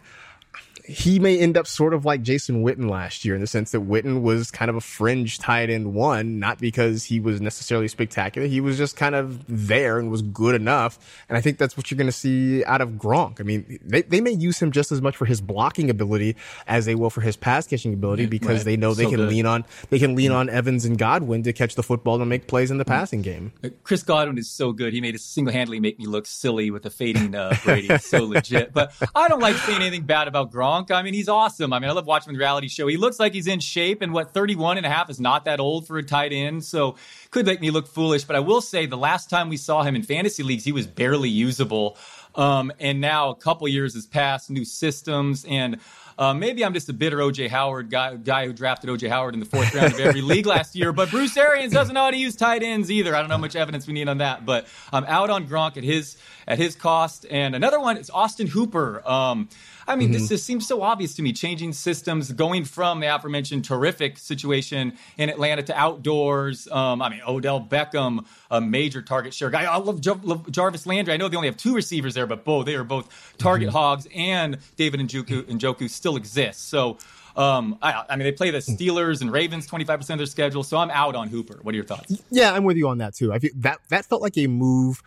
he 0.88 1.20
may 1.20 1.38
end 1.38 1.58
up 1.58 1.68
sort 1.68 1.94
of 1.94 2.06
like 2.06 2.22
Jason 2.22 2.64
Witten 2.64 2.90
last 2.90 3.26
year 3.26 3.36
in 3.36 3.42
the 3.42 3.48
sense 3.48 3.72
that 3.72 3.88
Witten 3.88 4.22
was 4.22 4.50
kind 4.52 4.70
of 4.70 4.76
a 4.76 4.82
fringe 4.82 5.38
tight 5.38 5.70
end 5.70 5.94
one, 5.94 6.40
not 6.40 6.60
because 6.60 7.04
he 7.04 7.20
was 7.20 7.42
necessarily 7.42 7.90
spectacular. 7.90 8.48
He 8.48 8.62
was 8.62 8.78
just 8.78 8.96
kind 8.96 9.14
of 9.14 9.44
there 9.48 10.00
and 10.00 10.10
was 10.10 10.22
good 10.22 10.56
enough. 10.56 10.98
And 11.28 11.38
I 11.38 11.42
think 11.42 11.58
that's 11.58 11.76
what 11.76 11.92
you're 11.92 11.98
going 11.98 12.08
to 12.08 12.12
see 12.14 12.64
out 12.64 12.80
of 12.80 12.92
Gronk. 12.92 13.42
I 13.42 13.44
mean, 13.44 13.80
they, 13.84 14.04
they 14.04 14.22
may 14.22 14.32
use 14.32 14.60
him 14.60 14.72
just 14.72 14.92
as 14.94 15.02
much 15.02 15.18
for 15.18 15.26
his 15.26 15.42
blocking 15.42 15.90
ability 15.90 16.38
as 16.68 16.86
they 16.86 16.96
will 16.96 17.10
for 17.10 17.22
his 17.22 17.36
pass 17.36 17.68
catching 17.68 17.94
ability 17.94 18.26
because 18.26 18.60
right. 18.60 18.66
they 18.66 18.78
know 18.78 18.94
they 18.94 19.04
so 19.04 19.10
can 19.10 19.20
good. 19.20 19.30
lean 19.30 19.46
on, 19.46 19.66
they 19.90 20.00
can 20.00 20.16
lean 20.16 20.32
on 20.32 20.50
Evans 20.50 20.86
and 20.86 20.98
Godwin 20.98 21.44
to 21.44 21.52
catch 21.52 21.76
the 21.76 21.84
football 21.84 22.22
and 22.22 22.30
make 22.30 22.48
plays 22.48 22.72
in 22.72 22.78
the 22.78 22.86
mm-hmm. 22.86 22.94
passing 22.94 23.22
game. 23.22 23.52
Uh, 23.64 23.70
Chris 23.84 24.04
Godwin 24.04 24.38
is 24.38 24.50
so 24.50 24.72
good. 24.72 24.94
He 24.94 25.02
made 25.02 25.16
it 25.16 25.22
single 25.22 25.54
handedly 25.54 25.82
make 25.82 26.00
me 26.00 26.06
look 26.06 26.26
silly 26.26 26.72
with 26.72 26.84
the 26.84 26.90
fading 26.90 27.36
uh, 27.36 27.56
Brady. 27.66 27.98
So 27.98 28.24
legit. 28.26 28.74
But 28.74 28.94
I 29.14 29.28
don't 29.28 29.42
like 29.42 29.56
saying 29.58 29.82
anything 29.82 30.04
bad 30.04 30.28
about 30.28 30.52
Gronk. 30.52 30.77
I 30.90 31.02
mean, 31.02 31.14
he's 31.14 31.30
awesome. 31.30 31.74
I 31.74 31.80
mean, 31.80 31.90
I 31.90 31.94
love 31.94 32.06
watching 32.06 32.34
the 32.34 32.40
reality 32.40 32.68
show. 32.68 32.88
He 32.88 32.98
looks 32.98 33.20
like 33.20 33.34
he's 33.34 33.48
in 33.48 33.60
shape, 33.60 34.02
and 34.02 34.14
what 34.14 34.34
31 34.34 34.78
and 34.78 34.86
a 34.86 34.90
half 34.90 35.10
is 35.10 35.20
not 35.20 35.46
that 35.46 35.60
old 35.60 35.88
for 35.88 35.98
a 35.98 36.04
tight 36.04 36.32
end. 36.34 36.64
So 36.64 36.96
could 37.32 37.46
make 37.46 37.62
me 37.62 37.72
look 37.72 37.88
foolish. 37.88 38.24
But 38.24 38.36
I 38.36 38.40
will 38.40 38.62
say 38.62 38.86
the 38.86 38.98
last 38.98 39.30
time 39.30 39.50
we 39.50 39.58
saw 39.58 39.84
him 39.84 39.96
in 39.96 40.04
fantasy 40.04 40.44
leagues, 40.44 40.64
he 40.64 40.72
was 40.72 40.88
barely 40.88 41.30
usable. 41.30 41.98
Um, 42.36 42.72
and 42.80 43.02
now 43.02 43.30
a 43.30 43.36
couple 43.36 43.68
years 43.68 43.96
has 43.96 44.06
passed, 44.06 44.50
new 44.50 44.64
systems, 44.66 45.46
and 45.46 45.80
uh, 46.20 46.34
maybe 46.34 46.66
I'm 46.66 46.74
just 46.74 46.90
a 46.90 46.94
bitter 46.94 47.18
OJ 47.18 47.48
Howard 47.50 47.92
guy, 47.92 48.16
guy 48.16 48.48
who 48.48 48.54
drafted 48.54 48.90
OJ 48.90 49.08
Howard 49.08 49.36
in 49.36 49.40
the 49.40 49.46
fourth 49.46 49.74
round 49.76 49.94
of 49.94 50.00
every 50.00 50.22
league 50.22 50.48
last 50.48 50.76
year. 50.76 50.92
But 50.92 51.12
Bruce 51.12 51.38
Arians 51.38 51.74
doesn't 51.74 51.94
know 51.94 52.06
how 52.06 52.12
to 52.12 52.18
use 52.18 52.36
tight 52.36 52.64
ends 52.64 52.90
either. 52.90 53.16
I 53.16 53.20
don't 53.20 53.30
know 53.30 53.36
how 53.36 53.42
much 53.42 53.56
evidence 53.56 53.86
we 53.86 53.94
need 53.94 54.10
on 54.10 54.18
that. 54.18 54.46
But 54.46 54.68
I'm 54.92 55.06
out 55.06 55.30
on 55.30 55.48
Gronk 55.48 55.78
at 55.78 55.84
his 55.84 56.18
at 56.48 56.58
his 56.58 56.76
cost. 56.76 57.28
And 57.30 57.56
another 57.56 57.80
one 57.80 57.98
is 57.98 58.10
Austin 58.10 58.48
Hooper. 58.48 59.08
Um, 59.08 59.50
I 59.88 59.96
mean, 59.96 60.10
mm-hmm. 60.10 60.20
this 60.20 60.30
just 60.30 60.46
seems 60.46 60.68
so 60.68 60.82
obvious 60.82 61.16
to 61.16 61.22
me. 61.22 61.32
Changing 61.32 61.72
systems, 61.72 62.32
going 62.32 62.66
from 62.66 63.00
the 63.00 63.08
aforementioned 63.08 63.64
terrific 63.64 64.18
situation 64.18 64.94
in 65.18 65.30
Atlanta 65.30 65.64
to 65.64 65.78
outdoors. 65.78 66.68
Um, 66.68 67.02
I 67.02 67.10
mean, 67.10 67.22
Odell 67.26 67.62
Beckham, 67.62 68.26
a 68.52 68.60
major 68.60 69.02
target 69.02 69.34
share 69.34 69.50
guy. 69.50 69.64
I 69.64 69.78
love, 69.78 70.06
love, 70.24 70.52
Jarvis 70.52 70.86
Landry. 70.86 71.14
I 71.14 71.18
know 71.18 71.30
they 71.30 71.38
only 71.38 71.48
have 71.48 71.58
two 71.58 71.74
receivers 71.74 72.14
there, 72.14 72.28
but 72.28 72.44
both 72.44 72.66
they 72.66 72.76
are 72.76 72.84
both 72.84 73.36
target 73.38 73.70
mm-hmm. 73.70 73.78
hogs. 73.78 74.08
And 74.14 74.58
David 74.76 75.00
Njoku, 75.00 75.44
Njoku 75.44 75.90
still 75.90 76.16
exists. 76.16 76.64
So. 76.64 76.98
Um, 77.36 77.78
I, 77.84 78.04
I, 78.10 78.16
mean, 78.16 78.24
they 78.24 78.32
play 78.32 78.50
the 78.50 78.58
Steelers 78.58 79.22
and 79.22 79.32
Ravens 79.32 79.68
25% 79.68 80.10
of 80.10 80.18
their 80.18 80.26
schedule, 80.26 80.64
so 80.64 80.78
I'm 80.78 80.90
out 80.90 81.16
on 81.16 81.28
Hooper. 81.28 81.60
What 81.62 81.74
are 81.74 81.76
your 81.76 81.86
thoughts? 81.86 82.20
Yeah, 82.32 82.52
I'm 82.52 82.64
with 82.64 82.78
you 82.78 82.88
on 82.88 82.98
that 82.98 83.14
too. 83.14 83.32
I 83.32 83.38
feel 83.38 83.52
that 83.58 83.78
that 83.90 84.06
felt 84.06 84.24
like 84.24 84.36
a 84.40 84.48
move 84.48 85.04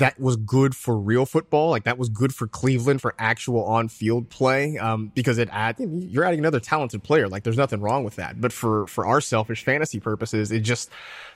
that 0.00 0.18
was 0.18 0.36
good 0.36 0.74
for 0.74 0.98
real 0.98 1.26
football. 1.26 1.70
Like 1.70 1.84
that 1.84 1.98
was 1.98 2.08
good 2.08 2.34
for 2.34 2.46
Cleveland 2.46 3.02
for 3.02 3.14
actual 3.18 3.64
on 3.64 3.88
field 3.88 4.30
play. 4.30 4.78
Um, 4.78 5.12
because 5.14 5.36
it 5.36 5.48
add, 5.52 5.76
you're 5.78 6.24
adding 6.24 6.40
another 6.40 6.58
talented 6.58 7.02
player. 7.02 7.28
Like 7.28 7.44
there's 7.44 7.58
nothing 7.58 7.80
wrong 7.80 8.02
with 8.02 8.16
that. 8.16 8.40
But 8.40 8.52
for, 8.52 8.86
for 8.86 9.06
our 9.06 9.20
selfish 9.20 9.62
fantasy 9.62 10.00
purposes, 10.00 10.50
it 10.50 10.60
just, 10.60 10.90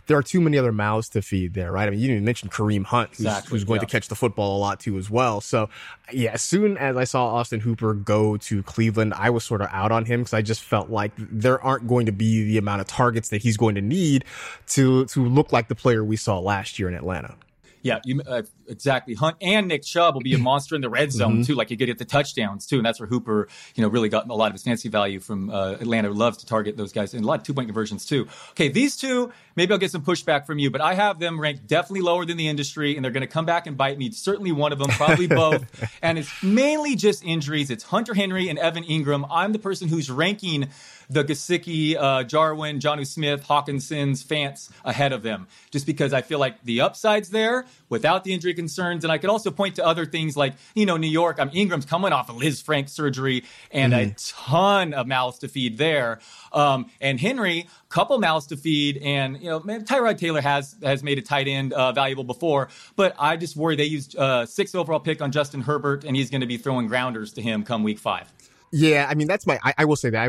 there 0.06 0.16
are 0.16 0.22
too 0.22 0.40
many 0.40 0.56
other 0.56 0.72
mouths 0.72 1.10
to 1.10 1.20
feed 1.22 1.52
there, 1.52 1.72
right? 1.72 1.86
I 1.86 1.90
mean, 1.90 2.00
you 2.00 2.06
didn't 2.06 2.16
even 2.16 2.24
mention 2.24 2.48
Kareem 2.48 2.84
Hunt, 2.84 3.10
who's, 3.10 3.20
exactly, 3.20 3.50
who's 3.50 3.64
going 3.64 3.80
yeah. 3.80 3.86
to 3.86 3.92
catch 3.92 4.08
the 4.08 4.14
football 4.14 4.56
a 4.56 4.60
lot 4.60 4.80
too 4.80 4.96
as 4.96 5.10
well. 5.10 5.42
So 5.42 5.68
yeah, 6.10 6.32
as 6.32 6.42
soon 6.42 6.78
as 6.78 6.96
I 6.96 7.04
saw 7.04 7.34
Austin 7.34 7.60
Hooper 7.60 7.92
go 7.92 8.38
to 8.38 8.62
Cleveland, 8.62 9.12
I 9.14 9.28
was 9.28 9.44
sort 9.44 9.60
of 9.60 9.68
out 9.72 9.92
on 9.92 10.06
him 10.06 10.20
because 10.20 10.34
I 10.34 10.40
just 10.40 10.62
felt 10.62 10.88
like 10.88 11.12
there 11.16 11.62
aren't 11.62 11.86
going 11.86 12.06
to 12.06 12.12
be 12.12 12.44
the 12.44 12.56
amount 12.56 12.80
of 12.80 12.86
targets 12.86 13.28
that 13.28 13.42
he's 13.42 13.58
going 13.58 13.74
to 13.74 13.82
need 13.82 14.24
to, 14.68 15.04
to 15.06 15.24
look 15.24 15.52
like 15.52 15.68
the 15.68 15.74
player 15.74 16.02
we 16.02 16.16
saw 16.16 16.38
last 16.38 16.78
year 16.78 16.88
in 16.88 16.94
Atlanta. 16.94 17.34
Yeah, 17.84 18.00
you, 18.02 18.22
uh, 18.26 18.42
exactly. 18.66 19.12
Hunt 19.12 19.36
and 19.42 19.68
Nick 19.68 19.82
Chubb 19.82 20.14
will 20.14 20.22
be 20.22 20.32
a 20.32 20.38
monster 20.38 20.74
in 20.74 20.80
the 20.80 20.88
red 20.88 21.12
zone 21.12 21.34
mm-hmm. 21.34 21.42
too. 21.42 21.54
Like 21.54 21.70
you 21.70 21.76
get 21.76 21.90
at 21.90 21.98
the 21.98 22.06
touchdowns 22.06 22.66
too, 22.66 22.78
and 22.78 22.86
that's 22.86 22.98
where 22.98 23.06
Hooper, 23.06 23.46
you 23.74 23.82
know, 23.82 23.88
really 23.88 24.08
got 24.08 24.26
a 24.26 24.34
lot 24.34 24.46
of 24.46 24.54
his 24.54 24.62
fancy 24.62 24.88
value 24.88 25.20
from 25.20 25.50
uh, 25.50 25.72
Atlanta. 25.72 26.10
Loves 26.10 26.38
to 26.38 26.46
target 26.46 26.78
those 26.78 26.94
guys 26.94 27.12
and 27.12 27.22
a 27.22 27.28
lot 27.28 27.40
of 27.40 27.46
two 27.46 27.52
point 27.52 27.68
conversions 27.68 28.06
too. 28.06 28.26
Okay, 28.52 28.68
these 28.68 28.96
two 28.96 29.30
maybe 29.54 29.72
I'll 29.72 29.78
get 29.78 29.90
some 29.90 30.02
pushback 30.02 30.46
from 30.46 30.58
you, 30.58 30.70
but 30.70 30.80
I 30.80 30.94
have 30.94 31.18
them 31.18 31.38
ranked 31.38 31.66
definitely 31.66 32.00
lower 32.00 32.24
than 32.24 32.38
the 32.38 32.48
industry, 32.48 32.96
and 32.96 33.04
they're 33.04 33.12
going 33.12 33.20
to 33.20 33.26
come 33.26 33.44
back 33.44 33.66
and 33.66 33.76
bite 33.76 33.98
me. 33.98 34.10
Certainly 34.12 34.52
one 34.52 34.72
of 34.72 34.78
them, 34.78 34.88
probably 34.88 35.26
both, 35.28 35.64
and 36.02 36.18
it's 36.18 36.42
mainly 36.42 36.96
just 36.96 37.22
injuries. 37.22 37.70
It's 37.70 37.84
Hunter 37.84 38.14
Henry 38.14 38.48
and 38.48 38.58
Evan 38.58 38.84
Engram. 38.84 39.26
I'm 39.30 39.52
the 39.52 39.58
person 39.58 39.88
who's 39.88 40.10
ranking 40.10 40.68
the 41.08 41.24
Gesicki, 41.24 41.96
uh, 41.96 42.24
Jarwin, 42.24 42.78
Jonnu 42.78 43.06
Smith, 43.06 43.46
Hockenson's, 43.46 44.22
Fants 44.24 44.70
ahead 44.84 45.12
of 45.12 45.22
them, 45.22 45.46
just 45.70 45.86
because 45.86 46.12
I 46.12 46.22
feel 46.22 46.38
like 46.38 46.62
the 46.64 46.80
upside's 46.80 47.30
there 47.30 47.66
without 47.88 48.24
the 48.24 48.32
injury 48.32 48.54
concerns. 48.54 49.04
And 49.04 49.12
I 49.12 49.18
could 49.18 49.30
also 49.30 49.50
point 49.50 49.76
to 49.76 49.86
other 49.86 50.06
things 50.06 50.36
like, 50.36 50.54
you 50.74 50.86
know, 50.86 50.96
New 50.96 51.08
York, 51.08 51.38
I'm 51.38 51.50
Engram's 51.50 51.84
coming 51.84 52.12
off 52.12 52.28
Lisfranc 52.28 52.88
surgery 52.88 53.44
and 53.70 53.92
mm-hmm. 53.92 54.10
a 54.10 54.14
ton 54.16 54.94
of 54.94 55.06
mouths 55.06 55.38
to 55.40 55.48
feed 55.48 55.78
there. 55.78 56.20
Um, 56.52 56.90
and 57.00 57.20
Henry, 57.20 57.66
couple 57.94 58.18
mouths 58.18 58.48
to 58.48 58.56
feed, 58.56 58.98
and 58.98 59.40
you 59.40 59.48
know, 59.48 59.60
man, 59.60 59.84
Tyrod 59.84 60.18
Taylor 60.18 60.40
has 60.40 60.74
has 60.82 61.04
made 61.04 61.16
a 61.18 61.22
tight 61.22 61.46
end 61.46 61.72
uh, 61.72 61.92
valuable 61.92 62.24
before, 62.24 62.68
but 62.96 63.14
I 63.20 63.36
just 63.36 63.54
worry 63.56 63.76
they 63.76 63.84
used 63.84 64.16
uh, 64.16 64.46
sixth 64.46 64.74
overall 64.74 64.98
pick 64.98 65.22
on 65.22 65.30
Justin 65.30 65.60
Herbert, 65.60 66.04
and 66.04 66.16
he's 66.16 66.28
going 66.28 66.40
to 66.40 66.46
be 66.46 66.56
throwing 66.56 66.88
grounders 66.88 67.32
to 67.34 67.42
him 67.42 67.62
come 67.62 67.84
week 67.84 68.00
five. 68.00 68.32
Yeah, 68.76 69.06
I 69.08 69.14
mean 69.14 69.28
that's 69.28 69.46
my. 69.46 69.60
I, 69.62 69.72
I, 69.78 69.84
will 69.84 69.94
say 69.94 70.10
that 70.10 70.20
I 70.20 70.24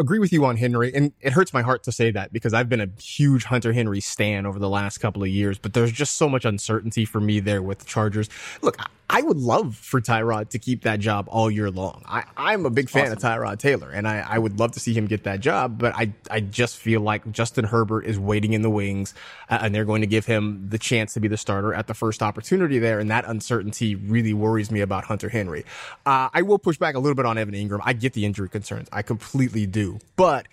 agree 0.00 0.18
with 0.18 0.32
you 0.32 0.44
on 0.44 0.56
Henry, 0.56 0.92
and 0.92 1.12
it 1.20 1.32
hurts 1.32 1.52
my 1.52 1.62
heart 1.62 1.84
to 1.84 1.92
say 1.92 2.10
that 2.10 2.32
because 2.32 2.52
I've 2.52 2.68
been 2.68 2.80
a 2.80 2.88
huge 3.00 3.44
Hunter 3.44 3.72
Henry 3.72 4.00
stan 4.00 4.44
over 4.44 4.58
the 4.58 4.68
last 4.68 4.98
couple 4.98 5.22
of 5.22 5.28
years. 5.28 5.56
But 5.56 5.72
there's 5.72 5.92
just 5.92 6.16
so 6.16 6.28
much 6.28 6.44
uncertainty 6.44 7.04
for 7.04 7.20
me 7.20 7.38
there 7.38 7.62
with 7.62 7.78
the 7.78 7.84
Chargers. 7.84 8.28
Look, 8.60 8.76
I 9.08 9.22
would 9.22 9.36
love 9.36 9.76
for 9.76 10.00
Tyrod 10.00 10.50
to 10.50 10.58
keep 10.58 10.82
that 10.82 10.98
job 10.98 11.28
all 11.28 11.48
year 11.50 11.70
long. 11.70 12.02
I, 12.06 12.24
I'm 12.36 12.66
a 12.66 12.70
big 12.70 12.90
fan 12.90 13.12
awesome. 13.12 13.16
of 13.16 13.22
Tyrod 13.22 13.58
Taylor, 13.58 13.88
and 13.90 14.06
I, 14.06 14.18
I 14.28 14.38
would 14.38 14.58
love 14.58 14.72
to 14.72 14.80
see 14.80 14.92
him 14.94 15.06
get 15.06 15.24
that 15.24 15.40
job. 15.40 15.78
But 15.78 15.94
I 15.94 16.12
I 16.30 16.40
just 16.40 16.76
feel 16.76 17.00
like 17.00 17.30
Justin 17.30 17.64
Herbert 17.64 18.06
is 18.06 18.18
waiting 18.18 18.52
in 18.52 18.62
the 18.62 18.70
wings, 18.70 19.14
uh, 19.48 19.58
and 19.62 19.74
they're 19.74 19.84
going 19.84 20.00
to 20.00 20.08
give 20.08 20.26
him 20.26 20.68
the 20.68 20.78
chance 20.78 21.14
to 21.14 21.20
be 21.20 21.28
the 21.28 21.36
starter 21.36 21.72
at 21.72 21.86
the 21.86 21.94
first 21.94 22.20
opportunity 22.22 22.78
there, 22.78 22.98
and 22.98 23.10
that 23.10 23.24
uncertainty 23.26 23.94
really 23.94 24.34
worries 24.34 24.70
me 24.70 24.80
about 24.80 25.04
Hunter 25.04 25.28
Henry. 25.28 25.64
Uh, 26.04 26.28
I 26.34 26.42
will 26.42 26.58
push 26.58 26.76
back 26.76 26.96
a 26.96 26.98
little 26.98 27.14
bit 27.14 27.26
on 27.26 27.38
Evan 27.38 27.54
Engram. 27.54 27.80
I 27.84 27.92
get 27.92 28.12
the 28.12 28.24
injury 28.24 28.48
concerns, 28.48 28.88
I 28.92 29.02
completely 29.02 29.66
do, 29.66 29.98
but. 30.16 30.46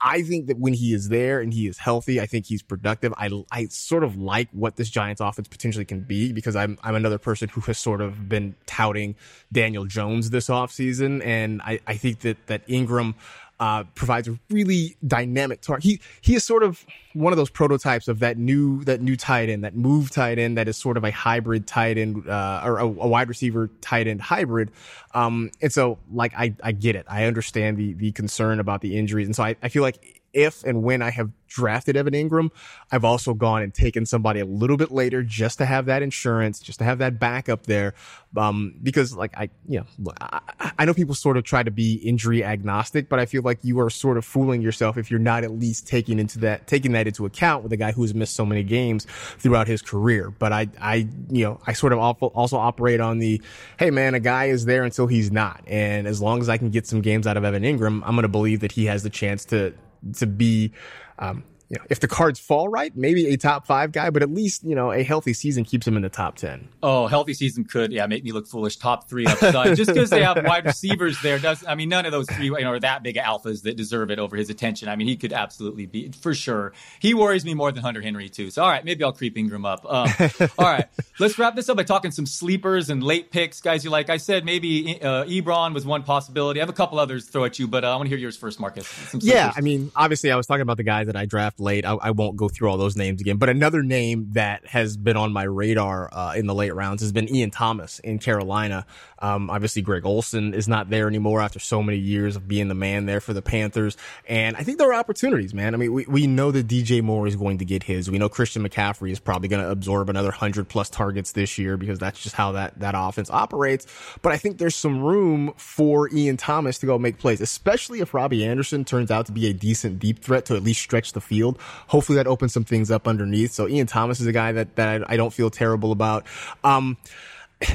I 0.00 0.22
think 0.22 0.48
that 0.48 0.58
when 0.58 0.74
he 0.74 0.92
is 0.92 1.08
there 1.08 1.40
and 1.40 1.52
he 1.52 1.66
is 1.66 1.78
healthy, 1.78 2.20
I 2.20 2.26
think 2.26 2.46
he's 2.46 2.62
productive. 2.62 3.14
I, 3.16 3.30
I 3.50 3.66
sort 3.66 4.04
of 4.04 4.16
like 4.16 4.48
what 4.52 4.76
this 4.76 4.90
Giants 4.90 5.20
offense 5.20 5.48
potentially 5.48 5.86
can 5.86 6.00
be 6.00 6.32
because 6.32 6.54
I'm, 6.54 6.78
I'm 6.82 6.94
another 6.94 7.18
person 7.18 7.48
who 7.48 7.62
has 7.62 7.78
sort 7.78 8.02
of 8.02 8.28
been 8.28 8.54
touting 8.66 9.14
Daniel 9.52 9.86
Jones 9.86 10.30
this 10.30 10.48
offseason. 10.48 11.24
And 11.24 11.62
I, 11.62 11.80
I 11.86 11.96
think 11.96 12.20
that, 12.20 12.46
that 12.46 12.66
Engram, 12.68 13.14
uh, 13.58 13.84
provides 13.94 14.28
a 14.28 14.38
really 14.50 14.96
dynamic 15.06 15.60
target. 15.60 15.84
He 15.84 16.00
he 16.20 16.34
is 16.34 16.44
sort 16.44 16.62
of 16.62 16.84
one 17.14 17.32
of 17.32 17.36
those 17.36 17.50
prototypes 17.50 18.08
of 18.08 18.18
that 18.18 18.36
new 18.36 18.84
that 18.84 19.00
new 19.00 19.16
tight 19.16 19.48
end, 19.48 19.64
that 19.64 19.74
move 19.74 20.10
tight 20.10 20.38
end 20.38 20.58
that 20.58 20.68
is 20.68 20.76
sort 20.76 20.96
of 20.96 21.04
a 21.04 21.10
hybrid 21.10 21.66
tight 21.66 21.96
end 21.96 22.28
uh, 22.28 22.62
or 22.64 22.78
a, 22.78 22.84
a, 22.84 23.08
wide 23.08 23.28
receiver 23.28 23.70
tight 23.80 24.06
end 24.06 24.20
hybrid. 24.20 24.70
Um, 25.14 25.50
and 25.62 25.72
so 25.72 25.98
like 26.12 26.34
I 26.36 26.54
I 26.62 26.72
get 26.72 26.96
it. 26.96 27.06
I 27.08 27.24
understand 27.24 27.78
the 27.78 27.94
the 27.94 28.12
concern 28.12 28.60
about 28.60 28.82
the 28.82 28.98
injuries, 28.98 29.26
and 29.26 29.34
so 29.34 29.44
I, 29.44 29.56
I 29.62 29.68
feel 29.68 29.82
like 29.82 30.22
if 30.36 30.62
and 30.64 30.82
when 30.82 31.00
I 31.00 31.10
have 31.10 31.30
drafted 31.48 31.96
Evan 31.96 32.12
Engram, 32.12 32.50
I've 32.92 33.04
also 33.04 33.32
gone 33.32 33.62
and 33.62 33.72
taken 33.72 34.04
somebody 34.04 34.40
a 34.40 34.44
little 34.44 34.76
bit 34.76 34.90
later 34.90 35.22
just 35.22 35.58
to 35.58 35.66
have 35.66 35.86
that 35.86 36.02
insurance, 36.02 36.60
just 36.60 36.78
to 36.80 36.84
have 36.84 36.98
that 36.98 37.18
backup 37.18 37.64
there. 37.64 37.94
Um, 38.36 38.74
because 38.82 39.16
like 39.16 39.34
I, 39.36 39.48
you 39.66 39.80
know, 39.80 40.12
I, 40.20 40.40
I, 40.78 40.84
know 40.84 40.92
people 40.92 41.14
sort 41.14 41.38
of 41.38 41.44
try 41.44 41.62
to 41.62 41.70
be 41.70 41.94
injury 41.94 42.44
agnostic, 42.44 43.08
but 43.08 43.18
I 43.18 43.24
feel 43.24 43.40
like 43.40 43.60
you 43.62 43.80
are 43.80 43.88
sort 43.88 44.18
of 44.18 44.26
fooling 44.26 44.60
yourself 44.60 44.98
if 44.98 45.10
you're 45.10 45.18
not 45.18 45.42
at 45.42 45.52
least 45.52 45.86
taking 45.86 46.18
into 46.18 46.40
that, 46.40 46.66
taking 46.66 46.92
that 46.92 47.06
into 47.06 47.24
account 47.24 47.62
with 47.62 47.72
a 47.72 47.78
guy 47.78 47.92
who's 47.92 48.14
missed 48.14 48.34
so 48.34 48.44
many 48.44 48.62
games 48.62 49.06
throughout 49.38 49.66
his 49.66 49.80
career. 49.80 50.30
But 50.30 50.52
I, 50.52 50.68
I, 50.78 51.08
you 51.30 51.44
know, 51.44 51.60
I 51.66 51.72
sort 51.72 51.94
of 51.94 51.98
also 51.98 52.58
operate 52.58 53.00
on 53.00 53.18
the, 53.18 53.40
hey 53.78 53.90
man, 53.90 54.12
a 54.12 54.20
guy 54.20 54.46
is 54.46 54.66
there 54.66 54.84
until 54.84 55.06
he's 55.06 55.32
not. 55.32 55.62
And 55.66 56.06
as 56.06 56.20
long 56.20 56.42
as 56.42 56.50
I 56.50 56.58
can 56.58 56.68
get 56.68 56.86
some 56.86 57.00
games 57.00 57.26
out 57.26 57.38
of 57.38 57.44
Evan 57.44 57.62
Engram, 57.62 58.02
I'm 58.04 58.12
going 58.16 58.22
to 58.22 58.28
believe 58.28 58.60
that 58.60 58.72
he 58.72 58.84
has 58.84 59.02
the 59.02 59.10
chance 59.10 59.46
to, 59.46 59.72
to 60.16 60.26
be 60.26 60.72
um, 61.18 61.44
you 61.68 61.78
know, 61.78 61.84
if 61.90 61.98
the 61.98 62.06
cards 62.06 62.38
fall 62.38 62.68
right, 62.68 62.96
maybe 62.96 63.26
a 63.26 63.36
top 63.36 63.66
five 63.66 63.90
guy, 63.90 64.10
but 64.10 64.22
at 64.22 64.30
least, 64.30 64.62
you 64.62 64.76
know, 64.76 64.92
a 64.92 65.02
healthy 65.02 65.32
season 65.32 65.64
keeps 65.64 65.86
him 65.86 65.96
in 65.96 66.02
the 66.02 66.08
top 66.08 66.36
10. 66.36 66.68
Oh, 66.80 67.08
healthy 67.08 67.34
season 67.34 67.64
could, 67.64 67.92
yeah, 67.92 68.06
make 68.06 68.22
me 68.22 68.30
look 68.30 68.46
foolish. 68.46 68.76
Top 68.76 69.08
three 69.08 69.26
upside. 69.26 69.76
Just 69.76 69.92
because 69.92 70.10
they 70.10 70.22
have 70.22 70.44
wide 70.44 70.64
receivers 70.64 71.20
there 71.22 71.40
does, 71.40 71.64
I 71.66 71.74
mean, 71.74 71.88
none 71.88 72.06
of 72.06 72.12
those 72.12 72.28
three, 72.28 72.46
you 72.46 72.60
know, 72.60 72.70
are 72.70 72.80
that 72.80 73.02
big 73.02 73.16
alphas 73.16 73.62
that 73.62 73.76
deserve 73.76 74.12
it 74.12 74.20
over 74.20 74.36
his 74.36 74.48
attention. 74.48 74.88
I 74.88 74.94
mean, 74.94 75.08
he 75.08 75.16
could 75.16 75.32
absolutely 75.32 75.86
be, 75.86 76.12
for 76.12 76.34
sure. 76.34 76.72
He 77.00 77.14
worries 77.14 77.44
me 77.44 77.54
more 77.54 77.72
than 77.72 77.82
Hunter 77.82 78.00
Henry, 78.00 78.28
too. 78.28 78.50
So, 78.52 78.62
all 78.62 78.70
right, 78.70 78.84
maybe 78.84 79.02
I'll 79.02 79.12
creep 79.12 79.34
Engram 79.34 79.66
up. 79.66 79.84
Um, 79.84 80.48
all 80.58 80.66
right, 80.66 80.86
let's 81.18 81.36
wrap 81.36 81.56
this 81.56 81.68
up 81.68 81.76
by 81.76 81.82
talking 81.82 82.12
some 82.12 82.26
sleepers 82.26 82.90
and 82.90 83.02
late 83.02 83.32
picks, 83.32 83.60
guys 83.60 83.84
you 83.84 83.90
like. 83.90 84.08
I 84.08 84.18
said 84.18 84.44
maybe 84.44 85.02
uh, 85.02 85.24
Ebron 85.24 85.74
was 85.74 85.84
one 85.84 86.04
possibility. 86.04 86.60
I 86.60 86.62
have 86.62 86.68
a 86.68 86.74
couple 86.74 87.00
others 87.00 87.26
to 87.26 87.32
throw 87.32 87.44
at 87.44 87.58
you, 87.58 87.66
but 87.66 87.82
uh, 87.82 87.92
I 87.92 87.96
want 87.96 88.04
to 88.04 88.10
hear 88.10 88.18
yours 88.18 88.36
first, 88.36 88.60
Marcus. 88.60 88.86
Yeah, 89.18 89.52
I 89.56 89.62
mean, 89.62 89.90
obviously, 89.96 90.30
I 90.30 90.36
was 90.36 90.46
talking 90.46 90.62
about 90.62 90.76
the 90.76 90.84
guys 90.84 91.06
that 91.06 91.16
I 91.16 91.26
drafted 91.26 91.55
draft 91.56 91.60
late. 91.60 91.84
I, 91.84 91.94
I, 91.94 92.10
won't 92.10 92.36
go 92.36 92.48
through 92.48 92.70
all 92.70 92.76
those 92.76 92.96
names 92.96 93.20
again, 93.20 93.36
but 93.36 93.48
another 93.48 93.82
name 93.82 94.28
that 94.32 94.66
has 94.66 94.96
been 94.96 95.16
on 95.16 95.32
my 95.32 95.44
radar 95.44 96.08
uh, 96.12 96.34
in 96.34 96.46
the 96.46 96.54
late 96.54 96.74
rounds 96.74 97.02
has 97.02 97.12
been 97.12 97.32
Ian 97.34 97.50
Thomas 97.50 97.98
in 98.00 98.18
Carolina. 98.18 98.86
Um, 99.18 99.50
obviously, 99.50 99.82
Greg 99.82 100.04
Olsen 100.04 100.54
is 100.54 100.68
not 100.68 100.90
there 100.90 101.08
anymore 101.08 101.40
after 101.40 101.58
so 101.58 101.82
many 101.82 101.98
years 101.98 102.36
of 102.36 102.46
being 102.46 102.68
the 102.68 102.74
man 102.74 103.06
there 103.06 103.20
for 103.20 103.32
the 103.32 103.42
Panthers. 103.42 103.96
And 104.28 104.56
I 104.56 104.62
think 104.62 104.78
there 104.78 104.90
are 104.90 104.94
opportunities, 104.94 105.54
man. 105.54 105.74
I 105.74 105.78
mean, 105.78 105.92
we, 105.92 106.04
we 106.06 106.26
know 106.26 106.50
that 106.50 106.66
DJ 106.66 107.02
Moore 107.02 107.26
is 107.26 107.36
going 107.36 107.58
to 107.58 107.64
get 107.64 107.82
his. 107.82 108.10
We 108.10 108.18
know 108.18 108.28
Christian 108.28 108.66
McCaffrey 108.66 109.10
is 109.10 109.18
probably 109.18 109.48
going 109.48 109.62
to 109.62 109.70
absorb 109.70 110.10
another 110.10 110.28
100 110.28 110.68
plus 110.68 110.90
targets 110.90 111.32
this 111.32 111.58
year 111.58 111.76
because 111.76 111.98
that's 111.98 112.22
just 112.22 112.34
how 112.34 112.52
that, 112.52 112.78
that 112.80 112.94
offense 112.96 113.30
operates. 113.30 113.86
But 114.22 114.32
I 114.32 114.36
think 114.36 114.58
there's 114.58 114.74
some 114.74 115.02
room 115.02 115.54
for 115.56 116.10
Ian 116.12 116.36
Thomas 116.36 116.78
to 116.78 116.86
go 116.86 116.98
make 116.98 117.18
plays, 117.18 117.40
especially 117.40 118.00
if 118.00 118.12
Robbie 118.12 118.44
Anderson 118.44 118.84
turns 118.84 119.10
out 119.10 119.26
to 119.26 119.32
be 119.32 119.46
a 119.46 119.54
decent 119.54 119.98
deep 119.98 120.18
threat 120.18 120.44
to 120.46 120.56
at 120.56 120.62
least 120.62 120.82
stretch 120.82 121.12
the 121.12 121.20
field. 121.20 121.45
Hopefully 121.88 122.16
that 122.16 122.26
opens 122.26 122.52
some 122.52 122.64
things 122.64 122.90
up 122.90 123.06
underneath. 123.06 123.52
So 123.52 123.68
Ian 123.68 123.86
Thomas 123.86 124.20
is 124.20 124.26
a 124.26 124.32
guy 124.32 124.52
that, 124.52 124.76
that 124.76 125.08
I 125.10 125.16
don't 125.16 125.32
feel 125.32 125.50
terrible 125.50 125.92
about. 125.92 126.26
Um, 126.64 126.96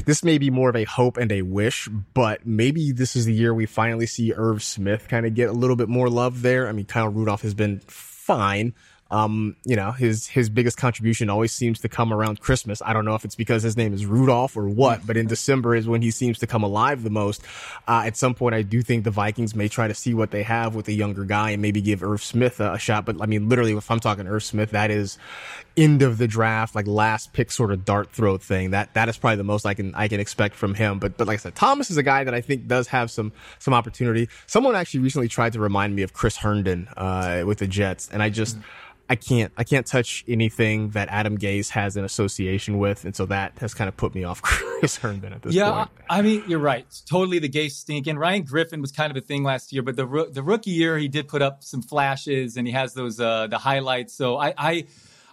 this 0.05 0.23
may 0.23 0.37
be 0.37 0.49
more 0.49 0.69
of 0.69 0.75
a 0.75 0.83
hope 0.83 1.17
and 1.17 1.31
a 1.31 1.41
wish, 1.41 1.87
but 2.13 2.45
maybe 2.45 2.91
this 2.91 3.15
is 3.15 3.25
the 3.25 3.33
year 3.33 3.53
we 3.53 3.65
finally 3.65 4.05
see 4.05 4.33
Irv 4.33 4.61
Smith 4.61 5.07
kind 5.07 5.25
of 5.25 5.33
get 5.33 5.49
a 5.49 5.53
little 5.53 5.75
bit 5.75 5.89
more 5.89 6.09
love 6.09 6.41
there. 6.43 6.67
I 6.67 6.71
mean, 6.71 6.85
Kyle 6.85 7.07
Rudolph 7.07 7.41
has 7.41 7.53
been 7.53 7.79
fine. 7.87 8.73
Um, 9.11 9.57
you 9.65 9.75
know, 9.75 9.91
his, 9.91 10.27
his 10.27 10.49
biggest 10.49 10.77
contribution 10.77 11.29
always 11.29 11.51
seems 11.51 11.79
to 11.81 11.89
come 11.89 12.13
around 12.13 12.39
Christmas. 12.39 12.81
I 12.83 12.93
don't 12.93 13.05
know 13.05 13.15
if 13.15 13.25
it's 13.25 13.35
because 13.35 13.61
his 13.61 13.77
name 13.77 13.93
is 13.93 14.05
Rudolph 14.05 14.55
or 14.55 14.69
what, 14.69 15.05
but 15.05 15.17
in 15.17 15.27
December 15.27 15.75
is 15.75 15.87
when 15.87 16.01
he 16.01 16.11
seems 16.11 16.39
to 16.39 16.47
come 16.47 16.63
alive 16.63 17.03
the 17.03 17.09
most. 17.09 17.43
Uh, 17.87 18.03
at 18.05 18.15
some 18.15 18.33
point, 18.33 18.55
I 18.55 18.61
do 18.61 18.81
think 18.81 19.03
the 19.03 19.11
Vikings 19.11 19.53
may 19.53 19.67
try 19.67 19.87
to 19.87 19.93
see 19.93 20.13
what 20.13 20.31
they 20.31 20.43
have 20.43 20.75
with 20.75 20.87
a 20.87 20.93
younger 20.93 21.25
guy 21.25 21.51
and 21.51 21.61
maybe 21.61 21.81
give 21.81 22.01
Irv 22.01 22.23
Smith 22.23 22.59
a, 22.59 22.73
a 22.73 22.79
shot. 22.79 23.05
But 23.05 23.21
I 23.21 23.25
mean, 23.25 23.49
literally, 23.49 23.73
if 23.73 23.91
I'm 23.91 23.99
talking 23.99 24.27
Irv 24.27 24.43
Smith, 24.43 24.71
that 24.71 24.89
is 24.89 25.17
end 25.77 26.01
of 26.01 26.17
the 26.17 26.27
draft, 26.27 26.75
like 26.75 26.87
last 26.87 27.33
pick 27.33 27.51
sort 27.51 27.71
of 27.71 27.85
dart 27.85 28.11
throw 28.11 28.37
thing. 28.37 28.71
That, 28.71 28.93
that 28.93 29.09
is 29.09 29.17
probably 29.17 29.37
the 29.37 29.43
most 29.43 29.65
I 29.65 29.73
can, 29.73 29.93
I 29.95 30.07
can 30.07 30.19
expect 30.19 30.55
from 30.55 30.73
him. 30.73 30.99
But, 30.99 31.17
but 31.17 31.27
like 31.27 31.35
I 31.35 31.37
said, 31.37 31.55
Thomas 31.55 31.89
is 31.89 31.97
a 31.97 32.03
guy 32.03 32.23
that 32.23 32.33
I 32.33 32.41
think 32.41 32.67
does 32.67 32.87
have 32.87 33.11
some, 33.11 33.31
some 33.59 33.73
opportunity. 33.73 34.29
Someone 34.47 34.75
actually 34.75 35.01
recently 35.01 35.27
tried 35.27 35.53
to 35.53 35.59
remind 35.59 35.95
me 35.95 36.01
of 36.01 36.13
Chris 36.13 36.37
Herndon, 36.37 36.87
uh, 36.97 37.43
with 37.45 37.59
the 37.59 37.67
Jets. 37.67 38.09
And 38.11 38.21
I 38.21 38.29
just, 38.29 38.57
mm-hmm 38.57 38.67
I 39.11 39.15
can't 39.15 39.51
I 39.57 39.65
can't 39.65 39.85
touch 39.85 40.23
anything 40.25 40.91
that 40.91 41.09
Adam 41.09 41.37
Gase 41.37 41.67
has 41.71 41.97
an 41.97 42.05
association 42.05 42.79
with, 42.79 43.03
and 43.03 43.13
so 43.13 43.25
that 43.25 43.59
has 43.59 43.73
kind 43.73 43.89
of 43.89 43.97
put 43.97 44.15
me 44.15 44.23
off 44.23 44.41
Chris 44.79 44.95
Herndon 44.95 45.33
at 45.33 45.41
this 45.41 45.53
yeah, 45.53 45.69
point. 45.69 45.89
Yeah, 45.97 46.05
I 46.09 46.21
mean 46.21 46.43
you're 46.47 46.59
right. 46.59 46.85
It's 46.87 47.01
totally 47.01 47.37
the 47.37 47.49
Gase 47.49 47.73
stinking. 47.73 48.17
Ryan 48.17 48.43
Griffin 48.43 48.79
was 48.79 48.93
kind 48.93 49.11
of 49.11 49.17
a 49.17 49.19
thing 49.19 49.43
last 49.43 49.73
year, 49.73 49.81
but 49.81 49.97
the 49.97 50.29
the 50.31 50.41
rookie 50.41 50.71
year 50.71 50.97
he 50.97 51.09
did 51.09 51.27
put 51.27 51.41
up 51.41 51.61
some 51.61 51.81
flashes 51.81 52.55
and 52.55 52.65
he 52.65 52.71
has 52.71 52.93
those 52.93 53.19
uh, 53.19 53.47
the 53.47 53.57
highlights. 53.57 54.13
So 54.13 54.37
I, 54.37 54.53
I 54.57 54.85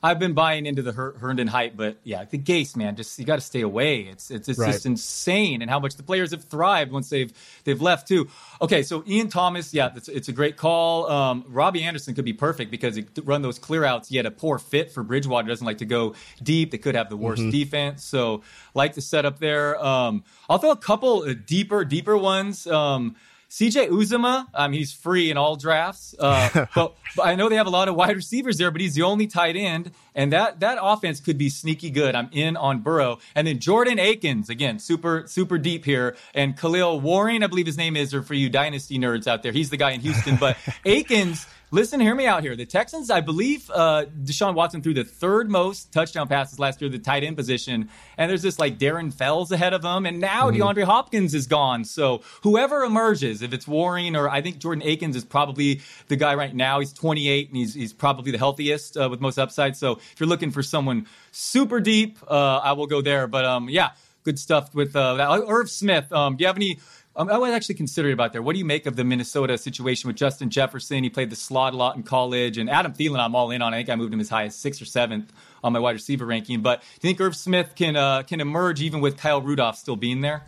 I've 0.03 0.19
been 0.19 0.35
buying 0.35 0.67
into 0.67 0.83
the 0.83 0.93
Her- 0.93 1.17
Herndon 1.19 1.49
hype, 1.49 1.77
but 1.77 1.97
yeah, 2.05 2.25
the 2.25 2.39
Gase 2.39 2.77
man, 2.77 2.97
just 2.97 3.19
you 3.19 3.25
got 3.25 3.37
to 3.37 3.41
stay 3.41 3.63
away. 3.63 4.03
It's 4.03 4.31
it's, 4.31 4.49
it's 4.49 4.59
right. 4.59 4.73
just 4.73 4.87
insane, 4.87 5.63
and 5.63 5.71
how 5.71 5.81
much 5.81 5.97
the 5.97 6.03
players 6.03 6.31
have 6.31 6.45
thrived 6.45 6.93
once 6.93 7.11
they've 7.11 7.33
they've 7.65 7.81
left 7.81 8.09
too. 8.09 8.29
Okay, 8.61 8.83
so 8.83 9.03
Ian 9.07 9.29
Thomas, 9.29 9.75
yeah, 9.75 9.91
it's, 9.95 10.09
it's 10.09 10.29
a 10.29 10.33
great 10.33 10.57
call. 10.57 11.11
Um, 11.11 11.45
Robbie 11.49 11.83
Anderson 11.83 12.15
could 12.15 12.25
be 12.25 12.33
perfect 12.33 12.71
because 12.71 12.97
he 12.97 13.07
run 13.25 13.43
those 13.43 13.59
clear 13.59 13.85
outs. 13.85 14.09
He 14.09 14.17
had 14.17 14.27
a 14.27 14.31
poor 14.31 14.59
fit 14.59 14.91
for 14.93 15.03
Bridgewater. 15.03 15.49
Doesn't 15.49 15.67
like 15.67 15.79
to 15.79 15.87
go 15.87 16.15
deep. 16.43 16.71
They 16.71 16.79
could 16.79 16.95
have 16.95 17.09
the 17.09 17.17
worst 17.17 17.43
mm-hmm. 17.43 17.51
defense, 17.51 18.05
so 18.05 18.43
like 18.75 18.95
the 18.95 19.01
setup 19.01 19.39
there. 19.39 19.83
Um, 19.85 20.25
I'll 20.49 20.59
throw 20.59 20.71
a 20.71 20.77
couple 20.77 21.23
uh, 21.23 21.35
deeper 21.47 21.85
deeper 21.85 22.17
ones. 22.17 22.67
Um, 22.67 23.17
CJ 23.51 23.89
Uzomah, 23.89 24.47
um, 24.53 24.73
he's 24.73 24.93
free 24.93 25.31
in 25.31 25.39
all 25.39 25.57
drafts. 25.57 26.15
Uh, 26.19 26.67
but, 26.75 26.95
but, 27.17 27.27
I 27.27 27.35
know 27.35 27.49
they 27.49 27.57
have 27.57 27.67
a 27.67 27.71
lot 27.71 27.89
of 27.89 27.95
wide 27.95 28.15
receivers 28.15 28.59
there, 28.59 28.71
but 28.71 28.81
he's 28.81 28.95
the 28.95 29.03
only 29.03 29.27
tight 29.27 29.57
end, 29.57 29.93
and 30.15 30.33
that 30.33 30.61
that 30.61 30.79
offense 30.81 31.21
could 31.21 31.39
be 31.39 31.49
sneaky 31.49 31.91
good. 31.91 32.15
I'm 32.15 32.29
in 32.33 32.57
on 32.57 32.81
Burrow, 32.81 33.19
and 33.35 33.47
then 33.47 33.59
Jordan 33.59 33.99
Akins 33.99 34.51
again, 34.51 34.79
super 34.79 35.25
super 35.27 35.57
deep 35.57 35.87
here, 35.87 36.17
and 36.35 36.57
Kahale 36.57 37.01
Warring, 37.01 37.43
I 37.43 37.47
believe 37.47 37.67
his 37.67 37.79
name 37.79 37.97
is, 37.97 38.13
or 38.13 38.23
for 38.23 38.35
you 38.35 38.51
dynasty 38.51 38.99
nerds 38.99 39.27
out 39.27 39.43
there, 39.43 39.53
he's 39.53 39.71
the 39.71 39.79
guy 39.79 39.93
in 39.93 40.01
Houston. 40.01 40.37
But 40.37 40.59
Akins 40.85 41.47
Listen, 41.71 42.01
hear 42.01 42.15
me 42.15 42.27
out 42.27 42.43
here. 42.43 42.57
The 42.57 42.65
Texans, 42.65 43.11
I 43.11 43.21
believe, 43.21 43.71
uh, 43.71 44.07
Deshaun 44.25 44.55
Watson 44.55 44.81
threw 44.81 44.95
the 44.95 45.05
third 45.05 45.51
most 45.51 45.93
touchdown 45.93 46.27
passes 46.27 46.59
last 46.59 46.81
year, 46.81 46.89
the 46.89 46.99
tight 46.99 47.25
end 47.25 47.37
position, 47.37 47.91
and 48.17 48.31
there's 48.31 48.41
this 48.41 48.59
like 48.59 48.79
Darren 48.79 49.13
Fells 49.13 49.53
ahead 49.53 49.75
of 49.75 49.85
him, 49.85 50.07
and 50.07 50.19
now 50.19 50.51
mm-hmm. 50.51 50.63
DeAndre 50.63 50.85
Hopkins 50.85 51.35
is 51.35 51.47
gone. 51.47 51.85
So 51.85 52.23
whoever 52.43 52.85
emerges, 52.85 53.43
if 53.43 53.53
it's 53.53 53.69
Warring 53.69 54.17
or 54.17 54.31
I 54.31 54.41
think 54.41 54.59
Jordan 54.59 54.83
Akins 54.83 55.15
is 55.15 55.25
probably 55.25 55.83
the 56.07 56.17
guy 56.17 56.35
right 56.35 56.55
now. 56.55 56.81
He's 56.81 56.93
28 56.95 57.49
and 57.49 57.57
he's 57.57 57.75
he's 57.75 57.93
probably 57.93 58.33
the 58.33 58.39
healthiest 58.39 58.97
uh, 58.97 59.09
with 59.11 59.21
most 59.21 59.39
upside. 59.39 59.77
So 59.77 59.93
if 59.93 60.15
you're 60.19 60.29
looking 60.29 60.51
for 60.51 60.63
someone 60.63 61.07
super 61.33 61.81
deep, 61.81 62.19
uh, 62.27 62.59
I 62.59 62.73
will 62.73 62.87
go 62.87 63.03
there. 63.03 63.27
But 63.27 63.45
um, 63.45 63.69
yeah, 63.69 63.91
good 64.25 64.39
stuff 64.39 64.75
with 64.75 64.97
uh, 64.97 65.15
that. 65.15 65.45
Irv 65.47 65.71
Smith. 65.71 66.11
Um, 66.13 66.37
do 66.37 66.43
you 66.43 66.47
have 66.47 66.57
any? 66.57 66.79
Um, 67.17 67.29
I 67.29 67.39
was 67.39 67.51
actually 67.51 67.75
considering 67.75 68.13
about 68.13 68.33
there. 68.33 68.43
What 68.43 68.53
do 68.53 68.61
you 68.61 68.65
make 68.65 68.87
of 68.87 68.95
the 68.95 69.03
Minnesota 69.03 69.59
situation 69.59 70.07
with 70.07 70.17
Justin 70.17 70.51
Jefferson? 70.51 71.03
He 71.03 71.11
played 71.11 71.31
the 71.31 71.37
slot 71.37 71.75
a 71.75 71.77
lot 71.77 71.97
in 71.97 72.05
college, 72.05 72.59
and 72.59 72.71
Adam 72.71 72.93
Thielen, 72.93 73.19
I'm 73.19 73.35
all 73.35 73.51
in 73.51 73.61
on. 73.61 73.75
I 73.75 73.79
think 73.79 73.91
I 73.91 73.97
moved 73.97 74.15
him 74.15 74.21
as 74.21 74.29
high 74.29 74.45
as 74.45 74.55
sixth 74.55 74.81
or 74.81 74.85
seventh 74.85 75.33
on 75.65 75.73
my 75.73 75.81
wide 75.81 75.97
receiver 75.97 76.25
ranking. 76.27 76.61
But 76.61 76.81
do 76.81 76.87
you 77.09 77.15
think 77.15 77.21
Irv 77.21 77.35
Smith 77.35 77.73
can 77.75 77.97
uh, 77.97 78.23
can 78.23 78.41
emerge 78.41 78.81
even 78.81 79.01
with 79.01 79.17
Kyle 79.17 79.43
Rudolph 79.43 79.77
still 79.77 79.97
being 79.97 80.21
there? 80.21 80.45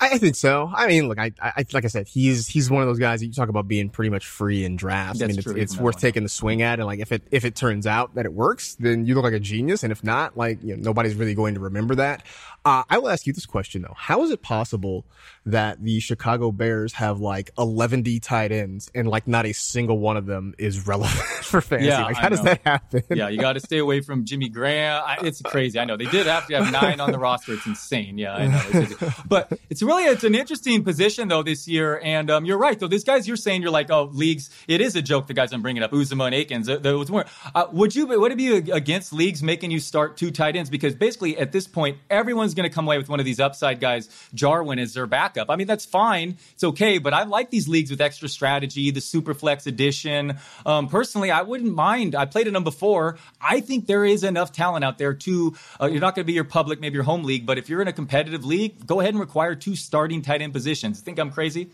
I 0.00 0.18
think 0.18 0.36
so. 0.36 0.70
I 0.74 0.86
mean, 0.88 1.08
look, 1.08 1.18
I, 1.18 1.32
I, 1.40 1.64
like 1.72 1.84
I 1.84 1.88
said, 1.88 2.08
he's 2.08 2.46
he's 2.46 2.70
one 2.70 2.82
of 2.82 2.88
those 2.88 2.98
guys 2.98 3.20
that 3.20 3.26
you 3.26 3.32
talk 3.32 3.48
about 3.48 3.68
being 3.68 3.88
pretty 3.88 4.10
much 4.10 4.26
free 4.26 4.64
in 4.64 4.76
drafts. 4.76 5.20
That's 5.20 5.30
I 5.30 5.50
mean, 5.50 5.58
it's, 5.58 5.74
it's 5.74 5.80
worth 5.80 5.98
taking 5.98 6.22
the 6.22 6.28
swing 6.28 6.62
at, 6.62 6.78
and 6.78 6.86
like 6.86 7.00
if 7.00 7.12
it 7.12 7.22
if 7.30 7.44
it 7.44 7.54
turns 7.54 7.86
out 7.86 8.14
that 8.14 8.26
it 8.26 8.32
works, 8.32 8.74
then 8.74 9.06
you 9.06 9.14
look 9.14 9.24
like 9.24 9.32
a 9.32 9.40
genius, 9.40 9.82
and 9.82 9.92
if 9.92 10.04
not, 10.04 10.36
like 10.36 10.62
you 10.62 10.76
know, 10.76 10.82
nobody's 10.82 11.14
really 11.14 11.34
going 11.34 11.54
to 11.54 11.60
remember 11.60 11.94
that. 11.96 12.24
Uh, 12.64 12.82
I 12.90 12.98
will 12.98 13.08
ask 13.08 13.26
you 13.26 13.32
this 13.32 13.46
question 13.46 13.82
though: 13.82 13.94
How 13.96 14.22
is 14.22 14.30
it 14.30 14.42
possible 14.42 15.06
that 15.46 15.82
the 15.82 15.98
Chicago 16.00 16.52
Bears 16.52 16.92
have 16.94 17.18
like 17.20 17.50
11 17.56 18.02
D 18.02 18.20
tight 18.20 18.52
ends 18.52 18.90
and 18.94 19.08
like 19.08 19.26
not 19.26 19.46
a 19.46 19.52
single 19.52 19.98
one 19.98 20.18
of 20.18 20.26
them 20.26 20.54
is 20.58 20.86
relevant 20.86 21.18
for 21.42 21.62
fantasy? 21.62 21.88
Yeah, 21.88 22.04
like, 22.04 22.16
how 22.16 22.28
does 22.28 22.42
that 22.42 22.60
happen? 22.64 23.02
Yeah, 23.10 23.28
you 23.28 23.40
got 23.40 23.54
to 23.54 23.60
stay 23.60 23.78
away 23.78 24.02
from 24.02 24.26
Jimmy 24.26 24.50
Graham. 24.50 25.02
I, 25.06 25.18
it's 25.22 25.40
crazy. 25.40 25.78
I 25.78 25.86
know 25.86 25.96
they 25.96 26.04
did 26.04 26.26
have 26.26 26.46
to 26.48 26.56
have 26.56 26.70
nine 26.70 27.00
on 27.00 27.12
the 27.12 27.18
roster. 27.18 27.54
It's 27.54 27.64
insane. 27.64 28.18
Yeah, 28.18 28.34
I 28.34 28.46
know. 28.48 29.12
but 29.26 29.58
it's 29.70 29.82
really 29.82 30.04
it's 30.04 30.24
an 30.24 30.34
interesting 30.34 30.82
position 30.82 31.28
though 31.28 31.42
this 31.42 31.68
year. 31.68 32.00
And 32.02 32.30
um, 32.30 32.44
you're 32.44 32.58
right 32.58 32.78
though. 32.78 32.88
These 32.88 33.04
guys 33.04 33.26
you're 33.26 33.36
saying 33.36 33.62
you're 33.62 33.70
like 33.70 33.90
oh 33.90 34.10
leagues. 34.12 34.50
It 34.68 34.80
is 34.80 34.96
a 34.96 35.02
joke. 35.02 35.28
The 35.28 35.34
guys 35.34 35.52
I'm 35.52 35.62
bringing 35.62 35.82
up 35.82 35.92
Uzomah 35.92 36.26
and 36.26 36.34
Akins. 36.34 36.68
Was 36.68 37.10
more. 37.10 37.24
Uh, 37.54 37.66
would 37.72 37.94
you 37.94 38.06
would 38.06 38.32
it 38.32 38.36
be 38.36 38.56
against 38.72 39.12
leagues 39.12 39.42
making 39.42 39.70
you 39.70 39.78
start 39.78 40.16
two 40.16 40.30
tight 40.30 40.56
ends 40.56 40.68
because 40.68 40.94
basically 40.94 41.38
at 41.38 41.52
this 41.52 41.68
point 41.68 41.98
everyone's 42.10 42.54
going 42.54 42.68
to 42.68 42.74
come 42.74 42.86
away 42.86 42.98
with 42.98 43.08
one 43.08 43.20
of 43.20 43.26
these 43.26 43.38
upside 43.38 43.80
guys, 43.80 44.08
Jarwin, 44.34 44.78
as 44.80 44.94
their 44.94 45.06
backup. 45.06 45.50
I 45.50 45.56
mean, 45.56 45.68
that's 45.68 45.84
fine. 45.84 46.36
It's 46.52 46.64
okay. 46.64 46.98
But 46.98 47.14
I 47.14 47.22
like 47.22 47.50
these 47.50 47.68
leagues 47.68 47.90
with 47.90 48.00
extra 48.00 48.28
strategy, 48.28 48.90
the 48.90 49.00
super 49.00 49.34
flex 49.34 49.66
edition. 49.66 50.38
Um, 50.66 50.88
personally, 50.88 51.30
I 51.30 51.42
wouldn't 51.42 51.72
mind. 51.72 52.16
I 52.16 52.26
played 52.26 52.48
in 52.48 52.54
them 52.54 52.64
before. 52.64 53.18
I 53.40 53.60
think 53.60 53.86
there 53.86 54.04
is 54.04 54.24
enough 54.24 54.50
talent 54.50 54.84
out 54.84 54.98
there 54.98 55.14
to, 55.14 55.54
uh, 55.80 55.86
you're 55.86 56.00
not 56.00 56.16
going 56.16 56.24
to 56.24 56.26
be 56.26 56.32
your 56.32 56.44
public, 56.44 56.80
maybe 56.80 56.94
your 56.94 57.04
home 57.04 57.22
league, 57.22 57.46
but 57.46 57.56
if 57.56 57.68
you're 57.68 57.80
in 57.80 57.88
a 57.88 57.92
competitive 57.92 58.44
league, 58.44 58.86
go 58.86 59.00
ahead 59.00 59.14
and 59.14 59.20
require 59.20 59.49
two 59.54 59.76
starting 59.76 60.22
tight 60.22 60.42
end 60.42 60.52
positions. 60.52 61.00
Think 61.00 61.18
I'm 61.18 61.30
crazy? 61.30 61.70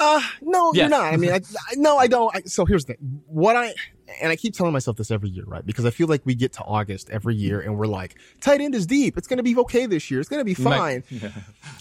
Uh, 0.00 0.20
no, 0.40 0.72
yes. 0.72 0.82
you're 0.82 0.88
not. 0.88 1.12
I 1.12 1.16
mean, 1.16 1.32
I, 1.32 1.36
I, 1.36 1.74
no, 1.76 1.96
I 1.96 2.06
don't. 2.06 2.34
I, 2.34 2.42
so 2.42 2.64
here's 2.64 2.84
the 2.84 2.94
thing. 2.94 3.22
What 3.26 3.56
I, 3.56 3.74
and 4.20 4.30
I 4.30 4.36
keep 4.36 4.54
telling 4.54 4.72
myself 4.72 4.96
this 4.96 5.10
every 5.10 5.28
year, 5.28 5.44
right? 5.44 5.64
Because 5.64 5.84
I 5.84 5.90
feel 5.90 6.06
like 6.06 6.24
we 6.24 6.34
get 6.34 6.52
to 6.54 6.62
August 6.62 7.10
every 7.10 7.34
year 7.34 7.60
and 7.60 7.76
we're 7.76 7.86
like, 7.86 8.16
tight 8.40 8.60
end 8.60 8.74
is 8.74 8.86
deep. 8.86 9.18
It's 9.18 9.26
going 9.26 9.38
to 9.38 9.42
be 9.42 9.56
okay 9.56 9.86
this 9.86 10.10
year. 10.10 10.20
It's 10.20 10.28
going 10.28 10.40
to 10.40 10.44
be 10.44 10.54
fine. 10.54 11.02
Yeah. 11.18 11.30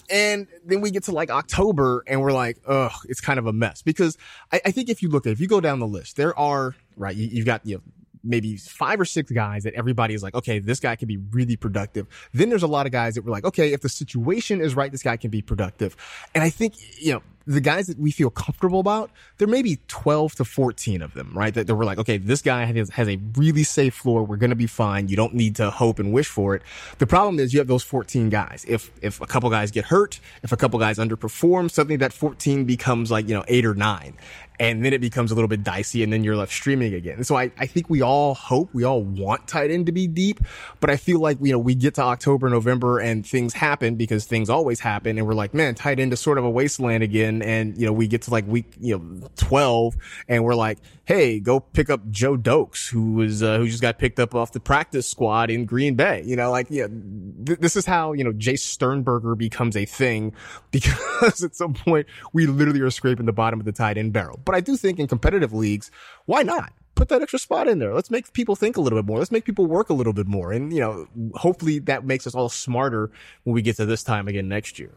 And 0.10 0.48
then 0.66 0.82
we 0.82 0.90
get 0.90 1.04
to 1.04 1.12
like 1.12 1.30
October 1.30 2.04
and 2.08 2.22
we're 2.22 2.32
like, 2.32 2.58
ugh, 2.66 2.94
it's 3.08 3.22
kind 3.22 3.38
of 3.38 3.46
a 3.46 3.54
mess. 3.54 3.82
Because 3.82 4.18
I, 4.52 4.62
I 4.66 4.72
think 4.72 4.90
if 4.90 5.04
you 5.04 5.10
look 5.10 5.28
at, 5.28 5.34
if 5.34 5.40
you 5.40 5.48
go 5.48 5.62
down 5.62 5.80
the 5.80 5.88
list, 5.88 6.16
there 6.16 6.38
are, 6.40 6.76
right, 6.96 7.16
you, 7.16 7.28
you've 7.28 7.46
got, 7.46 7.64
you 7.66 7.76
know, 7.76 7.82
maybe 8.28 8.58
five 8.58 9.00
or 9.00 9.06
six 9.06 9.32
guys 9.32 9.64
that 9.64 9.74
everybody 9.74 10.14
is 10.14 10.22
like, 10.22 10.36
okay, 10.36 10.60
this 10.60 10.80
guy 10.80 10.96
can 10.96 11.08
be 11.08 11.18
really 11.32 11.56
productive. 11.56 12.08
Then 12.34 12.50
there's 12.50 12.64
a 12.64 12.68
lot 12.68 12.86
of 12.86 12.92
guys 12.92 13.16
that 13.16 13.24
were 13.24 13.32
like, 13.32 13.46
okay, 13.46 13.74
if 13.74 13.82
the 13.82 13.90
situation 13.90 14.62
is 14.62 14.76
right, 14.76 14.92
this 14.92 15.04
guy 15.04 15.18
can 15.18 15.32
be 15.32 15.42
productive. 15.42 15.96
And 16.36 16.44
I 16.44 16.50
think, 16.50 16.76
you 17.00 17.14
know, 17.14 17.22
the 17.48 17.62
guys 17.62 17.88
that 17.88 17.98
we 17.98 18.12
feel 18.12 18.30
comfortable 18.30 18.82
about, 18.82 19.10
there 19.38 19.48
may 19.48 19.62
be 19.62 19.80
12 19.88 20.36
to 20.36 20.46
14 20.46 21.02
of 21.02 21.14
them, 21.14 21.32
right? 21.34 21.54
That, 21.54 21.66
that 21.68 21.76
we're 21.76 21.86
like, 21.86 21.98
okay, 21.98 22.18
this 22.18 22.42
guy 22.42 22.66
has, 22.66 22.90
has 22.90 23.08
a 23.08 23.18
really 23.36 23.64
safe 23.64 23.96
floor. 23.96 24.24
We're 24.24 24.36
going 24.36 24.50
to 24.50 24.56
be 24.56 24.68
fine. 24.68 25.08
You 25.08 25.16
don't 25.16 25.34
need 25.34 25.56
to 25.56 25.72
hope 25.72 25.98
and 25.98 26.12
wish 26.12 26.28
for 26.28 26.56
it. 26.56 26.62
The 26.98 27.08
problem 27.08 27.40
is 27.40 27.54
you 27.54 27.60
have 27.60 27.68
those 27.68 27.84
14 27.84 28.30
guys. 28.30 28.66
If, 28.68 28.92
if 29.02 29.22
a 29.22 29.26
couple 29.26 29.50
guys 29.50 29.72
get 29.72 29.86
hurt, 29.86 30.20
if 30.44 30.52
a 30.52 30.58
couple 30.58 30.78
guys 30.78 30.98
underperform, 30.98 31.72
suddenly 31.72 31.96
that 31.98 32.12
14 32.12 32.66
becomes 32.66 33.10
like, 33.10 33.30
you 33.30 33.34
know, 33.34 33.46
eight 33.48 33.66
or 33.66 33.74
nine 33.74 34.18
and 34.60 34.84
then 34.84 34.94
it 34.94 35.02
becomes 35.02 35.32
a 35.32 35.36
little 35.36 35.48
bit 35.48 35.64
dicey 35.64 36.04
and 36.04 36.12
then 36.12 36.24
you're 36.24 36.36
left 36.36 36.52
streaming 36.52 36.94
again. 36.94 37.24
so 37.24 37.36
I, 37.36 37.52
I 37.58 37.68
think 37.68 37.90
we 37.90 38.02
all 38.02 38.34
hope, 38.34 38.74
we 38.74 38.84
all 38.84 39.02
want 39.02 39.48
tight 39.48 39.72
end 39.72 39.86
to 39.86 39.92
be 39.92 40.08
deep, 40.08 40.40
but 40.80 40.90
I 40.90 40.98
feel 40.98 41.20
like, 41.20 41.38
you 41.42 41.52
know, 41.52 41.60
we 41.60 41.76
get 41.76 41.96
to 41.96 42.02
October, 42.02 42.50
November 42.50 43.00
and 43.00 43.26
things 43.26 43.54
happen 43.54 43.96
because 43.96 44.26
things 44.26 44.50
always 44.50 44.80
happen 44.80 45.18
and 45.18 45.28
we're 45.28 45.34
like, 45.34 45.54
man, 45.54 45.76
tight 45.76 46.00
end 46.00 46.14
is 46.14 46.20
sort 46.20 46.38
of 46.38 46.46
a 46.46 46.50
wasteland 46.50 47.04
again 47.04 47.37
season 47.42 47.50
and, 47.50 47.78
you 47.78 47.86
know, 47.86 47.94
we 47.94 48.08
get 48.08 48.24
to 48.24 48.32
like 48.32 48.48
week, 48.48 48.74
you 48.80 48.98
know, 48.98 49.28
12 49.38 49.96
and 50.28 50.44
we're 50.44 50.56
like, 50.56 50.80
Hey, 51.06 51.40
go 51.40 51.60
pick 51.60 51.90
up 51.90 52.10
Joe 52.10 52.38
Dokes, 52.38 52.90
who 52.90 53.14
was, 53.14 53.42
uh, 53.42 53.58
who 53.58 53.68
just 53.68 53.82
got 53.82 53.98
picked 53.98 54.20
up 54.20 54.36
off 54.36 54.52
the 54.52 54.60
practice 54.60 55.08
squad 55.08 55.50
in 55.50 55.66
Green 55.66 55.96
Bay. 55.96 56.24
You 56.26 56.36
know, 56.36 56.52
like, 56.52 56.68
yeah, 56.70 56.88
th- 56.88 57.60
this 57.60 57.76
is 57.76 57.86
how, 57.86 58.14
you 58.14 58.24
know, 58.24 58.34
Jace 58.34 58.60
Sternberger 58.60 59.36
becomes 59.36 59.78
a 59.78 59.86
thing 59.86 60.34
because 60.72 61.44
at 61.44 61.56
some 61.56 61.74
point 61.74 62.08
we 62.34 62.46
literally 62.46 62.82
are 62.82 62.90
scraping 62.92 63.26
the 63.26 63.34
bottom 63.34 63.60
of 63.60 63.66
the 63.66 63.72
tight 63.72 63.98
end 63.98 64.14
barrel. 64.14 64.40
But 64.44 64.56
I 64.56 64.60
do 64.60 64.76
think 64.76 65.00
in 65.00 65.08
competitive 65.08 65.54
leagues, 65.54 65.92
why 66.26 66.44
not? 66.44 66.74
Put 66.98 67.10
that 67.10 67.22
extra 67.22 67.40
spot 67.40 67.68
in 67.68 67.80
there. 67.80 67.94
Let's 67.94 68.12
make 68.12 68.34
people 68.34 68.56
think 68.56 68.76
a 68.76 68.82
little 68.82 68.98
bit 69.00 69.06
more. 69.06 69.20
Let's 69.20 69.32
make 69.32 69.46
people 69.46 69.68
work 69.68 69.90
a 69.90 69.94
little 69.94 70.14
bit 70.14 70.28
more. 70.28 70.52
And, 70.52 70.74
you 70.74 70.80
know, 70.80 71.08
hopefully 71.36 71.80
that 71.80 72.04
makes 72.04 72.28
us 72.28 72.36
all 72.36 72.50
smarter 72.50 73.12
when 73.44 73.54
we 73.54 73.62
get 73.62 73.78
to 73.78 73.86
this 73.86 74.04
time 74.04 74.28
again 74.28 74.50
next 74.50 74.80
year. 74.80 74.92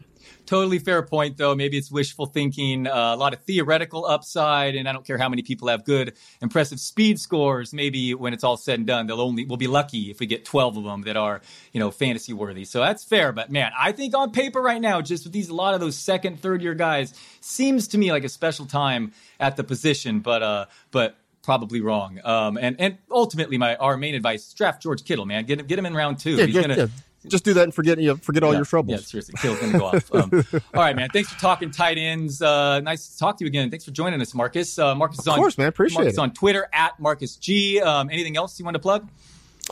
Totally 0.47 0.79
fair 0.79 1.03
point, 1.03 1.37
though. 1.37 1.55
Maybe 1.55 1.79
it's 1.79 1.91
wishful 1.91 2.27
thinking, 2.27 2.87
uh, 2.87 3.15
a 3.15 3.17
lot 3.17 3.33
of 3.33 3.41
theoretical 3.41 4.05
upside, 4.05 4.75
and 4.75 4.89
I 4.89 4.93
don't 4.93 5.07
care 5.07 5.19
how 5.19 5.29
many 5.29 5.43
people 5.43 5.69
have 5.69 5.85
good, 5.85 6.15
impressive 6.43 6.81
speed 6.81 7.19
scores. 7.19 7.73
Maybe 7.73 8.15
when 8.15 8.33
it's 8.33 8.45
all 8.45 8.57
said 8.57 8.79
and 8.79 8.87
done, 8.87 9.07
they'll 9.07 9.21
only 9.21 9.45
we'll 9.45 9.57
be 9.57 9.67
lucky 9.67 10.11
if 10.11 10.21
we 10.21 10.27
get 10.27 10.45
twelve 10.45 10.77
of 10.77 10.85
them 10.85 11.03
that 11.03 11.17
are 11.17 11.41
you 11.73 11.81
know 11.81 11.91
fantasy 11.91 12.33
worthy. 12.33 12.65
So 12.65 12.81
that's 12.81 13.05
fair. 13.05 13.33
But 13.33 13.51
man, 13.51 13.73
I 13.79 13.93
think 13.93 14.15
on 14.15 14.31
paper 14.33 14.61
right 14.61 14.81
now, 14.81 15.01
just 15.01 15.25
with 15.25 15.33
these 15.33 15.49
a 15.49 15.55
lot 15.55 15.75
of 15.75 15.81
those 15.81 15.97
second, 15.97 16.41
third 16.41 16.63
year 16.63 16.75
guys, 16.75 17.15
seems 17.41 17.89
to 17.89 17.99
me 17.99 18.13
like 18.13 18.25
a 18.25 18.29
special 18.29 18.67
time 18.67 19.13
at 19.39 19.57
the 19.57 19.65
position. 19.65 20.21
But 20.21 20.43
uh, 20.43 20.67
but 20.91 21.17
probably 21.43 21.81
wrong. 21.81 22.21
Um, 22.25 22.57
and 22.57 22.77
and 22.79 22.99
ultimately, 23.11 23.59
my 23.59 23.77
our 23.77 23.97
main 23.97 24.15
advice: 24.15 24.53
draft 24.53 24.83
George 24.83 25.05
Kittle, 25.05 25.27
man. 25.27 25.45
Get 25.45 25.61
him 25.61 25.67
get 25.67 25.79
him 25.79 25.87
in 25.87 25.95
round 25.95 26.19
two. 26.19 26.37
Yeah, 26.37 26.47
He's 26.47 26.55
gonna, 26.61 26.77
yeah. 26.77 26.87
Just 27.29 27.45
do 27.45 27.53
that 27.55 27.65
and 27.65 27.75
forget 27.75 27.99
you 27.99 28.09
know, 28.09 28.17
forget 28.17 28.43
all 28.43 28.55
your 28.55 28.65
troubles. 28.65 28.99
Yeah, 28.99 29.05
seriously, 29.05 29.35
Kittle's 29.37 29.61
gonna 29.61 29.79
go 29.79 29.87
off. 29.87 30.15
Um, 30.15 30.31
all 30.75 30.83
right, 30.83 30.97
man. 30.97 31.11
Thanks 31.13 31.31
for 31.31 31.39
talking 31.39 31.71
tight 31.71 31.99
ends. 31.99 32.41
Uh, 32.41 32.81
nice 32.81 33.09
to 33.09 33.19
talk 33.19 33.37
to 33.39 33.45
you 33.45 33.49
again. 33.49 33.69
Thanks 33.69 33.85
for 33.85 33.91
joining 33.91 34.21
us, 34.23 34.35
Marcus. 34.35 34.79
Uh, 34.79 34.95
Marcus 34.95 35.19
of 35.19 35.25
is 35.25 35.29
on. 35.29 35.39
course, 35.39 35.59
man. 35.59 35.69
Appreciate 35.69 35.99
Marcus 35.99 36.15
it. 36.15 36.21
on 36.21 36.33
Twitter 36.33 36.67
at 36.73 36.99
Marcus 36.99 37.37
G. 37.37 37.79
Um, 37.81 38.09
anything 38.09 38.39
else 38.39 38.59
you 38.59 38.65
want 38.65 38.75
to 38.75 38.79
plug? 38.81 39.07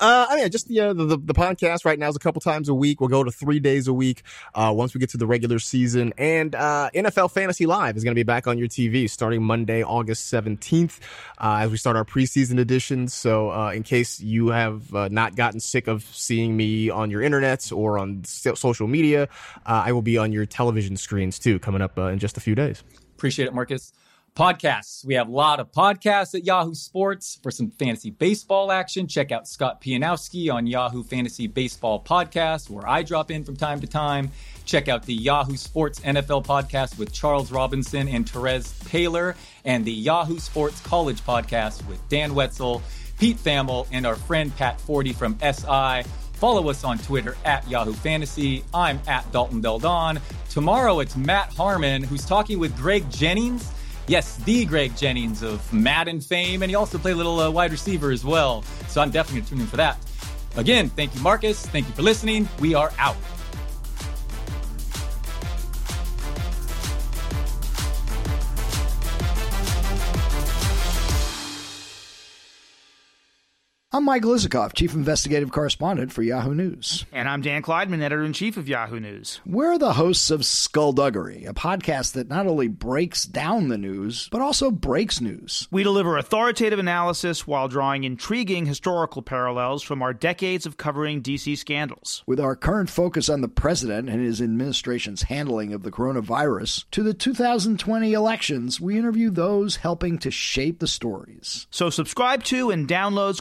Uh, 0.01 0.27
I 0.31 0.37
mean, 0.37 0.51
just 0.51 0.69
the, 0.69 0.93
the, 0.93 1.17
the 1.17 1.35
podcast 1.35 1.85
right 1.85 1.99
now 1.99 2.09
is 2.09 2.17
a 2.17 2.21
couple 2.21 2.41
times 2.41 2.69
a 2.69 2.75
week. 2.75 3.01
We'll 3.01 3.09
go 3.09 3.25
to 3.25 3.31
three 3.33 3.59
days 3.59 3.89
a 3.89 3.93
week 3.93 4.23
uh, 4.55 4.73
once 4.75 4.95
we 4.95 5.01
get 5.01 5.11
to 5.11 5.17
the 5.17 5.27
regular 5.27 5.59
season. 5.59 6.13
And 6.17 6.55
uh, 6.55 6.91
NFL 6.95 7.33
Fantasy 7.33 7.67
Live 7.67 7.97
is 7.97 8.05
going 8.05 8.13
to 8.13 8.19
be 8.19 8.23
back 8.23 8.47
on 8.47 8.59
your 8.59 8.69
TV 8.69 9.11
starting 9.11 9.43
Monday, 9.43 9.83
August 9.83 10.33
17th, 10.33 11.01
uh, 11.39 11.59
as 11.63 11.71
we 11.71 11.77
start 11.77 11.97
our 11.97 12.05
preseason 12.05 12.61
edition. 12.61 13.09
So, 13.09 13.51
uh, 13.51 13.73
in 13.73 13.83
case 13.83 14.21
you 14.21 14.49
have 14.49 14.95
uh, 14.95 15.09
not 15.09 15.35
gotten 15.35 15.59
sick 15.59 15.89
of 15.89 16.05
seeing 16.05 16.57
me 16.57 16.91
on 16.91 17.11
your 17.11 17.23
internet 17.23 17.73
or 17.73 17.99
on 17.99 18.25
social 18.25 18.87
media, 18.87 19.29
uh, 19.67 19.83
I 19.87 19.93
will 19.93 20.03
be 20.03 20.17
on 20.17 20.33
your 20.33 20.47
television 20.47 20.97
screens 20.97 21.39
too, 21.39 21.59
coming 21.59 21.83
up 21.83 21.99
in 21.99 22.19
just 22.19 22.37
a 22.37 22.41
few 22.41 22.55
days. 22.55 22.85
Appreciate 23.17 23.47
it, 23.47 23.55
Marcus 23.55 23.93
podcasts. 24.35 25.05
We 25.05 25.15
have 25.15 25.29
a 25.29 25.33
lot 25.33 25.61
of 25.61 25.73
podcasts 25.73 26.35
at 26.35 26.45
Yahoo 26.45 26.75
Sports 26.75 27.39
for 27.43 27.51
some 27.51 27.71
fantasy 27.71 28.11
baseball 28.11 28.71
action. 28.71 29.07
Check 29.07 29.33
out 29.33 29.49
Scott 29.49 29.81
Pianowski 29.81 30.53
on 30.53 30.67
Yahoo 30.67 31.03
Fantasy 31.03 31.47
Baseball 31.47 32.03
Podcast, 32.03 32.71
where 32.71 32.89
I 32.89 33.03
drop 33.03 33.31
in 33.31 33.45
from 33.45 33.57
time 33.57 33.81
to 33.81 33.87
time. 33.87 34.31
Check 34.65 34.89
out 34.89 35.05
the 35.05 35.15
Yahoo 35.15 35.57
Sports 35.57 36.01
NFL 36.01 36.45
podcast 36.45 36.99
with 36.99 37.13
Charles 37.13 37.51
Robinson 37.51 38.07
and 38.09 38.27
Terez 38.27 38.73
Paylor, 38.85 39.35
and 39.65 39.85
the 39.85 39.93
Yahoo 39.93 40.39
Sports 40.39 40.81
College 40.81 41.21
podcast 41.23 41.87
with 41.89 42.07
Dan 42.09 42.35
Wetzel, 42.35 42.83
Pete 43.19 43.39
Thamel, 43.39 43.87
and 43.93 44.07
our 44.07 44.17
friend 44.17 44.55
Pat 44.57 44.81
Forde 44.81 45.15
from 45.15 45.39
SI. 45.41 46.09
Follow 46.35 46.69
us 46.71 46.85
on 46.85 46.99
Twitter 46.99 47.37
at 47.45 47.69
Yahoo 47.69 47.93
Fantasy. 47.93 48.63
I'm 48.73 49.01
at 49.09 49.31
Dalton 49.33 49.61
Del 49.61 49.81
Don. 49.81 50.21
Tomorrow 50.51 51.01
it's 51.01 51.17
Matt 51.17 51.53
Harmon, 51.53 52.05
who's 52.05 52.25
talking 52.25 52.61
with 52.61 52.77
Greg 52.77 53.11
Jennings 53.11 53.73
Yes, 54.09 54.37
the 54.39 54.65
Greg 54.65 54.97
Jennings 54.97 55.43
of 55.43 55.71
Madden 55.71 56.21
fame, 56.23 56.63
and 56.63 56.71
he 56.71 56.75
also 56.75 56.97
played 56.97 57.13
a 57.13 57.17
little 57.17 57.41
uh, 57.41 57.51
wide 57.51 57.71
receiver 57.71 58.11
as 58.11 58.25
well. 58.25 58.63
So 58.89 59.03
I'm 59.03 59.11
definitely 59.11 59.49
tune 59.49 59.61
in 59.61 59.67
for 59.67 59.77
that. 59.77 59.99
Again, 60.57 60.89
thank 60.89 61.15
you, 61.15 61.21
Marcus. 61.21 61.67
Thank 61.67 61.87
you 61.87 61.93
for 61.93 62.03
listening. 62.03 62.49
We 62.59 62.75
are 62.75 62.91
out. 62.99 63.17
I'm 73.99 74.05
Mike 74.05 74.23
Isikoff, 74.23 74.75
Chief 74.75 74.95
Investigative 74.95 75.51
Correspondent 75.51 76.13
for 76.13 76.23
Yahoo 76.23 76.55
News. 76.55 77.05
And 77.11 77.29
I'm 77.29 77.41
Dan 77.41 77.63
Klaidman, 77.63 78.01
Editor 78.01 78.23
in 78.23 78.33
Chief 78.33 78.57
of 78.57 78.69
Yahoo 78.69 79.01
News. 79.01 79.41
We're 79.45 79.77
the 79.77 79.95
hosts 79.95 80.31
of 80.31 80.47
Skullduggery, 80.47 81.45
a 81.47 81.53
podcast 81.53 82.13
that 82.13 82.29
not 82.29 82.47
only 82.47 82.69
breaks 82.69 83.25
down 83.25 83.67
the 83.67 83.77
news, 83.77 84.29
but 84.31 84.41
also 84.41 84.71
breaks 84.71 85.21
news. 85.21 85.67
We 85.73 85.83
deliver 85.83 86.17
authoritative 86.17 86.79
analysis 86.79 87.45
while 87.45 87.67
drawing 87.67 88.05
intriguing 88.05 88.67
historical 88.67 89.21
parallels 89.21 89.83
from 89.83 90.01
our 90.01 90.15
decades 90.15 90.65
of 90.65 90.77
covering 90.77 91.21
DC 91.21 91.59
scandals. 91.59 92.23
With 92.25 92.39
our 92.39 92.55
current 92.55 92.91
focus 92.91 93.29
on 93.29 93.41
the 93.41 93.49
president 93.49 94.09
and 94.09 94.25
his 94.25 94.41
administration's 94.41 95.23
handling 95.23 95.73
of 95.73 95.83
the 95.83 95.91
coronavirus, 95.91 96.85
to 96.93 97.03
the 97.03 97.15
2020 97.15 98.13
elections, 98.13 98.81
we 98.81 98.97
interview 98.97 99.31
those 99.31 99.75
helping 99.75 100.19
to 100.19 100.31
shape 100.31 100.79
the 100.79 100.87
stories. 100.87 101.67
So 101.73 101.91
subscribe 101.91 102.45
to 102.45 102.71
and 102.71 102.87
download 102.87 103.35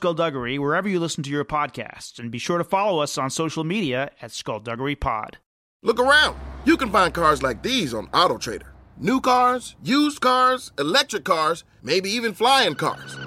Skullduggery 0.48 0.60
wherever 0.60 0.88
you 0.88 1.00
listen 1.00 1.24
to 1.24 1.30
your 1.30 1.44
podcasts, 1.44 2.20
and 2.20 2.32
be 2.32 2.38
sure 2.38 2.58
to 2.58 2.64
follow 2.64 3.02
us 3.02 3.18
on 3.18 3.30
social 3.30 3.66
media 3.66 4.12
at 4.22 4.32
Skullduggery 4.32 4.96
Pod. 4.96 5.38
Look 5.84 6.00
around. 6.00 6.38
You 6.66 6.78
can 6.78 6.90
find 6.90 7.14
cars 7.14 7.44
like 7.44 7.62
these 7.64 7.94
on 7.94 8.08
AutoTrader. 8.08 8.72
New 8.98 9.20
cars, 9.20 9.76
used 9.84 10.22
cars, 10.22 10.72
electric 10.80 11.26
cars, 11.26 11.66
maybe 11.84 12.10
even 12.10 12.34
flying 12.34 12.76
cars. 12.76 13.18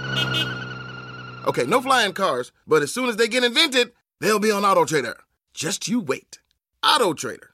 Okay, 1.47 1.65
no 1.67 1.81
flying 1.83 2.13
cars, 2.15 2.53
but 2.67 2.83
as 2.83 2.93
soon 2.93 3.09
as 3.09 3.17
they 3.17 3.29
get 3.29 3.45
invented, 3.45 3.93
they'll 4.21 4.39
be 4.39 4.51
on 4.51 4.63
AutoTrader. 4.63 5.15
Just 5.53 5.89
you 5.89 6.01
wait. 6.01 6.41
AutoTrader. 6.83 7.51